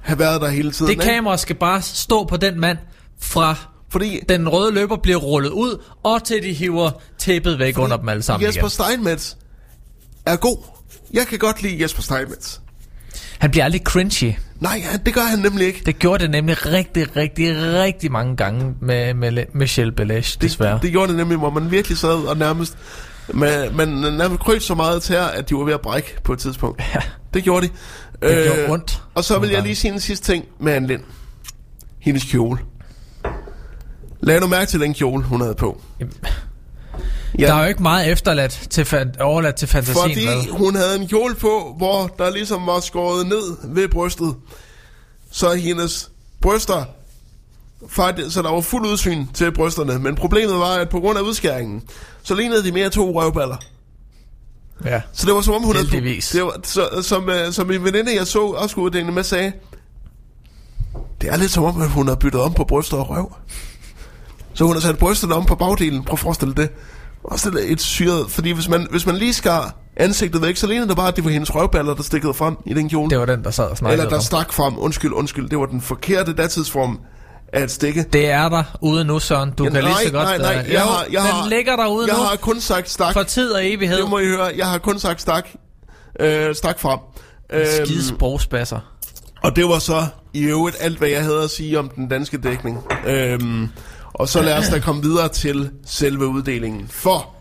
[0.00, 0.86] have været der hele tiden.
[0.86, 1.04] Det ikke?
[1.04, 2.78] kamera skal bare stå på den mand
[3.20, 3.54] fra
[3.88, 8.08] Fordi den røde løber bliver rullet ud, og til de hiver tæppet væk under dem
[8.08, 8.70] alle sammen Jesper igen.
[8.70, 9.34] Steinmetz
[10.26, 10.58] er god.
[11.12, 12.58] Jeg kan godt lide Jesper Steinmetz.
[13.38, 14.34] Han bliver aldrig cringy.
[14.60, 15.82] Nej, det gør han nemlig ikke.
[15.86, 20.74] Det gjorde det nemlig rigtig, rigtig, rigtig mange gange med, med Michelle Balash, desværre.
[20.74, 22.78] Det, det gjorde det nemlig, hvor man virkelig sad og nærmest...
[23.34, 26.38] Man, man nærmest krøb så meget til at de var ved at brække på et
[26.38, 26.82] tidspunkt.
[26.94, 27.00] Ja.
[27.34, 27.72] Det gjorde de.
[28.22, 30.86] Øh, Det gjorde ondt Og så vil jeg lige sige en sidste ting med Anne
[30.88, 31.02] Lind.
[32.00, 32.58] Hendes kjole.
[34.20, 35.80] Lad nu mærke til den kjole, hun havde på.
[37.38, 40.02] Der er jo ikke meget efterladt til fan- overladt til fantasien.
[40.02, 40.50] Fordi vel?
[40.58, 44.34] hun havde en kjole på, hvor der ligesom var skåret ned ved brystet.
[45.30, 46.84] Så hendes bryster,
[47.88, 49.98] faktisk, så der var fuld udsyn til brysterne.
[49.98, 51.82] Men problemet var, at på grund af udskæringen,
[52.22, 53.56] så lignede de mere to røvballer.
[54.84, 55.00] Ja.
[55.12, 56.32] Så det var som om hun Heldigvis.
[56.32, 56.44] havde...
[56.44, 59.52] Det var, så, som, øh, som min veninde, jeg så Oscar-uddelingen med, sagde,
[61.20, 63.32] det er lidt som om, at hun har byttet om på bryster og røv.
[64.54, 66.04] Så hun har sat brysterne om på bagdelen.
[66.04, 66.70] Prøv at forestille det.
[67.30, 70.88] Også er et syret, fordi hvis man, hvis man lige skar ansigtet væk, så lignede
[70.88, 73.10] det bare, at det var hendes røvballer, der stikkede frem i den kjole.
[73.10, 74.22] Det var den, der sad og snakkede Eller der om.
[74.22, 74.78] stak frem.
[74.78, 75.48] Undskyld, undskyld.
[75.48, 76.98] Det var den forkerte datidsform
[77.52, 78.04] af et stikke.
[78.12, 79.50] Det er der ude nu, Søren.
[79.50, 80.24] Du Ja, kan lige så godt...
[80.24, 82.22] Nej, nej, øh, jeg jo, har, jeg den har, ligger derude jeg nu.
[82.22, 83.12] har kun sagt stak.
[83.12, 83.98] For tid og evighed.
[84.00, 84.50] Det må I høre.
[84.56, 85.48] Jeg har kun sagt stak.
[86.20, 86.98] Øh, stak frem.
[87.52, 88.78] Øhm, Skide sprogspasser.
[89.42, 92.38] og det var så i øvrigt alt, hvad jeg havde at sige om den danske
[92.38, 92.84] dækning.
[93.06, 93.68] Øhm,
[94.18, 96.88] og så lad os da komme videre til selve uddelingen.
[96.88, 97.34] For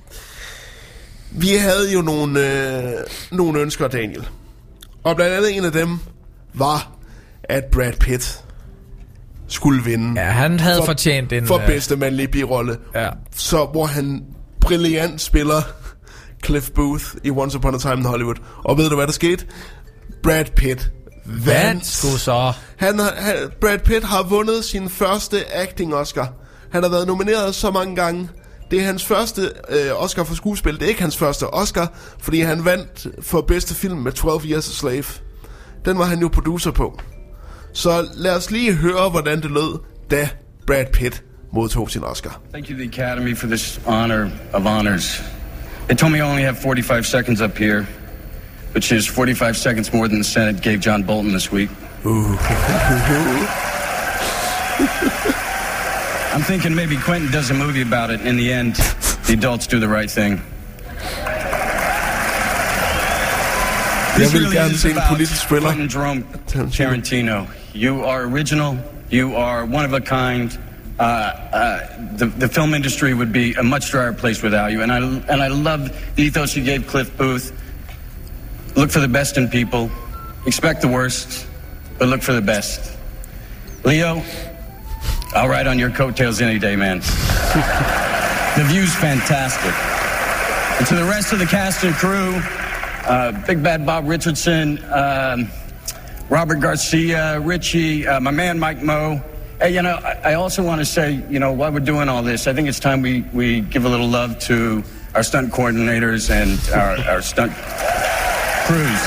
[1.32, 2.94] vi havde jo nogle, øh,
[3.32, 4.28] nogle ønsker, Daniel.
[5.04, 6.00] Og blandt andet en af dem
[6.54, 6.92] var,
[7.44, 8.44] at Brad Pitt
[9.48, 11.48] skulle vinde Ja, han havde fortjent en...
[11.48, 12.78] for øh, bedste mandlige birolle.
[12.96, 13.10] Ja.
[13.36, 14.24] Så hvor han
[14.62, 15.62] brilliant spiller
[16.46, 18.36] Cliff Booth i Once Upon a Time in Hollywood.
[18.64, 19.46] Og ved du, hvad der skete?
[20.24, 20.92] Brad Pitt
[21.26, 21.86] Vandt vandt.
[21.86, 22.54] sgu så.
[22.78, 26.34] Han, han, Brad Pitt har vundet sin første acting Oscar.
[26.76, 28.30] Han har været nomineret så mange gange.
[28.72, 30.74] Det er hans første øh, Oscar for skuespil.
[30.74, 34.70] Det er ikke hans første Oscar, fordi han vandt for bedste film med 12 Years
[34.70, 35.04] a Slave.
[35.86, 37.00] Den var han jo producer på.
[37.74, 39.80] Så lad os lige høre, hvordan det lød,
[40.12, 40.30] da
[40.68, 41.24] Brad Pitt
[41.54, 42.42] modtog sin Oscar.
[42.54, 45.24] Thank you to the Academy for this honor of honors.
[45.88, 47.86] They told me I only have 45 seconds up here,
[48.74, 51.70] which is 45 seconds more than the Senate gave John Bolton this week.
[56.36, 58.76] I'm thinking maybe Quentin does a movie about it, and in the end,
[59.26, 60.42] the adults do the right thing.
[64.18, 65.18] This really is about.
[65.48, 67.48] Quentin Jerome Tarantino.
[67.48, 67.50] Tarantino.
[67.74, 68.78] You are original.
[69.10, 70.60] You are one of a kind.
[71.00, 74.82] Uh, uh, the, the film industry would be a much drier place without you.
[74.82, 77.58] And I, and I love the ethos you gave Cliff Booth.
[78.76, 79.90] Look for the best in people.
[80.46, 81.48] Expect the worst,
[81.98, 82.98] but look for the best.
[83.86, 84.22] Leo,
[85.36, 87.00] I'll ride on your coattails any day, man.
[87.00, 89.74] the view's fantastic.
[90.78, 92.42] And to the rest of the cast and crew,
[93.06, 95.50] uh, Big Bad Bob Richardson, um,
[96.30, 99.22] Robert Garcia, Richie, uh, my man Mike Moe.
[99.60, 102.24] Hey, you know, I, I also want to say, you know, while we're doing all
[102.24, 104.84] this, I think it's time we, we give a little love to
[105.16, 107.52] our stunt coordinators and our, our stunt
[108.68, 109.02] crews.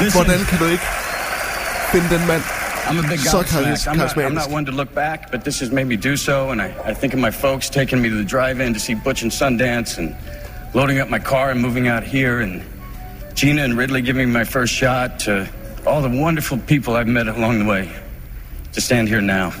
[0.00, 0.86] Listen, Hvordan kan du ikke
[1.90, 2.55] finde den mand?
[2.86, 3.88] I'm a big Så Godsmack.
[3.88, 6.50] I'm not, I'm not one to look back, but this has made me do so.
[6.50, 9.22] And I, I think of my folks taking me to the drive-in to see Butch
[9.22, 10.14] and Sundance and
[10.72, 12.40] loading up my car and moving out here.
[12.40, 12.62] And
[13.34, 15.48] Gina and Ridley giving me my first shot to
[15.84, 17.90] all the wonderful people I've met along the way.
[18.74, 19.52] To stand here now.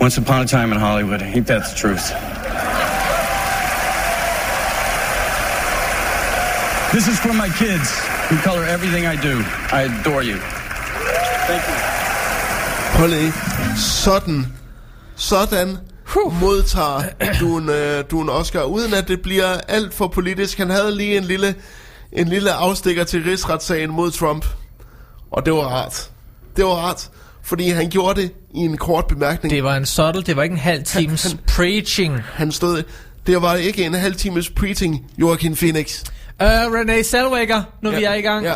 [0.00, 1.22] Once upon a time in Hollywood.
[1.22, 2.12] Ain't that the truth?
[6.92, 7.90] This is for my kids
[8.28, 9.42] who color everything I do.
[9.72, 10.36] I adore you.
[11.46, 11.91] Thank you.
[13.08, 13.32] Lige.
[13.76, 14.46] Sådan.
[15.16, 15.76] Sådan
[16.40, 17.02] modtager
[17.40, 20.58] du en, øh, du en Oscar, uden at det bliver alt for politisk.
[20.58, 21.54] Han havde lige en lille,
[22.12, 24.44] en lille afstikker til rigsretssagen mod Trump.
[25.30, 26.10] Og det var rart.
[26.56, 27.10] Det var rart.
[27.42, 29.54] Fordi han gjorde det i en kort bemærkning.
[29.54, 32.20] Det var en subtle, det var ikke en halv times han- preaching.
[32.32, 32.82] Han stod...
[33.26, 36.00] Det var ikke en halv times preaching, Joaquin Phoenix.
[36.40, 37.98] Uh, Renee Zellweger, nu ja.
[37.98, 38.44] vi er i gang.
[38.44, 38.54] Ja.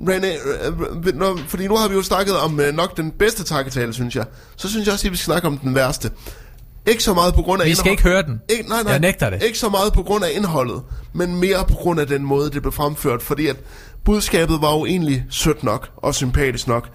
[0.00, 0.72] René, øh,
[1.06, 4.16] øh, når, fordi nu har vi jo snakket om øh, nok den bedste takketale, synes
[4.16, 4.24] jeg.
[4.56, 6.10] Så synes jeg også, at vi skal snakke om den værste.
[6.86, 8.40] Ikke så meget på grund af Vi skal indhold- ikke høre den.
[8.50, 9.42] Ikke, nej, nej, Jeg nægter det.
[9.42, 10.82] Ikke så meget på grund af indholdet,
[11.12, 13.22] men mere på grund af den måde, det blev fremført.
[13.22, 13.56] Fordi at
[14.04, 16.88] budskabet var jo egentlig sødt nok og sympatisk nok.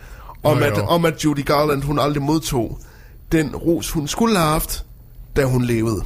[0.43, 0.83] Om, Jo, at, jo.
[0.85, 2.79] om at Judy Garland, hun aldrig modtog
[3.31, 4.85] den ros, hun skulle have haft,
[5.35, 6.01] da hun levede.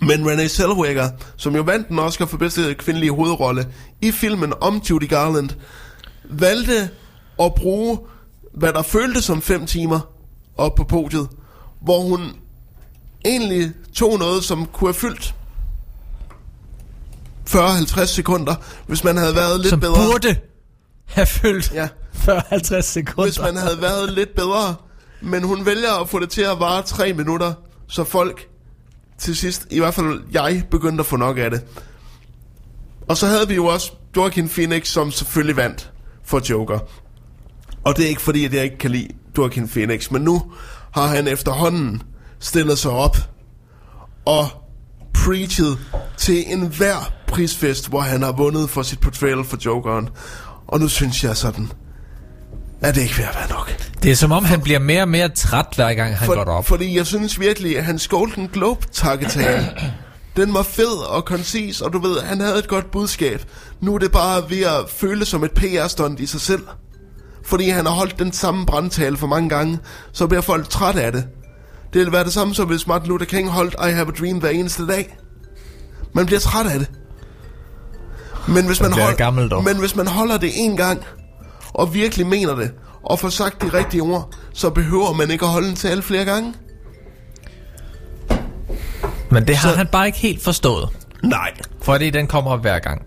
[0.00, 3.66] Men Renee Zellweger, som jo vandt den Oscar for bedste kvindelige hovedrolle
[4.02, 5.50] i filmen om Judy Garland,
[6.30, 6.90] valgte
[7.42, 7.98] at bruge,
[8.54, 10.00] hvad der føltes som fem timer
[10.56, 11.28] op på podiet,
[11.82, 12.32] hvor hun
[13.24, 15.34] egentlig tog noget, som kunne have fyldt
[17.50, 18.54] 40-50 sekunder,
[18.86, 19.94] hvis man havde været lidt Som bedre.
[20.12, 20.36] burde
[21.06, 21.88] have fyldt Ja.
[22.14, 23.22] 40-50 sekunder.
[23.22, 24.74] Hvis man havde været lidt bedre.
[25.22, 27.52] Men hun vælger at få det til at vare tre minutter,
[27.88, 28.48] så folk
[29.18, 31.64] til sidst, i hvert fald jeg, begyndte at få nok af det.
[33.08, 35.90] Og så havde vi jo også Joaquin Phoenix, som selvfølgelig vandt
[36.24, 36.78] for Joker.
[37.84, 40.42] Og det er ikke fordi, at jeg ikke kan lide Joaquin Phoenix, men nu
[40.90, 42.02] har han efterhånden
[42.38, 43.16] stillet sig op
[44.24, 44.46] og
[45.14, 45.78] preachet
[46.16, 50.08] til enhver prisfest, hvor han har vundet for sit portrayal for Jokeren.
[50.66, 51.72] Og nu synes jeg sådan,
[52.80, 53.72] at det ikke at være nok.
[54.02, 56.66] Det er som om, han bliver mere og mere træt, hver gang han går derop.
[56.66, 59.70] Fordi jeg synes virkelig, at hans Golden Globe takketale,
[60.36, 63.44] den var fed og koncis, og du ved, han havde et godt budskab.
[63.80, 66.62] Nu er det bare ved at føle som et PR-stunt i sig selv.
[67.44, 69.78] Fordi han har holdt den samme brandtale for mange gange,
[70.12, 71.24] så bliver folk træt af det.
[71.92, 74.38] Det vil være det samme som hvis Martin Luther King holdt I Have a Dream
[74.38, 75.18] hver eneste dag.
[76.12, 76.90] Man bliver træt af det.
[78.48, 79.64] Men hvis, man, hold, gammel, dog.
[79.64, 81.02] men hvis man holder det en gang,
[81.68, 85.50] og virkelig mener det, og får sagt de rigtige ord, så behøver man ikke at
[85.50, 86.54] holde en tale flere gange.
[89.34, 90.88] Men det har han bare ikke helt forstået.
[91.22, 91.50] Nej.
[91.82, 93.02] Fordi den kommer op hver gang.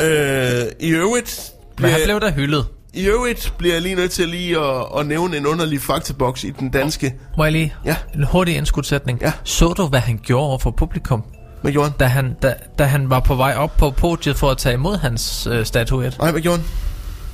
[0.00, 1.40] Øh, I øvrigt...
[1.80, 2.66] Men han blev da hyldet.
[2.92, 6.50] I øvrigt bliver jeg lige nødt til lige at, at nævne en underlig faktaboks i
[6.50, 7.14] den danske.
[7.36, 7.74] Må jeg lige?
[7.84, 7.96] Ja.
[8.14, 9.20] En hurtig indskudsætning.
[9.22, 9.32] Ja.
[9.44, 11.24] Så du, hvad han gjorde over for publikum?
[11.62, 11.98] Hvad gjorde han?
[11.98, 14.96] Da han, da, da han var på vej op på podiet for at tage imod
[14.98, 16.18] hans øh, statuet.
[16.18, 16.66] Nej, hvad gjorde han?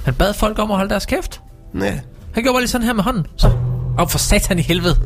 [0.05, 1.41] Han bad folk om at holde deres kæft.
[1.75, 2.01] Nej.
[2.35, 3.27] Han gjorde bare lige sådan her med hånden.
[3.37, 3.51] Så.
[3.99, 4.97] Og for satan i helvede.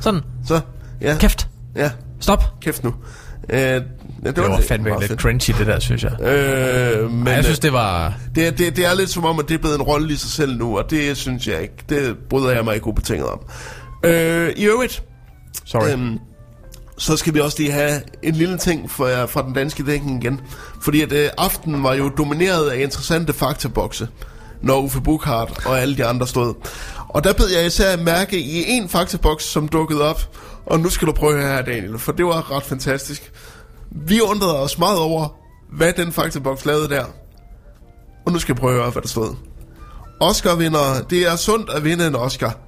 [0.00, 0.20] Sådan.
[0.46, 0.60] Så,
[1.00, 1.16] ja.
[1.20, 1.48] Kæft.
[1.76, 1.90] Ja,
[2.24, 2.44] Stop.
[2.62, 2.94] kæft nu.
[3.50, 3.84] Øh, ja, det,
[4.24, 5.20] Det var fandme meget lidt fedt.
[5.20, 6.20] cringy, det der, synes jeg.
[6.22, 8.14] Øh, men, jeg synes, det var...
[8.34, 10.16] det, er- det, det er lidt som om, at det er blevet en rolle i
[10.16, 11.74] sig selv nu, og det synes jeg ikke.
[11.88, 13.38] Det bryder jeg mig ikke ubetinget om.
[14.04, 15.02] Øh, I øvrigt,
[15.64, 15.88] Sorry.
[15.92, 16.18] Øhm,
[16.98, 20.40] så skal vi også lige have en lille ting fra, fra den danske dækning igen.
[20.82, 24.08] Fordi at øh, aftenen var jo domineret af interessante faktabokse,
[24.62, 26.54] når Uffe Bukhardt og alle de andre stod.
[27.08, 30.36] Og der bed jeg især mærke i en faktaboks, som dukkede op.
[30.66, 33.32] Og nu skal du prøve her, Daniel, for det var ret fantastisk.
[33.90, 35.36] Vi undrede os meget over,
[35.72, 37.04] hvad den faktaboks lavede der.
[38.26, 39.34] Og nu skal jeg prøve at høre, hvad der stod.
[40.20, 42.58] Oscar-vinder, det er sundt at vinde en Oscar.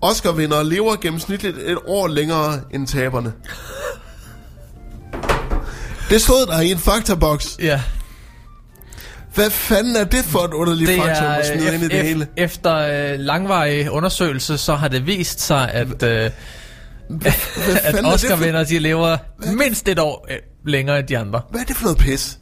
[0.00, 3.32] Oscar-vinder lever gennemsnitligt et år længere end taberne.
[6.10, 7.56] Det stod der i en faktaboks.
[7.62, 7.82] Ja.
[9.34, 12.02] Hvad fanden er det for et underligt Det faktum at smide ind i det ef-
[12.06, 12.26] hele?
[12.36, 16.30] efter øh, langvarig undersøgelse, så har det vist sig, at, øh,
[17.84, 19.16] at er Oscar-vinder, de lever
[19.52, 21.42] mindst et år øh, længere end de andre.
[21.50, 22.38] Hvad er det for noget pis?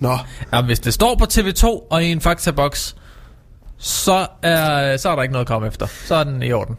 [0.00, 0.18] Nå,
[0.52, 2.96] Ja, hvis det står på TV2 og i en faktaboks,
[3.78, 5.86] så er, så er der ikke noget at komme efter.
[6.04, 6.76] Så er den i orden.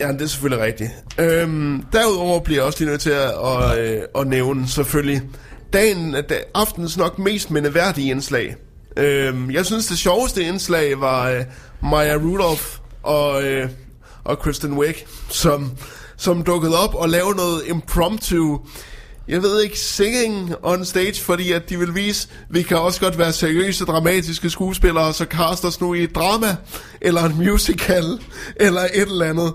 [0.00, 0.90] ja, det er selvfølgelig rigtigt.
[1.18, 5.22] Øhm, derudover bliver jeg også lige nødt til at, at, øh, at nævne selvfølgelig
[5.72, 8.56] dagen, da, aftens nok mest mindeværdige indslag.
[8.96, 11.44] Øhm, jeg synes, det sjoveste indslag var øh,
[11.82, 12.64] Maya Rudolph
[13.02, 13.68] og, øh,
[14.24, 14.94] og Kristen Wiig,
[15.28, 15.72] som,
[16.20, 18.60] som dukkede op og lavede noget impromptu
[19.28, 23.18] jeg ved ikke, singing on stage, fordi at de vil vise, vi kan også godt
[23.18, 26.56] være seriøse, dramatiske skuespillere, så cast os nu i et drama,
[27.00, 28.04] eller en musical,
[28.56, 29.52] eller et eller andet.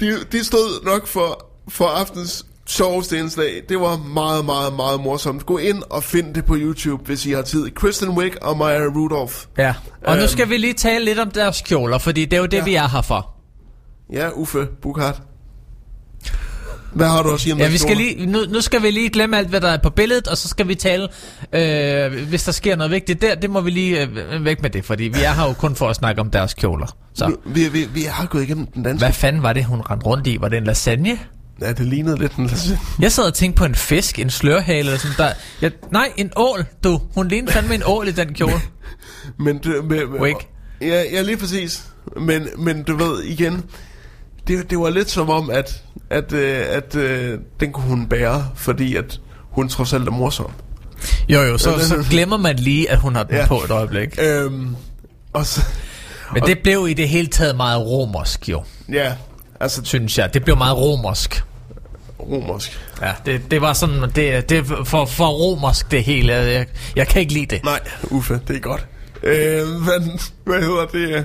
[0.00, 3.62] De, de stod nok for, for aftens sjoveste indslag.
[3.68, 5.46] Det var meget, meget, meget morsomt.
[5.46, 7.70] Gå ind og find det på YouTube, hvis I har tid.
[7.70, 9.34] Kristen Wiig og Maya Rudolph.
[9.58, 9.74] Ja.
[10.06, 10.28] Og nu Øhm.
[10.28, 12.64] skal vi lige tale lidt om deres kjoler, fordi det er jo det, ja.
[12.64, 13.34] vi er her for.
[14.12, 15.22] Ja, Uffe Bukhardt.
[16.92, 19.10] Hvad har du at sige om Ja, vi skal lige, nu, nu skal vi lige
[19.10, 21.08] glemme alt, hvad der er på billedet, og så skal vi tale,
[21.52, 24.84] øh, hvis der sker noget vigtigt der, det må vi lige øh, væk med det,
[24.84, 26.86] fordi vi er her jo kun for at snakke om deres kjoler.
[27.14, 29.04] Så, Vi, vi, vi har gået igennem den danske.
[29.04, 30.36] hvad fanden var det, hun rendte rundt i?
[30.40, 31.18] Var det en lasagne?
[31.60, 32.78] Ja, det lignede lidt en lasagne.
[33.00, 35.30] Jeg sad og tænkte på en fisk, en slørhale eller sådan der.
[35.62, 37.00] Jeg, nej, en ål, du.
[37.14, 38.52] Hun lignede fandme en ål i den kjole.
[39.38, 40.34] Men med, med, Wig.
[40.80, 41.84] Ja, ja, lige præcis.
[42.20, 43.64] Men, men du ved, igen,
[44.48, 48.48] det, det var lidt som om, at, at, øh, at øh, den kunne hun bære,
[48.56, 49.20] fordi at
[49.50, 50.50] hun trods alt er morsom.
[51.28, 53.46] Jo, jo, så, så glemmer man lige, at hun har den Ja.
[53.46, 54.18] på et øjeblik.
[54.22, 54.76] Øhm,
[55.32, 55.60] og så,
[56.34, 58.62] Men det blev i det hele taget meget romersk, jo,
[58.92, 59.12] ja,
[59.60, 60.34] altså synes jeg.
[60.34, 61.44] Det blev meget romersk.
[62.20, 62.80] romersk.
[63.02, 66.32] Ja, det, det var sådan, det, det for, for romersk det hele.
[66.32, 66.66] Jeg,
[66.96, 67.64] jeg kan ikke lide det.
[67.64, 67.80] Nej,
[68.10, 68.86] Uffe, det er godt.
[69.22, 71.24] Øh, men, hvad hedder det?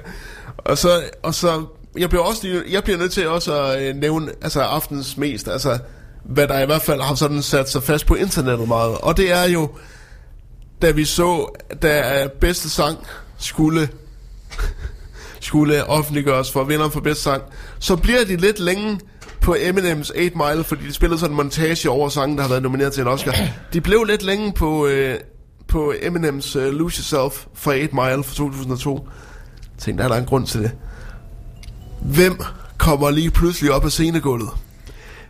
[0.57, 1.65] Og så, og så
[1.97, 5.47] jeg bliver også lige- jeg bliver nødt til også at øh, nævne altså aftens mest,
[5.47, 5.77] altså
[6.25, 8.97] hvad der i hvert fald har sådan sat sig fast på internettet meget.
[8.97, 9.69] Og det er jo,
[10.81, 12.97] da vi så, da øh, bedste sang
[13.37, 13.89] skulle
[15.41, 17.43] skulle offentliggøres for vinderen for bedste sang,
[17.79, 18.99] så bliver de lidt længe
[19.41, 22.63] på Eminems 8 Mile, fordi de spillede sådan en montage over sangen, der har været
[22.63, 23.35] nomineret til en Oscar.
[23.73, 25.19] De blev lidt længe på, øh,
[25.67, 29.07] på Eminems uh, Lose Yourself fra 8 Mile fra 2002.
[29.75, 30.71] Jeg tænkte, er der en grund til det?
[32.05, 32.39] Hvem
[32.77, 34.49] kommer lige pludselig op af scenegulvet?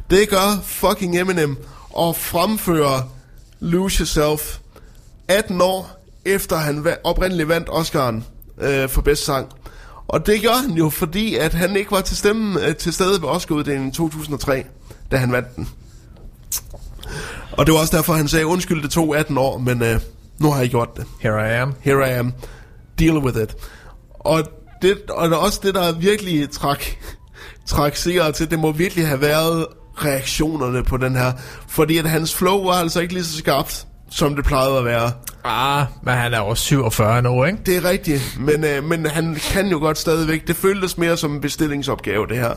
[0.10, 1.58] Det gør fucking Eminem
[1.90, 3.10] og fremfører
[3.60, 4.58] Lose Yourself
[5.28, 8.26] 18 år efter han oprindeligt vandt Oscaren
[8.62, 9.48] øh, for bedste sang.
[10.08, 13.22] Og det gør han jo, fordi at han ikke var til, stemme, øh, til stede
[13.22, 14.66] ved Oscaruddelingen i 2003,
[15.12, 15.70] da han vandt den.
[17.52, 20.00] Og det var også derfor, han sagde, undskyld, det tog 18 år, men øh,
[20.40, 21.06] nu har jeg gjort det.
[21.20, 21.74] Here I am.
[21.80, 22.34] Here I am.
[23.00, 23.56] Deal with it.
[24.10, 24.44] Og
[24.84, 26.86] det, og det er også det, der virkelig trak,
[27.66, 31.32] trak seere til, det må virkelig have været reaktionerne på den her.
[31.68, 35.12] Fordi at hans flow var altså ikke lige så skarpt, som det plejede at være.
[35.44, 37.58] Ah, men han er jo 47 nu, ikke?
[37.66, 40.48] Det er rigtigt, men, øh, men han kan jo godt stadigvæk.
[40.48, 42.54] Det føltes mere som en bestillingsopgave, det her.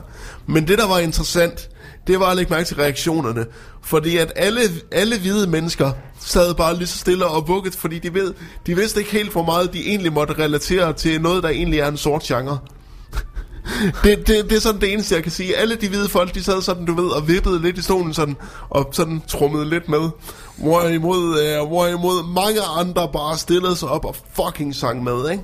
[0.47, 1.69] Men det, der var interessant,
[2.07, 3.47] det var at lægge mærke til reaktionerne.
[3.83, 4.61] Fordi at alle,
[4.93, 8.35] alle hvide mennesker sad bare lige så stille og vugget, fordi de, ved,
[8.67, 11.89] de vidste ikke helt, hvor meget de egentlig måtte relatere til noget, der egentlig er
[11.89, 12.59] en sort genre.
[14.05, 15.57] Det, det, det er sådan det eneste, jeg kan sige.
[15.57, 18.37] Alle de hvide folk, de sad sådan, du ved, og vippede lidt i stolen sådan,
[18.69, 20.11] og sådan trummede lidt med.
[20.57, 25.43] Hvorimod, øh, hvorimod mange andre bare stillede sig op og fucking sang med, ikke?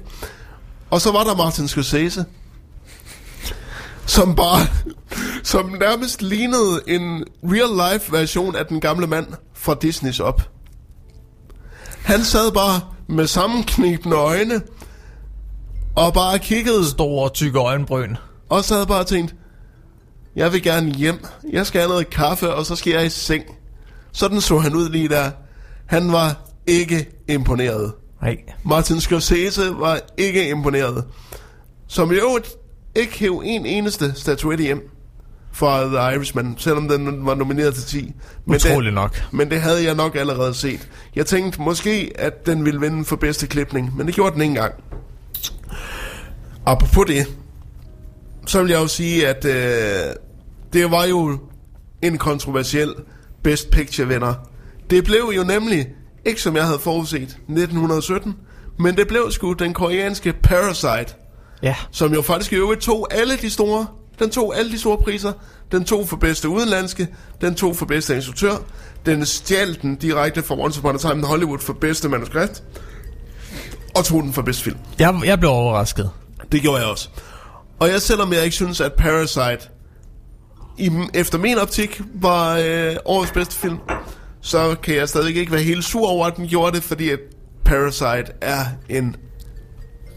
[0.90, 2.24] Og så var der Martin Scorsese,
[4.06, 4.66] som bare,
[5.42, 10.50] som nærmest lignede en real-life version af den gamle mand fra Disneys op.
[12.04, 14.62] Han sad bare med sammenknibende øjne,
[15.96, 18.16] og bare kiggede Store, tykke øjenbryn.
[18.48, 19.34] og jeg bare tænkt,
[20.36, 23.44] jeg vil gerne hjem, jeg skal have noget kaffe, og så skal jeg i seng.
[24.12, 25.30] Sådan så han ud lige der.
[25.86, 27.92] Han var ikke imponeret.
[28.22, 28.36] Nej.
[28.64, 31.04] Martin Scorsese var ikke imponeret.
[31.88, 32.48] Som i øvrigt
[32.96, 34.91] ikke hæv en eneste statuette hjem
[35.52, 38.12] fra The Irishman, selvom den var nomineret til 10.
[38.46, 39.22] Men Utroligt det, nok.
[39.32, 40.88] Men det havde jeg nok allerede set.
[41.16, 44.50] Jeg tænkte måske, at den ville vinde for bedste klipning, men det gjorde den ikke
[44.50, 44.74] engang.
[46.66, 47.26] Apropos det,
[48.46, 50.14] så vil jeg jo sige, at øh,
[50.72, 51.38] det var jo
[52.02, 52.94] en kontroversiel
[53.42, 54.34] Best Picture vinder.
[54.90, 55.86] Det blev jo nemlig,
[56.24, 58.34] ikke som jeg havde forudset, 1917,
[58.78, 61.14] men det blev sgu den koreanske Parasite,
[61.62, 61.74] Ja.
[61.90, 63.86] som jo faktisk i øvrigt tog alle de store,
[64.22, 65.32] den tog alle de store priser.
[65.72, 67.08] Den tog for bedste udenlandske,
[67.40, 68.54] den tog for bedste instruktør,
[69.06, 72.62] den stjal den direkte fra Once Upon a Time in Hollywood for bedste manuskript,
[73.94, 74.76] og tog den for bedste film.
[74.98, 76.10] Jeg, jeg blev overrasket.
[76.52, 77.08] Det gjorde jeg også.
[77.78, 79.68] Og jeg, selvom jeg ikke synes, at Parasite
[80.78, 83.78] i, efter min optik var øh, årets bedste film,
[84.40, 87.18] så kan jeg stadig ikke være helt sur over, at den gjorde det, fordi at
[87.64, 89.16] Parasite er en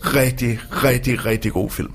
[0.04, 1.92] rigtig, rigtig, rigtig god film.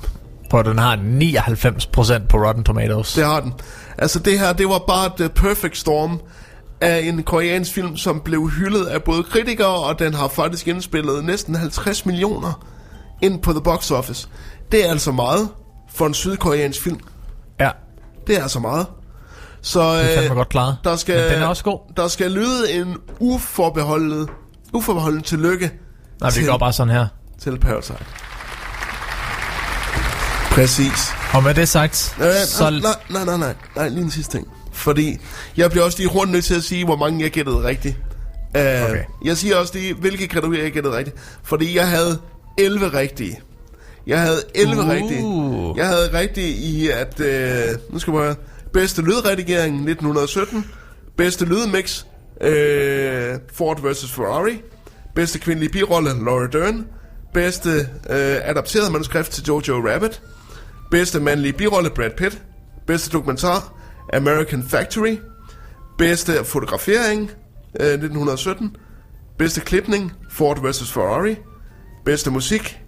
[0.50, 3.12] På den har 99% på Rotten Tomatoes.
[3.14, 3.52] Det har den.
[3.98, 6.20] Altså det her, det var bare the perfect storm
[6.80, 11.24] af en koreansk film, som blev hyldet af både kritikere, og den har faktisk indspillet
[11.24, 12.66] næsten 50 millioner
[13.22, 14.28] ind på the box office.
[14.72, 15.48] Det er altså meget
[15.94, 17.00] for en sydkoreansk film.
[17.60, 17.70] Ja.
[18.26, 18.86] Det er altså meget.
[19.62, 20.76] Så Det er fandme øh, godt klaret.
[20.84, 21.78] der skal, Men den er også god.
[21.96, 24.28] Der skal lyde en uforbeholdet,
[24.72, 25.70] uforbeholden tillykke
[26.20, 27.06] Nej, vi til, går bare sådan her.
[27.40, 27.98] til Parasite.
[30.50, 31.12] Præcis.
[31.34, 32.70] Og med det sagt, Øh, så...
[32.70, 34.48] nej, nej, nej, nej, nej, lige en sidste ting.
[34.72, 35.18] Fordi
[35.56, 37.96] jeg bliver også lige hurtigt nødt til at sige, hvor mange jeg gættede rigtigt.
[38.54, 39.02] Uh, Okay.
[39.24, 41.16] Jeg siger også lige, hvilke kategorier jeg gættede rigtigt.
[41.42, 42.18] Fordi jeg havde
[42.58, 43.40] 11 rigtige.
[44.06, 44.88] Jeg havde 11 Uh.
[44.88, 45.24] rigtige.
[45.76, 47.20] Jeg havde rigtigt i, at...
[47.20, 48.34] Uh, nu skal vi høre.
[48.72, 50.64] Bedste lydredigering 1917.
[51.16, 52.02] Bedste lydmix.
[52.40, 54.10] Uh, Ford vs.
[54.12, 54.60] Ferrari.
[55.14, 56.86] Bedste kvindelige birolle Laura Dern.
[57.34, 57.70] Bedste
[58.10, 58.14] uh,
[58.50, 60.22] adapteret manuskript til Jojo Rabbit.
[60.90, 62.42] Bedste mandlige birolle Brad Pitt.
[62.86, 63.74] Bedste dokumentar
[64.12, 65.18] American Factory.
[65.98, 67.30] Bedste fotografering
[67.80, 68.76] øh, 1917.
[69.38, 70.92] Bedste klipning Ford vs.
[70.92, 71.36] Ferrari.
[72.04, 72.80] Bedste musik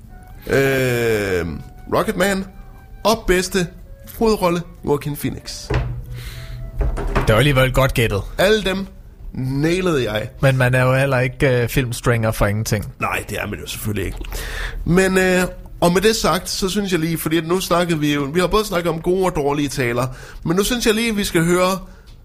[0.47, 1.47] øh,
[1.95, 2.45] Rocketman.
[3.05, 3.67] Og bedste
[4.19, 5.69] hovedrolle Joaquin Phoenix.
[7.17, 8.23] Det var alligevel godt gættet.
[8.39, 8.87] Alle dem
[9.33, 10.29] nailede jeg.
[10.41, 12.93] Men man er jo heller ikke uh, filmstringer for ingenting.
[13.01, 14.19] Nej, det er man jo selvfølgelig ikke.
[14.85, 15.43] Men, øh,
[15.83, 18.41] og med det sagt, så synes jeg lige, fordi at nu snakkede vi jo, vi
[18.41, 20.07] har både snakket om gode og dårlige taler,
[20.45, 21.79] men nu synes jeg lige, at vi skal høre,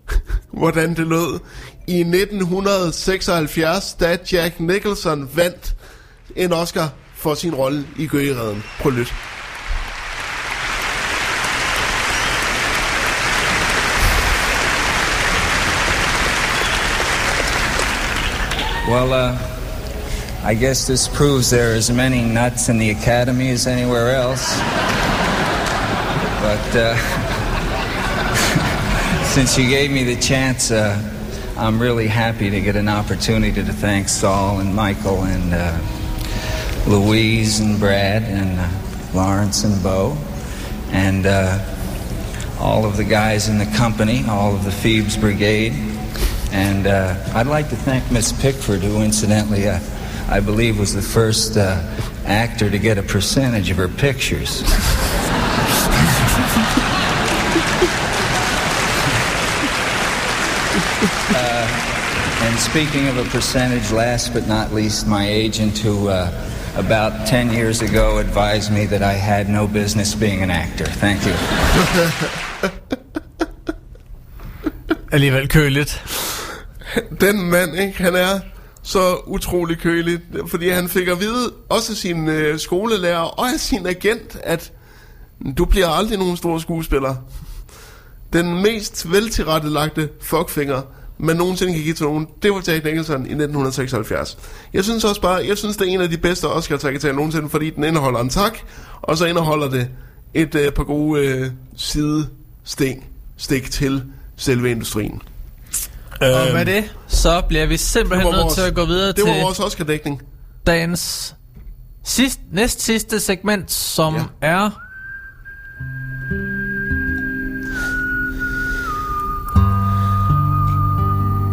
[0.59, 1.39] hvordan det lød
[1.87, 5.75] i 1976, da Jack Nicholson vandt
[6.35, 8.63] en Oscar for sin rolle i Gøgeredden.
[8.79, 9.13] Prøv lyt.
[18.89, 19.56] Well, uh,
[20.43, 24.57] I guess this proves there are as many nuts in the academy as anywhere else.
[26.41, 26.95] But uh,
[29.33, 31.01] since you gave me the chance, uh,
[31.57, 35.77] I'm really happy to get an opportunity to thank Saul and Michael and uh,
[36.87, 38.69] Louise and Brad and uh,
[39.13, 40.15] Lawrence and Bo
[40.91, 41.59] and uh,
[42.59, 45.73] all of the guys in the company, all of the Phoebes Brigade.
[46.51, 49.67] And uh, I'd like to thank Miss Pickford, who incidentally,
[50.29, 51.81] I believe, was the first uh,
[52.25, 54.61] actor to get a percentage of her pictures.
[61.29, 61.67] Uh,
[62.43, 66.31] and speaking of a percentage, last but not least, my agent, who uh,
[66.75, 70.85] about 10 years ago advised me that I had no business being an actor.
[70.85, 71.33] Thank you.
[75.11, 76.03] Alligevel køligt.
[77.21, 78.39] Den mand, ikke, han er
[78.87, 83.59] så utrolig køligt, fordi han fik at vide, også af sin øh, skolelærer og af
[83.59, 84.73] sin agent, at
[85.57, 87.15] du bliver aldrig nogen stor skuespiller.
[88.33, 90.81] Den mest veltilrettelagte fuckfinger,
[91.17, 94.37] man nogensinde kan give til nogen, det var Jack Nicholson i 1976.
[94.73, 97.49] Jeg synes også bare, jeg synes det er en af de bedste oscar til nogensinde,
[97.49, 98.57] fordi den indeholder en tak,
[99.01, 99.89] og så indeholder det
[100.33, 102.25] et øh, par gode øh,
[102.63, 103.05] sting
[103.37, 104.03] stik til
[104.35, 105.21] selve industrien.
[106.21, 109.23] Og med det, så bliver vi simpelthen Det nødt til at gå videre det til
[109.23, 110.21] var vores Oscar-dækning.
[110.67, 111.35] dagens
[112.03, 114.21] sidst, næst sidste segment, som ja.
[114.41, 114.69] er...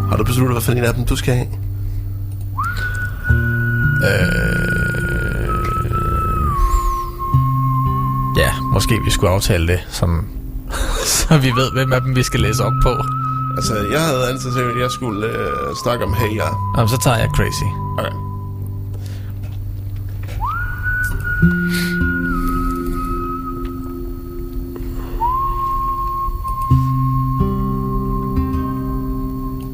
[0.08, 1.46] Har du besluttet, hvad for en af dem du skal have?
[4.04, 4.74] Øh,
[8.38, 10.28] ja, måske vi skulle aftale det, som,
[11.16, 13.23] så vi ved, hvem af dem vi skal læse op på.
[13.56, 16.48] Altså, jeg havde altid tænkt, at jeg skulle øh, snakke om Hey Ja.
[16.76, 17.64] Jamen, så tager jeg Crazy.
[17.98, 18.16] Okay.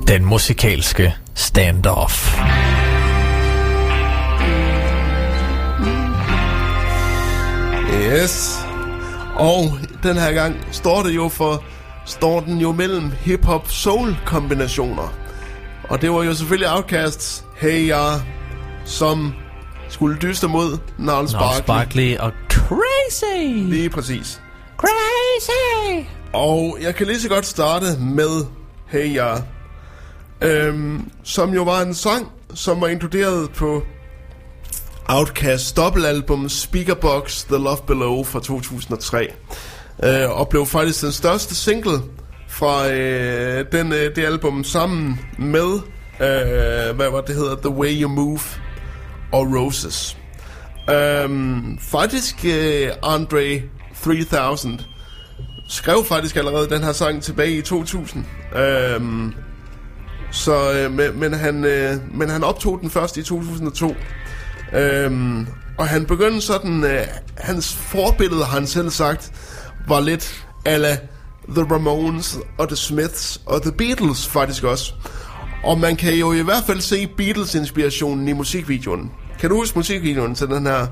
[0.09, 2.41] Den musikalske standoff.
[8.13, 8.67] Yes.
[9.35, 9.63] Og
[10.03, 11.63] den her gang står det jo for
[12.11, 15.15] står den jo mellem hip-hop soul kombinationer.
[15.89, 18.15] Og det var jo selvfølgelig Outcasts Hey Ya,
[18.85, 19.33] som
[19.89, 21.67] skulle dyste mod Gnarls Barkley.
[21.67, 23.47] Barkley og Crazy.
[23.55, 24.41] Lige præcis.
[24.77, 26.07] Crazy.
[26.33, 28.47] Og jeg kan lige så godt starte med
[28.87, 29.35] Hey Ya.
[30.43, 33.83] Øhm, som jo var en sang, som var inkluderet på
[35.09, 39.33] Outcasts dobbeltalbum Speakerbox The Love Below fra 2003.
[40.05, 42.01] Øh, og blev faktisk den største single
[42.49, 45.75] fra øh, den, øh, det album sammen med,
[46.21, 48.41] øh, hvad var det hedder, The Way You Move
[49.33, 50.17] og Roses.
[50.91, 53.63] Øhm, faktisk øh, Andre
[54.05, 54.81] 3000
[55.69, 58.25] skrev faktisk allerede den her sang tilbage i 2000.
[58.57, 59.35] Øhm,
[60.33, 63.95] så, øh, men, men, han, øh, men han optog den først i 2002.
[64.73, 65.47] Øhm,
[65.79, 67.01] og han begyndte sådan, øh,
[67.39, 69.33] hans forbillede har han selv sagt,
[69.89, 70.99] var lidt ala
[71.49, 74.93] The Ramones og The Smiths og The Beatles faktisk også.
[75.65, 79.11] Og man kan jo i hvert fald se Beatles-inspirationen i musikvideoen.
[79.41, 80.87] Kan du huske musikvideoen til den her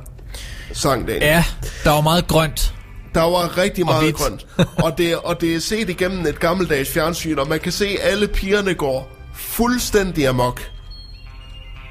[0.72, 1.22] sang, Daniel?
[1.24, 1.44] Ja,
[1.84, 2.74] der var meget grønt.
[3.14, 4.16] Der var rigtig Og meget hvidt.
[4.16, 4.46] grønt.
[4.84, 8.12] Og det, og det er set igennem et gammeldags fjernsyn, og man kan se, at
[8.12, 10.60] alle pigerne går fuldstændig amok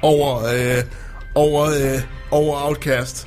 [0.02, 0.82] over, øh,
[1.34, 2.00] over, øh,
[2.30, 3.26] over Outcast.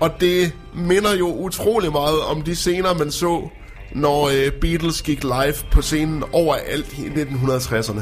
[0.00, 3.48] Og det minder jo utrolig meget om de scener, man så,
[3.94, 8.00] når øh, Beatles gik live på scenen overalt i 1960'erne.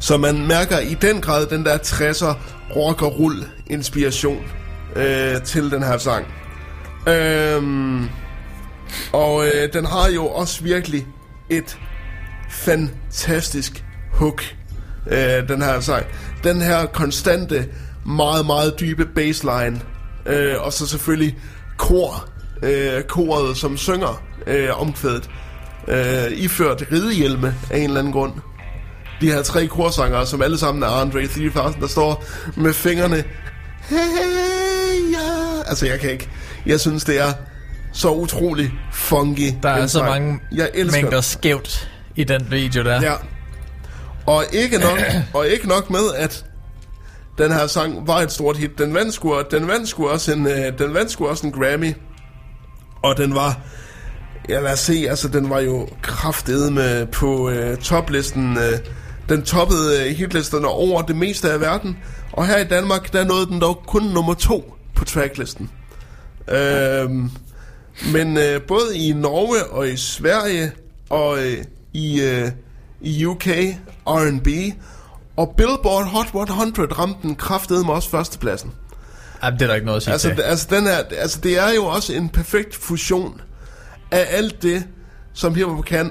[0.00, 2.34] Så man mærker i den grad den der 60'er
[2.76, 4.44] rock og rull inspiration
[4.96, 6.26] øh, til den her sang.
[7.08, 8.08] Øhm,
[9.12, 11.06] og øh, den har jo også virkelig
[11.50, 11.78] et
[12.50, 14.42] fantastisk hook,
[15.06, 16.06] øh, den her sang.
[16.44, 17.68] Den her konstante,
[18.06, 19.80] meget, meget dybe bassline,
[20.26, 21.36] øh, og så selvfølgelig
[21.76, 22.28] kor,
[22.62, 25.30] øh, koret, som synger øh, omkvædet.
[25.88, 28.32] Øh, iført ridehjelme af en eller anden grund.
[29.20, 32.24] De her tre korsangere, som alle sammen er Andre 3000, der står
[32.56, 33.24] med fingrene.
[33.88, 33.96] Hey,
[35.12, 35.62] ja.
[35.66, 36.28] Altså, jeg kan ikke.
[36.66, 37.32] Jeg synes, det er
[37.92, 39.52] så utrolig funky.
[39.62, 40.08] Der er så sang.
[40.08, 43.02] mange jeg elsker mængder skævt i den video der.
[43.02, 43.12] Ja.
[44.26, 44.98] Og ikke nok,
[45.34, 46.44] og ikke nok med, at
[47.38, 48.78] den her sang var et stort hit.
[48.78, 51.94] Den vandt sgu, den vandt sgu også en, øh, den vandt sgu også en Grammy.
[53.02, 53.60] Og den var,
[54.48, 58.56] ja lad os se, altså den var jo kraftedet med på øh, toplisten.
[58.58, 58.78] Øh,
[59.28, 61.96] den toppede øh, hitlisterne over det meste af verden.
[62.32, 65.70] Og her i Danmark, der nåede den dog kun nummer to på tracklisten.
[66.50, 67.10] Øh,
[68.12, 70.72] men øh, både i Norge og i Sverige
[71.10, 72.50] og øh, i, øh,
[73.00, 73.46] i UK
[74.06, 74.48] R&B
[75.36, 78.72] og Billboard Hot 100 ramte den kraftede med også førstepladsen.
[79.42, 80.40] Jamen, det er der ikke noget at sige Altså, til.
[80.40, 83.40] altså, den er, altså, det er jo også en perfekt fusion
[84.10, 84.84] af alt det,
[85.34, 86.10] som hiphop kan,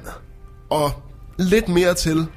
[0.69, 0.91] og
[1.37, 2.27] lidt mere til.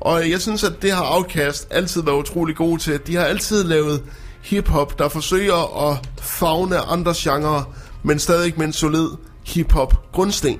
[0.00, 3.00] Og jeg synes, at det har Outkast altid været utrolig gode til.
[3.06, 4.02] De har altid lavet
[4.42, 9.08] hiphop, der forsøger at fagne andre genrer, men stadig med en solid
[9.46, 10.58] hiphop grundsten.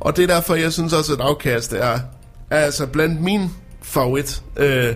[0.00, 1.98] Og det er derfor, jeg synes også, at Outkast er,
[2.50, 3.50] er altså blandt mine
[3.92, 4.94] favorit øh,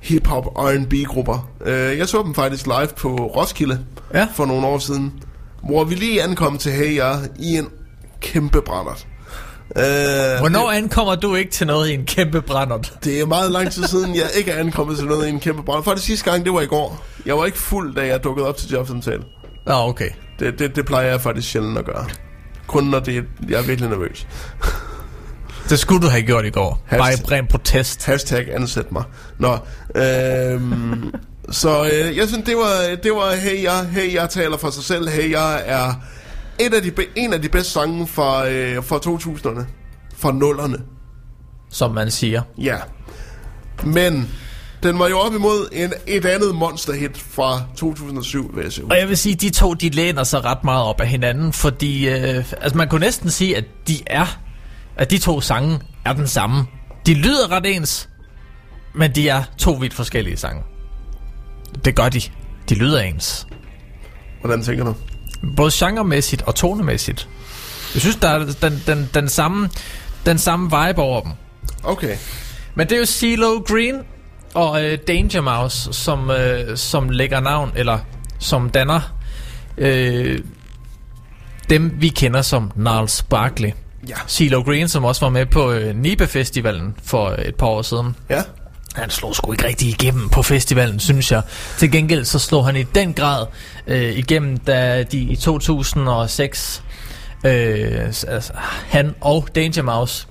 [0.00, 1.50] hip-hop R&B grupper.
[1.66, 3.84] Øh, jeg så dem faktisk live på Roskilde
[4.14, 4.28] ja.
[4.34, 5.12] for nogle år siden,
[5.62, 7.68] hvor vi lige ankom til Hey Ya i en
[8.20, 9.06] kæmpe brændert.
[9.76, 9.84] Øh,
[10.40, 12.92] Hvornår ankommer du ikke til noget i en kæmpe brændert?
[13.04, 15.62] det er meget lang tid siden, jeg ikke er ankommet til noget i en kæmpe
[15.62, 15.84] brændert.
[15.84, 17.04] For det sidste gang, det var i går.
[17.26, 19.22] Jeg var ikke fuld, da jeg dukkede op til jobsamtale.
[19.66, 20.10] Nå, okay.
[20.38, 22.06] Det, det, det plejer jeg faktisk sjældent at gøre.
[22.66, 24.26] Kun når det, jeg er virkelig nervøs.
[25.68, 26.82] Det skulle du have gjort i går.
[26.90, 28.04] Bare i ren protest.
[28.04, 29.02] Hashtag ansæt mig.
[29.38, 29.58] Nå,
[29.94, 31.14] øhm,
[31.50, 34.84] så øh, jeg synes, det var, det var Hey Jeg, Hey Jeg taler for sig
[34.84, 35.08] selv.
[35.08, 35.94] Hey Jeg er
[36.58, 39.64] et af de, en af de bedste sange fra, øh, fra 2000'erne.
[40.16, 40.76] Fra nullerne.
[41.70, 42.42] Som man siger.
[42.58, 42.76] Ja.
[43.84, 44.30] Men
[44.82, 48.84] den var jo op imod en, et andet monsterhit fra 2007, vil jeg sige.
[48.90, 52.08] Og jeg vil sige, de to, de læner sig ret meget op af hinanden, fordi
[52.08, 54.38] øh, altså man kunne næsten sige, at de er,
[54.96, 56.66] at de to sange er den samme.
[57.06, 58.08] De lyder ret ens,
[58.94, 60.62] men de er to vidt forskellige sange.
[61.84, 62.20] Det gør de.
[62.68, 63.46] De lyder ens.
[64.40, 64.94] Hvordan tænker du?
[65.56, 67.28] Både genremæssigt og tonemæssigt.
[67.94, 69.70] Jeg synes, der er den, den, den, samme,
[70.26, 71.32] den samme vibe over dem.
[71.82, 72.16] Okay.
[72.74, 73.94] Men det er jo CeeLo Green
[74.54, 77.98] og øh, Danger Mouse, som, øh, som lægger navn, eller
[78.38, 79.00] som danner
[79.78, 80.40] øh,
[81.70, 83.70] dem, vi kender som Niles Barkley.
[84.08, 84.14] Ja.
[84.28, 88.16] CeeLo Green, som også var med på øh, Nibe Festivalen for et par år siden.
[88.30, 88.42] Ja.
[88.94, 91.42] Han slog sgu ikke rigtig igennem på festivalen, synes jeg.
[91.78, 93.46] Til gengæld så slog han i den grad
[93.86, 96.82] øh, igennem, da de i 2006,
[97.44, 98.52] øh, altså,
[98.88, 100.26] han og Danger Mouse,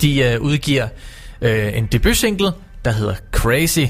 [0.00, 0.88] de øh, udgiver
[1.40, 2.52] øh, en debutsingle,
[2.84, 3.86] der hedder Crazy.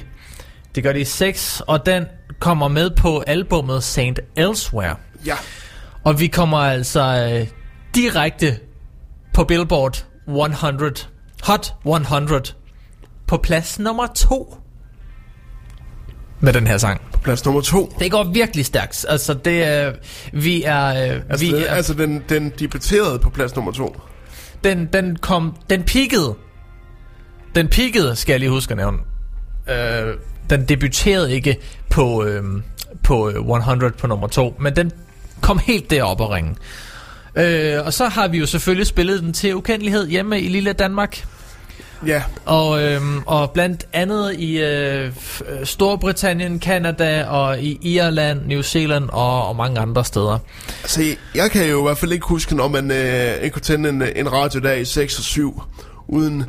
[0.74, 2.04] Det gør de i 6, og den
[2.38, 4.96] kommer med på albummet Saint Elsewhere.
[5.26, 5.34] Ja.
[6.04, 7.46] Og vi kommer altså øh,
[7.94, 8.58] direkte
[9.34, 11.08] på Billboard 100,
[11.42, 12.42] Hot 100,
[13.26, 14.56] på plads nummer to
[16.40, 17.00] med den her sang.
[17.12, 17.94] På plads nummer to?
[17.98, 19.06] Det går virkelig stærkt.
[19.08, 19.92] Altså, det er...
[20.32, 20.86] Vi er...
[20.86, 24.00] Øh, Altså, vi den, er altså den, den debuterede på plads nummer to.
[24.64, 25.56] den, den kom...
[25.70, 26.34] Den peakede.
[27.54, 28.98] Den peakede, skal jeg lige huske at nævne.
[29.68, 30.14] Øh,
[30.50, 31.56] den debuterede ikke
[31.90, 32.42] på, øh,
[33.02, 34.92] på øh, 100 på nummer to, men den
[35.40, 36.56] kom helt derop og ringe.
[37.36, 41.24] Øh, og så har vi jo selvfølgelig spillet den til ukendelighed hjemme i lille Danmark.
[42.06, 42.22] Ja.
[42.44, 45.12] Og, øhm, og blandt andet i øh, øh,
[45.64, 50.38] Storbritannien, Kanada og i Irland, New Zealand og, og mange andre steder.
[50.82, 53.88] Altså, jeg kan jo i hvert fald ikke huske, når man øh, ikke kunne tænde
[53.88, 55.62] en, en radio der i 6 og 7,
[56.08, 56.44] uden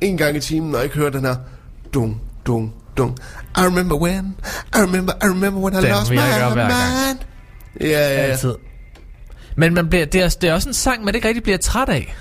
[0.00, 1.36] en gang i timen, og ikke høre den her
[1.94, 3.16] dung, dung, dung.
[3.56, 4.36] I remember when,
[4.74, 7.18] I remember, I remember when I Den lost my mind.
[7.80, 8.20] Ja, ja, ja.
[8.20, 8.54] Altid.
[9.56, 11.88] Men man bliver, det, er, det er også en sang, man ikke rigtig bliver træt
[11.88, 12.14] af.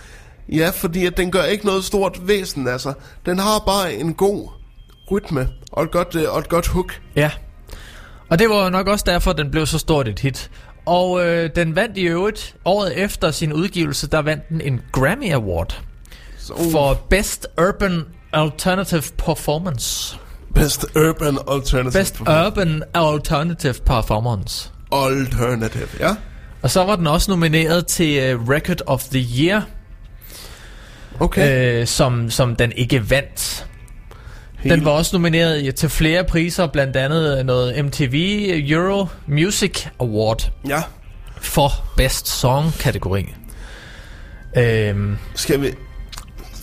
[0.50, 2.94] Ja, fordi at den gør ikke noget stort væsen, altså.
[3.26, 4.50] Den har bare en god
[5.12, 7.02] rytme og et godt, øh, og et godt hook.
[7.16, 7.32] Ja.
[8.30, 10.52] Og det var nok også derfor, den blev så stort et hit.
[10.86, 15.34] Og øh, den vandt i øvrigt, året efter sin udgivelse, der vandt den en Grammy
[15.34, 15.82] Award.
[16.38, 18.04] Så- For Best Urban
[18.34, 20.18] Alternative Performance.
[20.56, 21.92] Best Urban Alternative.
[22.02, 24.70] Best Urban Alternative Performance.
[24.92, 26.16] Alternative, ja.
[26.62, 29.62] Og så var den også nomineret til uh, Record of the Year.
[31.20, 31.82] Okay.
[31.82, 33.66] Øh, som, som den ikke vandt.
[34.60, 38.14] Helt- Den var også nomineret i- til flere priser, blandt andet noget MTV
[38.70, 40.82] Euro Music Award Ja.
[41.42, 43.34] for Best Song kategori.
[44.58, 45.68] Øhm, Skal vi...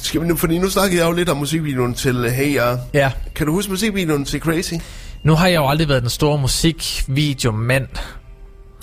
[0.00, 2.76] Skal vi nu, fordi nu snakkede jeg jo lidt om musikvideoen til Hey Ya.
[2.94, 4.74] ja, Kan du huske musikvideoen til Crazy?
[5.22, 7.88] nu har jeg jo aldrig været den store musikvideomand,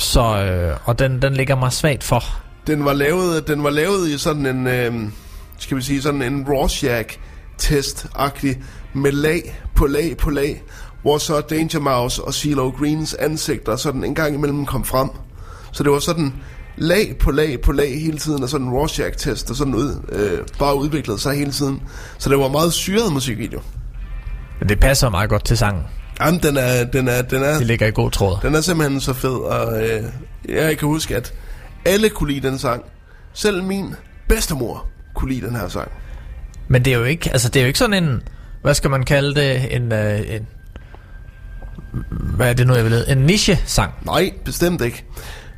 [0.03, 2.23] så, øh, og den, den ligger mig svagt for.
[2.67, 4.93] Den var lavet, den var lavet i sådan en, øh,
[5.57, 7.19] skal vi sige, sådan en Rorschach
[7.57, 8.55] test-agtig,
[8.93, 10.63] med lag på lag på lag,
[11.01, 15.09] hvor så Danger Mouse og CeeLo Greens ansigter sådan en gang imellem kom frem.
[15.71, 16.33] Så det var sådan
[16.77, 20.39] lag på lag på lag hele tiden, og sådan en Rorschach-test, og sådan ud, øh,
[20.59, 21.81] bare udviklede sig hele tiden.
[22.17, 23.61] Så det var meget syret musikvideo.
[24.59, 25.83] Men det passer meget godt til sangen.
[26.21, 28.37] Jamen, den er, den er, den er, Det ligger i god tråd.
[28.41, 30.03] den er simpelthen så fed, og øh,
[30.49, 31.33] jeg kan huske, at
[31.85, 32.83] alle kunne lide den sang.
[33.33, 33.95] Selv min
[34.29, 35.91] bedstemor kunne lide den her sang.
[36.67, 38.21] Men det er jo ikke, altså det er jo ikke sådan en,
[38.61, 40.47] hvad skal man kalde det, en, øh, en
[42.35, 43.11] hvad er det nu, jeg vil lede?
[43.11, 43.93] En niche-sang.
[44.05, 45.05] Nej, bestemt ikke.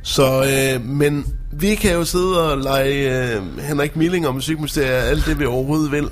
[0.02, 5.26] Så, øh, men vi kan jo sidde og lege øh, Henrik Milling og Musikministeriet alt
[5.26, 6.08] det, vi overhovedet vil.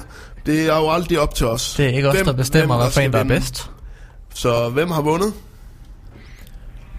[0.47, 1.75] Det er jo aldrig op til os.
[1.77, 3.71] Det er ikke os, der bestemmer, hvad skal fanden der er bedst.
[4.35, 5.33] Så hvem har vundet?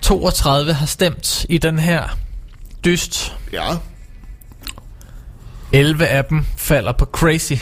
[0.01, 2.17] 32 har stemt i den her
[2.85, 3.35] dyst.
[3.53, 3.77] Ja.
[5.73, 7.53] 11 af dem falder på Crazy.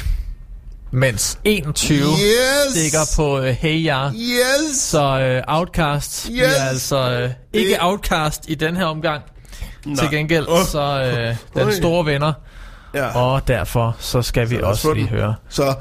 [0.91, 2.71] Mens 21 Yes!
[2.71, 4.09] stikker på uh, Hey Ya.
[4.09, 4.75] Yes!
[4.77, 6.29] Så uh, Outcast yes!
[6.31, 9.23] Bliver altså uh, ikke Outcast i den her omgang.
[9.85, 9.95] Nej.
[9.95, 10.65] Til gengæld Åh.
[10.65, 11.13] så
[11.55, 12.33] uh, den store vinder.
[12.93, 13.17] Ja.
[13.17, 15.35] Og derfor så skal vi også lige høre.
[15.49, 15.75] Så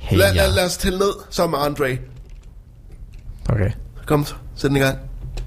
[0.00, 1.98] Hey lad, lad, lad os tælle ned sammen med Andre.
[3.48, 3.70] Okay.
[4.06, 4.34] Kom, så.
[4.54, 4.98] sæt den i gang.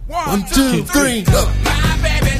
[0.09, 2.38] One, two, three, go!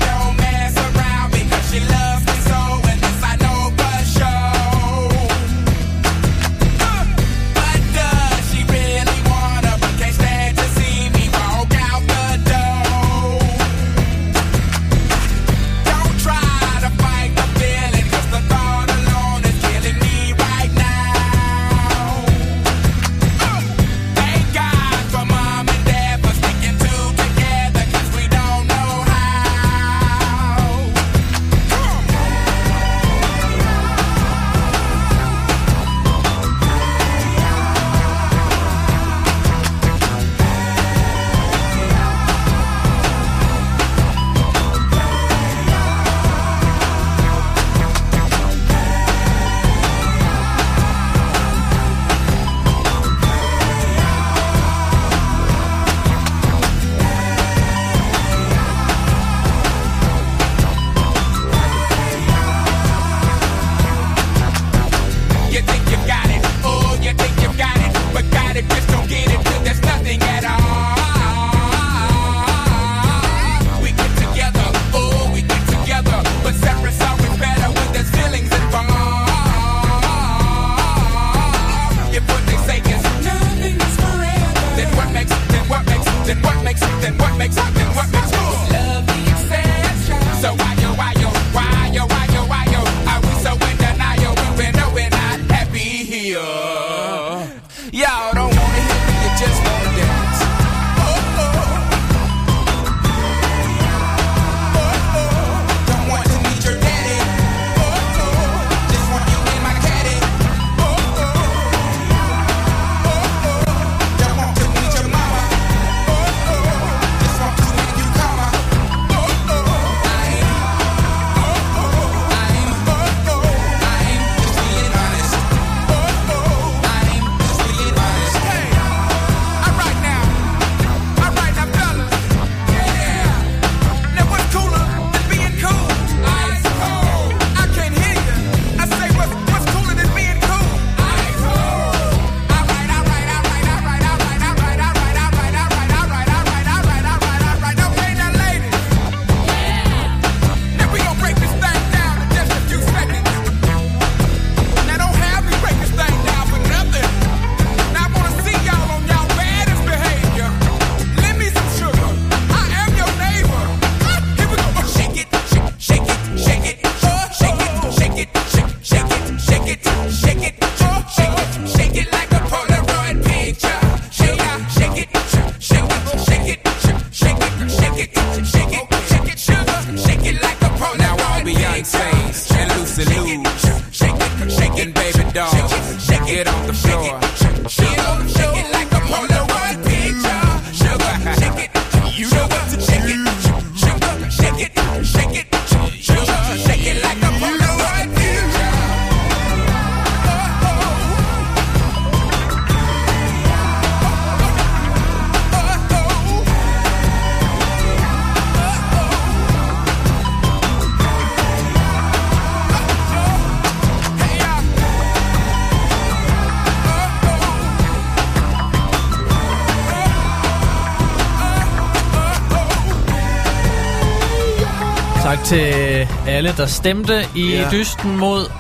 [226.39, 227.69] Alle, der stemte i ja.
[227.71, 228.51] dysten mod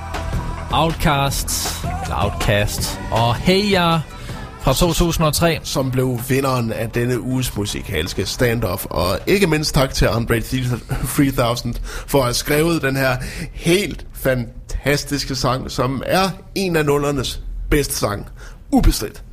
[0.71, 1.49] Outcast,
[2.03, 3.99] eller Outcast og Hey Ya
[4.61, 5.59] fra 2003.
[5.63, 8.85] Som blev vinderen af denne uges musikalske standoff.
[8.85, 13.17] Og ikke mindst tak til Andre 3000 for at have skrevet den her
[13.53, 18.27] helt fantastiske sang, som er en af nullernes bedste sang.
[18.71, 19.23] Ubestridt.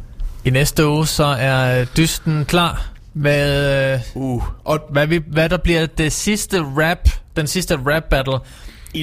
[0.45, 5.87] I næste uge så er dysten klar med uh, og hvad, vi, hvad der bliver
[5.87, 8.39] det sidste rap, den sidste rap battle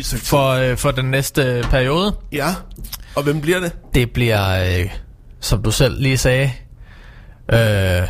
[0.04, 2.16] for, øh, for den næste periode.
[2.32, 2.56] Ja,
[3.16, 3.72] og hvem bliver det?
[3.94, 4.90] Det bliver, øh,
[5.40, 6.52] som du selv lige sagde,
[7.54, 8.08] øh,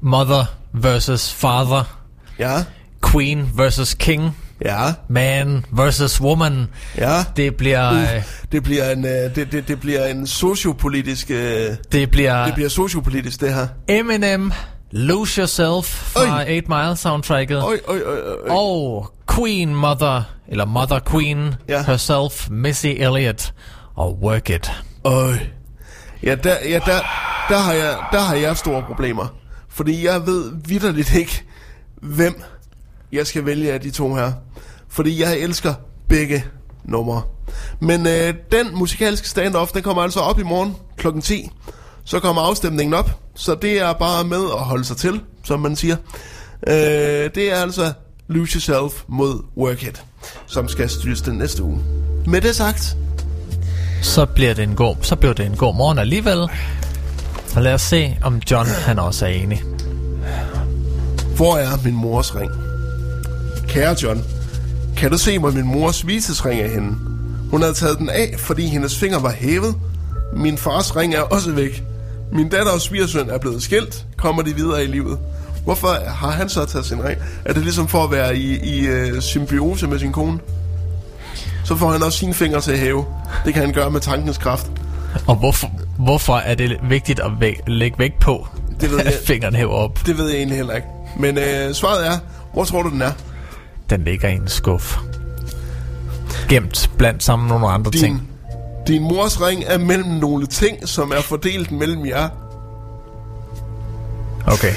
[0.00, 1.96] Mother versus Father.
[2.38, 2.64] Ja.
[3.12, 4.36] Queen versus King.
[4.64, 4.92] Ja.
[5.08, 6.66] Man versus Woman.
[6.96, 7.24] Ja.
[7.36, 7.92] Det bliver...
[7.92, 8.22] Uh, øh,
[8.52, 12.68] det bliver en øh, det, det, det bliver en sociopolitisk øh, det bliver det bliver
[12.68, 13.66] sociopolitisk det her.
[13.88, 14.52] Eminem,
[14.90, 17.64] Lose Yourself fra 8 Mile soundtracket.
[17.64, 18.56] Oj, oj, oj, oj.
[18.56, 21.82] Og Queen Mother, eller Mother Queen Ja.
[21.82, 23.54] herself, Missy Elliott
[23.96, 24.70] og Work It.
[25.04, 25.34] Øj.
[26.22, 27.00] Ja, der, ja der,
[27.48, 29.26] der, har jeg, der har jeg store problemer.
[29.68, 31.42] Fordi jeg ved vidderligt ikke,
[32.02, 32.42] hvem
[33.12, 34.32] jeg skal vælge af de to her.
[34.88, 35.74] Fordi jeg elsker
[36.08, 36.44] begge
[36.84, 37.22] numre.
[37.80, 41.20] Men øh, den musikalske stand-off, den kommer altså op i morgen kl.
[41.20, 41.50] 10.
[42.04, 43.10] Så kommer afstemningen op.
[43.34, 45.96] Så det er bare med at holde sig til, som man siger.
[46.66, 46.74] Øh,
[47.34, 47.92] det er altså
[48.30, 50.02] Lose Yourself mod Work It,
[50.46, 51.78] som skal styres den næste uge.
[52.26, 52.96] Med det sagt,
[54.02, 56.38] Så bliver det en god, så bliver det en god morgen alligevel.
[57.56, 59.62] Og lad os se, om John han også er enig.
[61.36, 62.50] Hvor er min mors ring?
[63.68, 64.24] Kære John,
[64.96, 66.96] kan du se, hvor min mors visesring er henne?
[67.50, 69.74] Hun havde taget den af, fordi hendes finger var hævet.
[70.36, 71.82] Min fars ring er også væk.
[72.32, 74.06] Min datter og svigersøn er blevet skilt.
[74.16, 75.18] Kommer de videre i livet?
[75.64, 77.18] Hvorfor har han så taget sin ring?
[77.44, 80.38] Er det ligesom for at være i, i øh, symbiose med sin kone?
[81.64, 83.04] Så får han også sine fingre til at hæve.
[83.44, 84.66] Det kan han gøre med tankens kraft.
[85.26, 88.46] Og hvorfor, hvorfor er det vigtigt at væk, lægge vægt på,
[88.80, 89.14] Det ved at jeg.
[89.26, 90.06] fingeren hæver op?
[90.06, 90.86] Det ved jeg egentlig heller ikke.
[91.16, 92.12] Men øh, svaret er,
[92.52, 93.12] hvor tror du den er?
[93.90, 94.96] Den ligger i en skuff.
[96.48, 98.28] Gemt blandt sammen med nogle andre Din, ting.
[98.86, 102.28] din mors ring er mellem nogle ting, som er fordelt mellem jer.
[104.46, 104.72] Okay.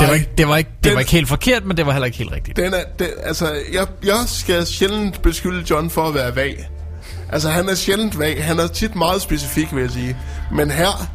[0.00, 1.92] Det var, ikke, det, var ikke, det den- var ikke helt forkert, men det var
[1.92, 2.56] heller ikke helt rigtigt.
[2.56, 6.68] Den er, den, altså, jeg, jeg skal sjældent beskylde John for at være vag.
[7.32, 8.44] Altså, han er sjældent vag.
[8.44, 10.16] Han er tit meget specifik, vil jeg sige.
[10.52, 11.08] Men her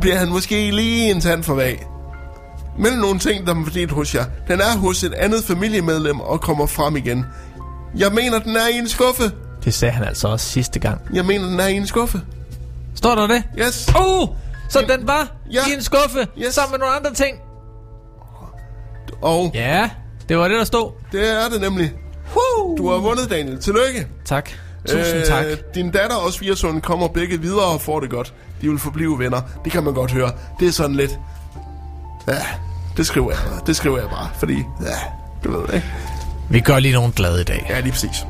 [0.00, 1.86] bliver han måske lige en tand for vag.
[2.78, 4.24] Mellem nogle ting, der er fordelt hos jer.
[4.48, 7.24] Den er hos et andet familiemedlem og kommer frem igen.
[7.96, 9.22] Jeg mener, den er i en skuffe.
[9.64, 11.00] Det sagde han altså også sidste gang.
[11.12, 12.20] Jeg mener, den er i en skuffe.
[12.94, 13.42] Står der det?
[13.58, 13.88] Yes.
[13.96, 14.28] Oh!
[14.72, 15.60] Så den var Ja.
[15.70, 16.54] i en skuffe Yes.
[16.54, 17.36] sammen med nogle andre ting.
[19.22, 19.90] Og Ja,
[20.28, 20.90] det var det, der stod.
[21.12, 21.92] det er det nemlig.
[22.36, 22.76] Woo!
[22.76, 23.60] Du har vundet, Daniel.
[23.60, 24.06] Tillykke.
[24.24, 24.50] Tak.
[24.88, 25.44] Tusind Øh, tak.
[25.74, 28.34] Din datter og svigersøn kommer begge videre og får det godt.
[28.62, 29.40] De vil forblive venner.
[29.64, 30.30] Det kan man godt høre.
[30.60, 31.18] Det er sådan lidt...
[32.28, 32.38] Ja,
[32.96, 33.60] det skriver jeg bare.
[33.66, 34.54] Det skriver jeg bare, fordi...
[34.80, 34.98] Ja,
[35.44, 35.86] du ved ikke.
[36.50, 37.66] Vi gør lige nogen glade i dag.
[37.70, 38.26] Ja, lige præcis.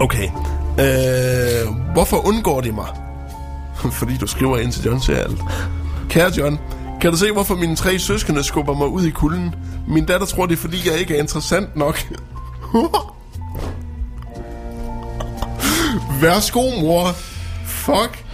[0.00, 0.28] Okay.
[0.80, 2.86] Øh, hvorfor undgår de mig?
[4.00, 5.38] fordi du skriver ind til John, alt.
[6.08, 6.58] Kære John,
[7.00, 9.54] kan du se, hvorfor mine tre søskende skubber mig ud i kulden?
[9.88, 11.98] Min datter tror, det er, fordi jeg ikke er interessant nok.
[16.20, 17.08] Værsgo, mor.
[17.66, 18.24] Fuck.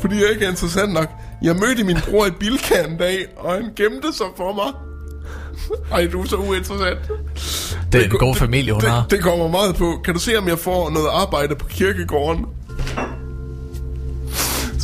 [0.00, 1.08] Fordi jeg ikke er interessant nok.
[1.42, 4.72] Jeg mødte min bror i Bilka en dag, og han gemte sig for mig.
[5.92, 6.98] Ej, du er så uinteressant.
[7.92, 9.06] Det er en go- god familie, hun det, har.
[9.10, 10.00] Det kommer meget på.
[10.04, 12.46] Kan du se, om jeg får noget arbejde på kirkegården?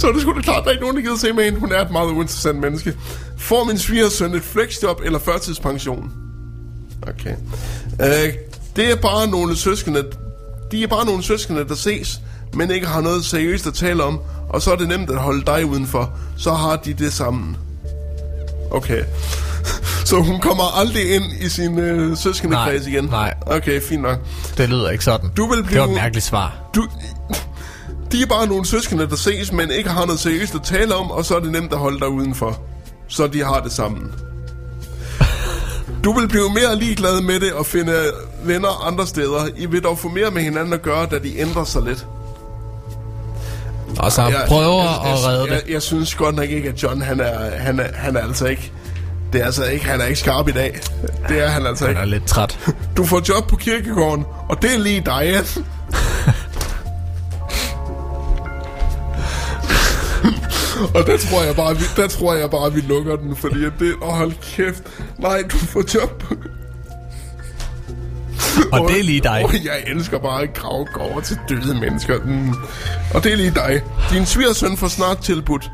[0.00, 1.60] Så er det sgu da klart, der er ikke nogen, der gider se med hende.
[1.60, 2.94] Hun er et meget uinteressant menneske.
[3.38, 6.12] Får min svigersøn et flexjob eller førtidspension?
[7.02, 7.34] Okay.
[8.02, 8.32] Øh,
[8.76, 10.04] det er bare nogle søskende...
[10.72, 12.20] De er bare nogle søskende, der ses,
[12.54, 15.42] men ikke har noget seriøst at tale om, og så er det nemt at holde
[15.46, 16.10] dig udenfor.
[16.38, 17.56] Så har de det sammen.
[18.70, 19.02] Okay.
[20.04, 23.04] Så hun kommer aldrig ind i sin øh, søskendekreds igen?
[23.04, 23.34] nej.
[23.46, 24.18] Okay, fint nok.
[24.56, 25.30] Det lyder ikke sådan.
[25.36, 25.80] Du vil Det blive...
[25.80, 26.70] var et mærkeligt svar.
[26.74, 26.86] Du,
[28.12, 31.10] de er bare nogle søskende, der ses, men ikke har noget seriøst at tale om,
[31.10, 32.60] og så er det nemt at holde dig udenfor.
[33.08, 34.12] Så de har det sammen.
[36.04, 37.92] Du vil blive mere ligeglad med det og finde
[38.44, 39.46] venner andre steder.
[39.56, 42.06] I vil dog få mere med hinanden at gøre, da de ændrer sig lidt.
[43.98, 45.54] Og så Jeg- prøver jeg, at redde jeg, det.
[45.66, 48.46] jeg, jeg synes godt nok ikke, at John, han er, han er, han er altså
[48.46, 48.72] ikke...
[49.32, 50.80] Det er altså ikke, han er ikke skarp i dag.
[51.28, 52.00] Det er han altså Han ikke.
[52.02, 52.58] er lidt træt.
[52.96, 55.34] Du får job på kirkegården, og det er lige dig,
[60.94, 63.94] og der tror jeg bare, vi, der tror jeg bare, vi lukker den, fordi det,
[64.02, 64.82] åh hold kæft,
[65.18, 66.34] nej, du får job på,
[68.72, 69.44] Og det er lige dig.
[69.44, 72.18] Oh, jeg elsker bare at grave over til døde mennesker.
[72.24, 72.54] Mm.
[73.14, 73.82] Og det er lige dig.
[74.10, 75.70] Din svigersøn får snart tilbudt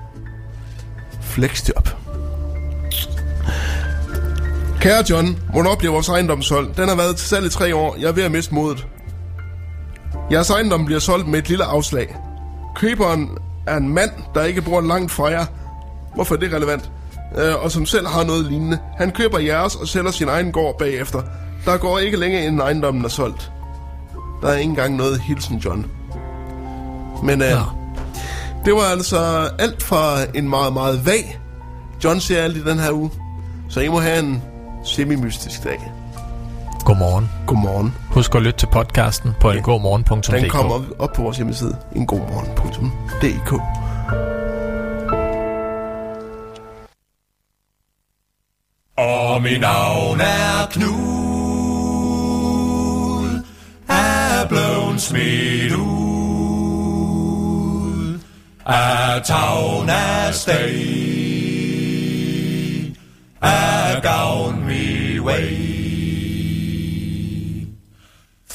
[1.23, 1.89] flexjob.
[4.81, 6.77] Kære John, hvornår bliver vores ejendom solgt?
[6.77, 7.97] Den har været til salg i tre år.
[8.01, 8.87] Jeg er ved at miste modet.
[10.31, 12.16] Jeres ejendom bliver solgt med et lille afslag.
[12.77, 13.28] Køberen
[13.66, 15.47] er en mand, der ikke bor langt fra jer.
[16.14, 16.90] Hvorfor er det relevant?
[17.38, 18.78] Øh, og som selv har noget lignende.
[18.97, 21.22] Han køber jeres og sælger sin egen gård bagefter.
[21.64, 23.52] Der går ikke længe inden ejendommen er solgt.
[24.43, 25.86] Der er ikke engang noget hilsen, John.
[27.22, 27.48] Men øh,
[28.64, 31.40] det var altså alt fra en meget, meget vag
[32.05, 33.10] John ser alt i den her uge.
[33.68, 34.43] Så I må have en
[34.84, 35.93] semi-mystisk dag.
[36.87, 37.31] Godmorgen.
[37.47, 37.95] Godmorgen.
[38.11, 40.51] Husk at lytte til podcasten på Den ngåmorgen.dk.
[40.51, 41.77] kommer op på vores hjemmeside.
[41.97, 43.53] En god morgen.dk
[48.97, 50.87] Og mit navn er Knud,
[53.89, 55.87] er blevet smidt ud
[58.67, 60.87] af tavn af steg,
[63.43, 65.76] af gavn mi way.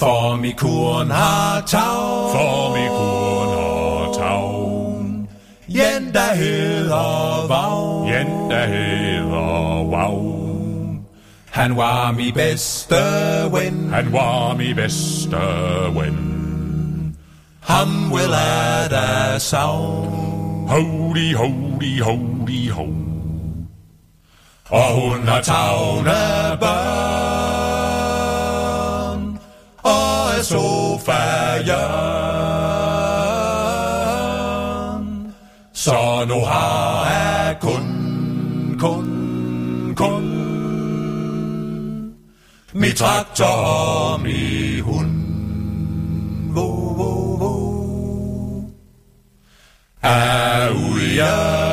[0.02, 5.28] For mi kurn har tavn, for mi kurn har tavn,
[5.68, 11.06] jen der hedder Vagn, jen der hedder Vagn.
[11.52, 12.95] Han var mi bedste
[13.52, 15.38] ven, han var mi bedste
[15.94, 16.18] ven.
[17.61, 20.68] Ham vil jeg da savn.
[20.68, 22.88] Howdy, howdy, howdy, ho.
[24.69, 27.51] Og hun har tavne børn,
[30.43, 31.88] og er.
[35.73, 37.85] Så nu har jeg kun,
[38.80, 40.41] kun, kun
[42.73, 45.11] mit traktor og mi hund.
[46.55, 46.68] Wo,
[46.99, 47.51] wo, wo.
[50.01, 51.70] Er ude, ja,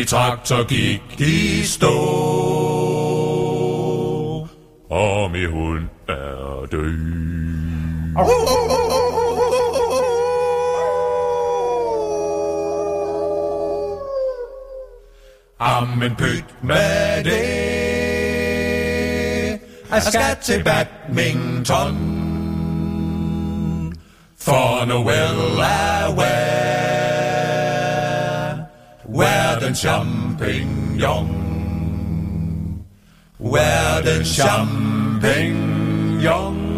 [0.00, 1.92] Mi traktor gik i stå.
[4.90, 6.94] Og min hund er død.
[15.58, 17.60] Ammen pyt med det.
[19.90, 21.96] Jeg skal til badminton.
[24.38, 26.69] For Noel er well
[29.18, 31.28] være, være den champignon.
[33.38, 36.69] Være den champignon.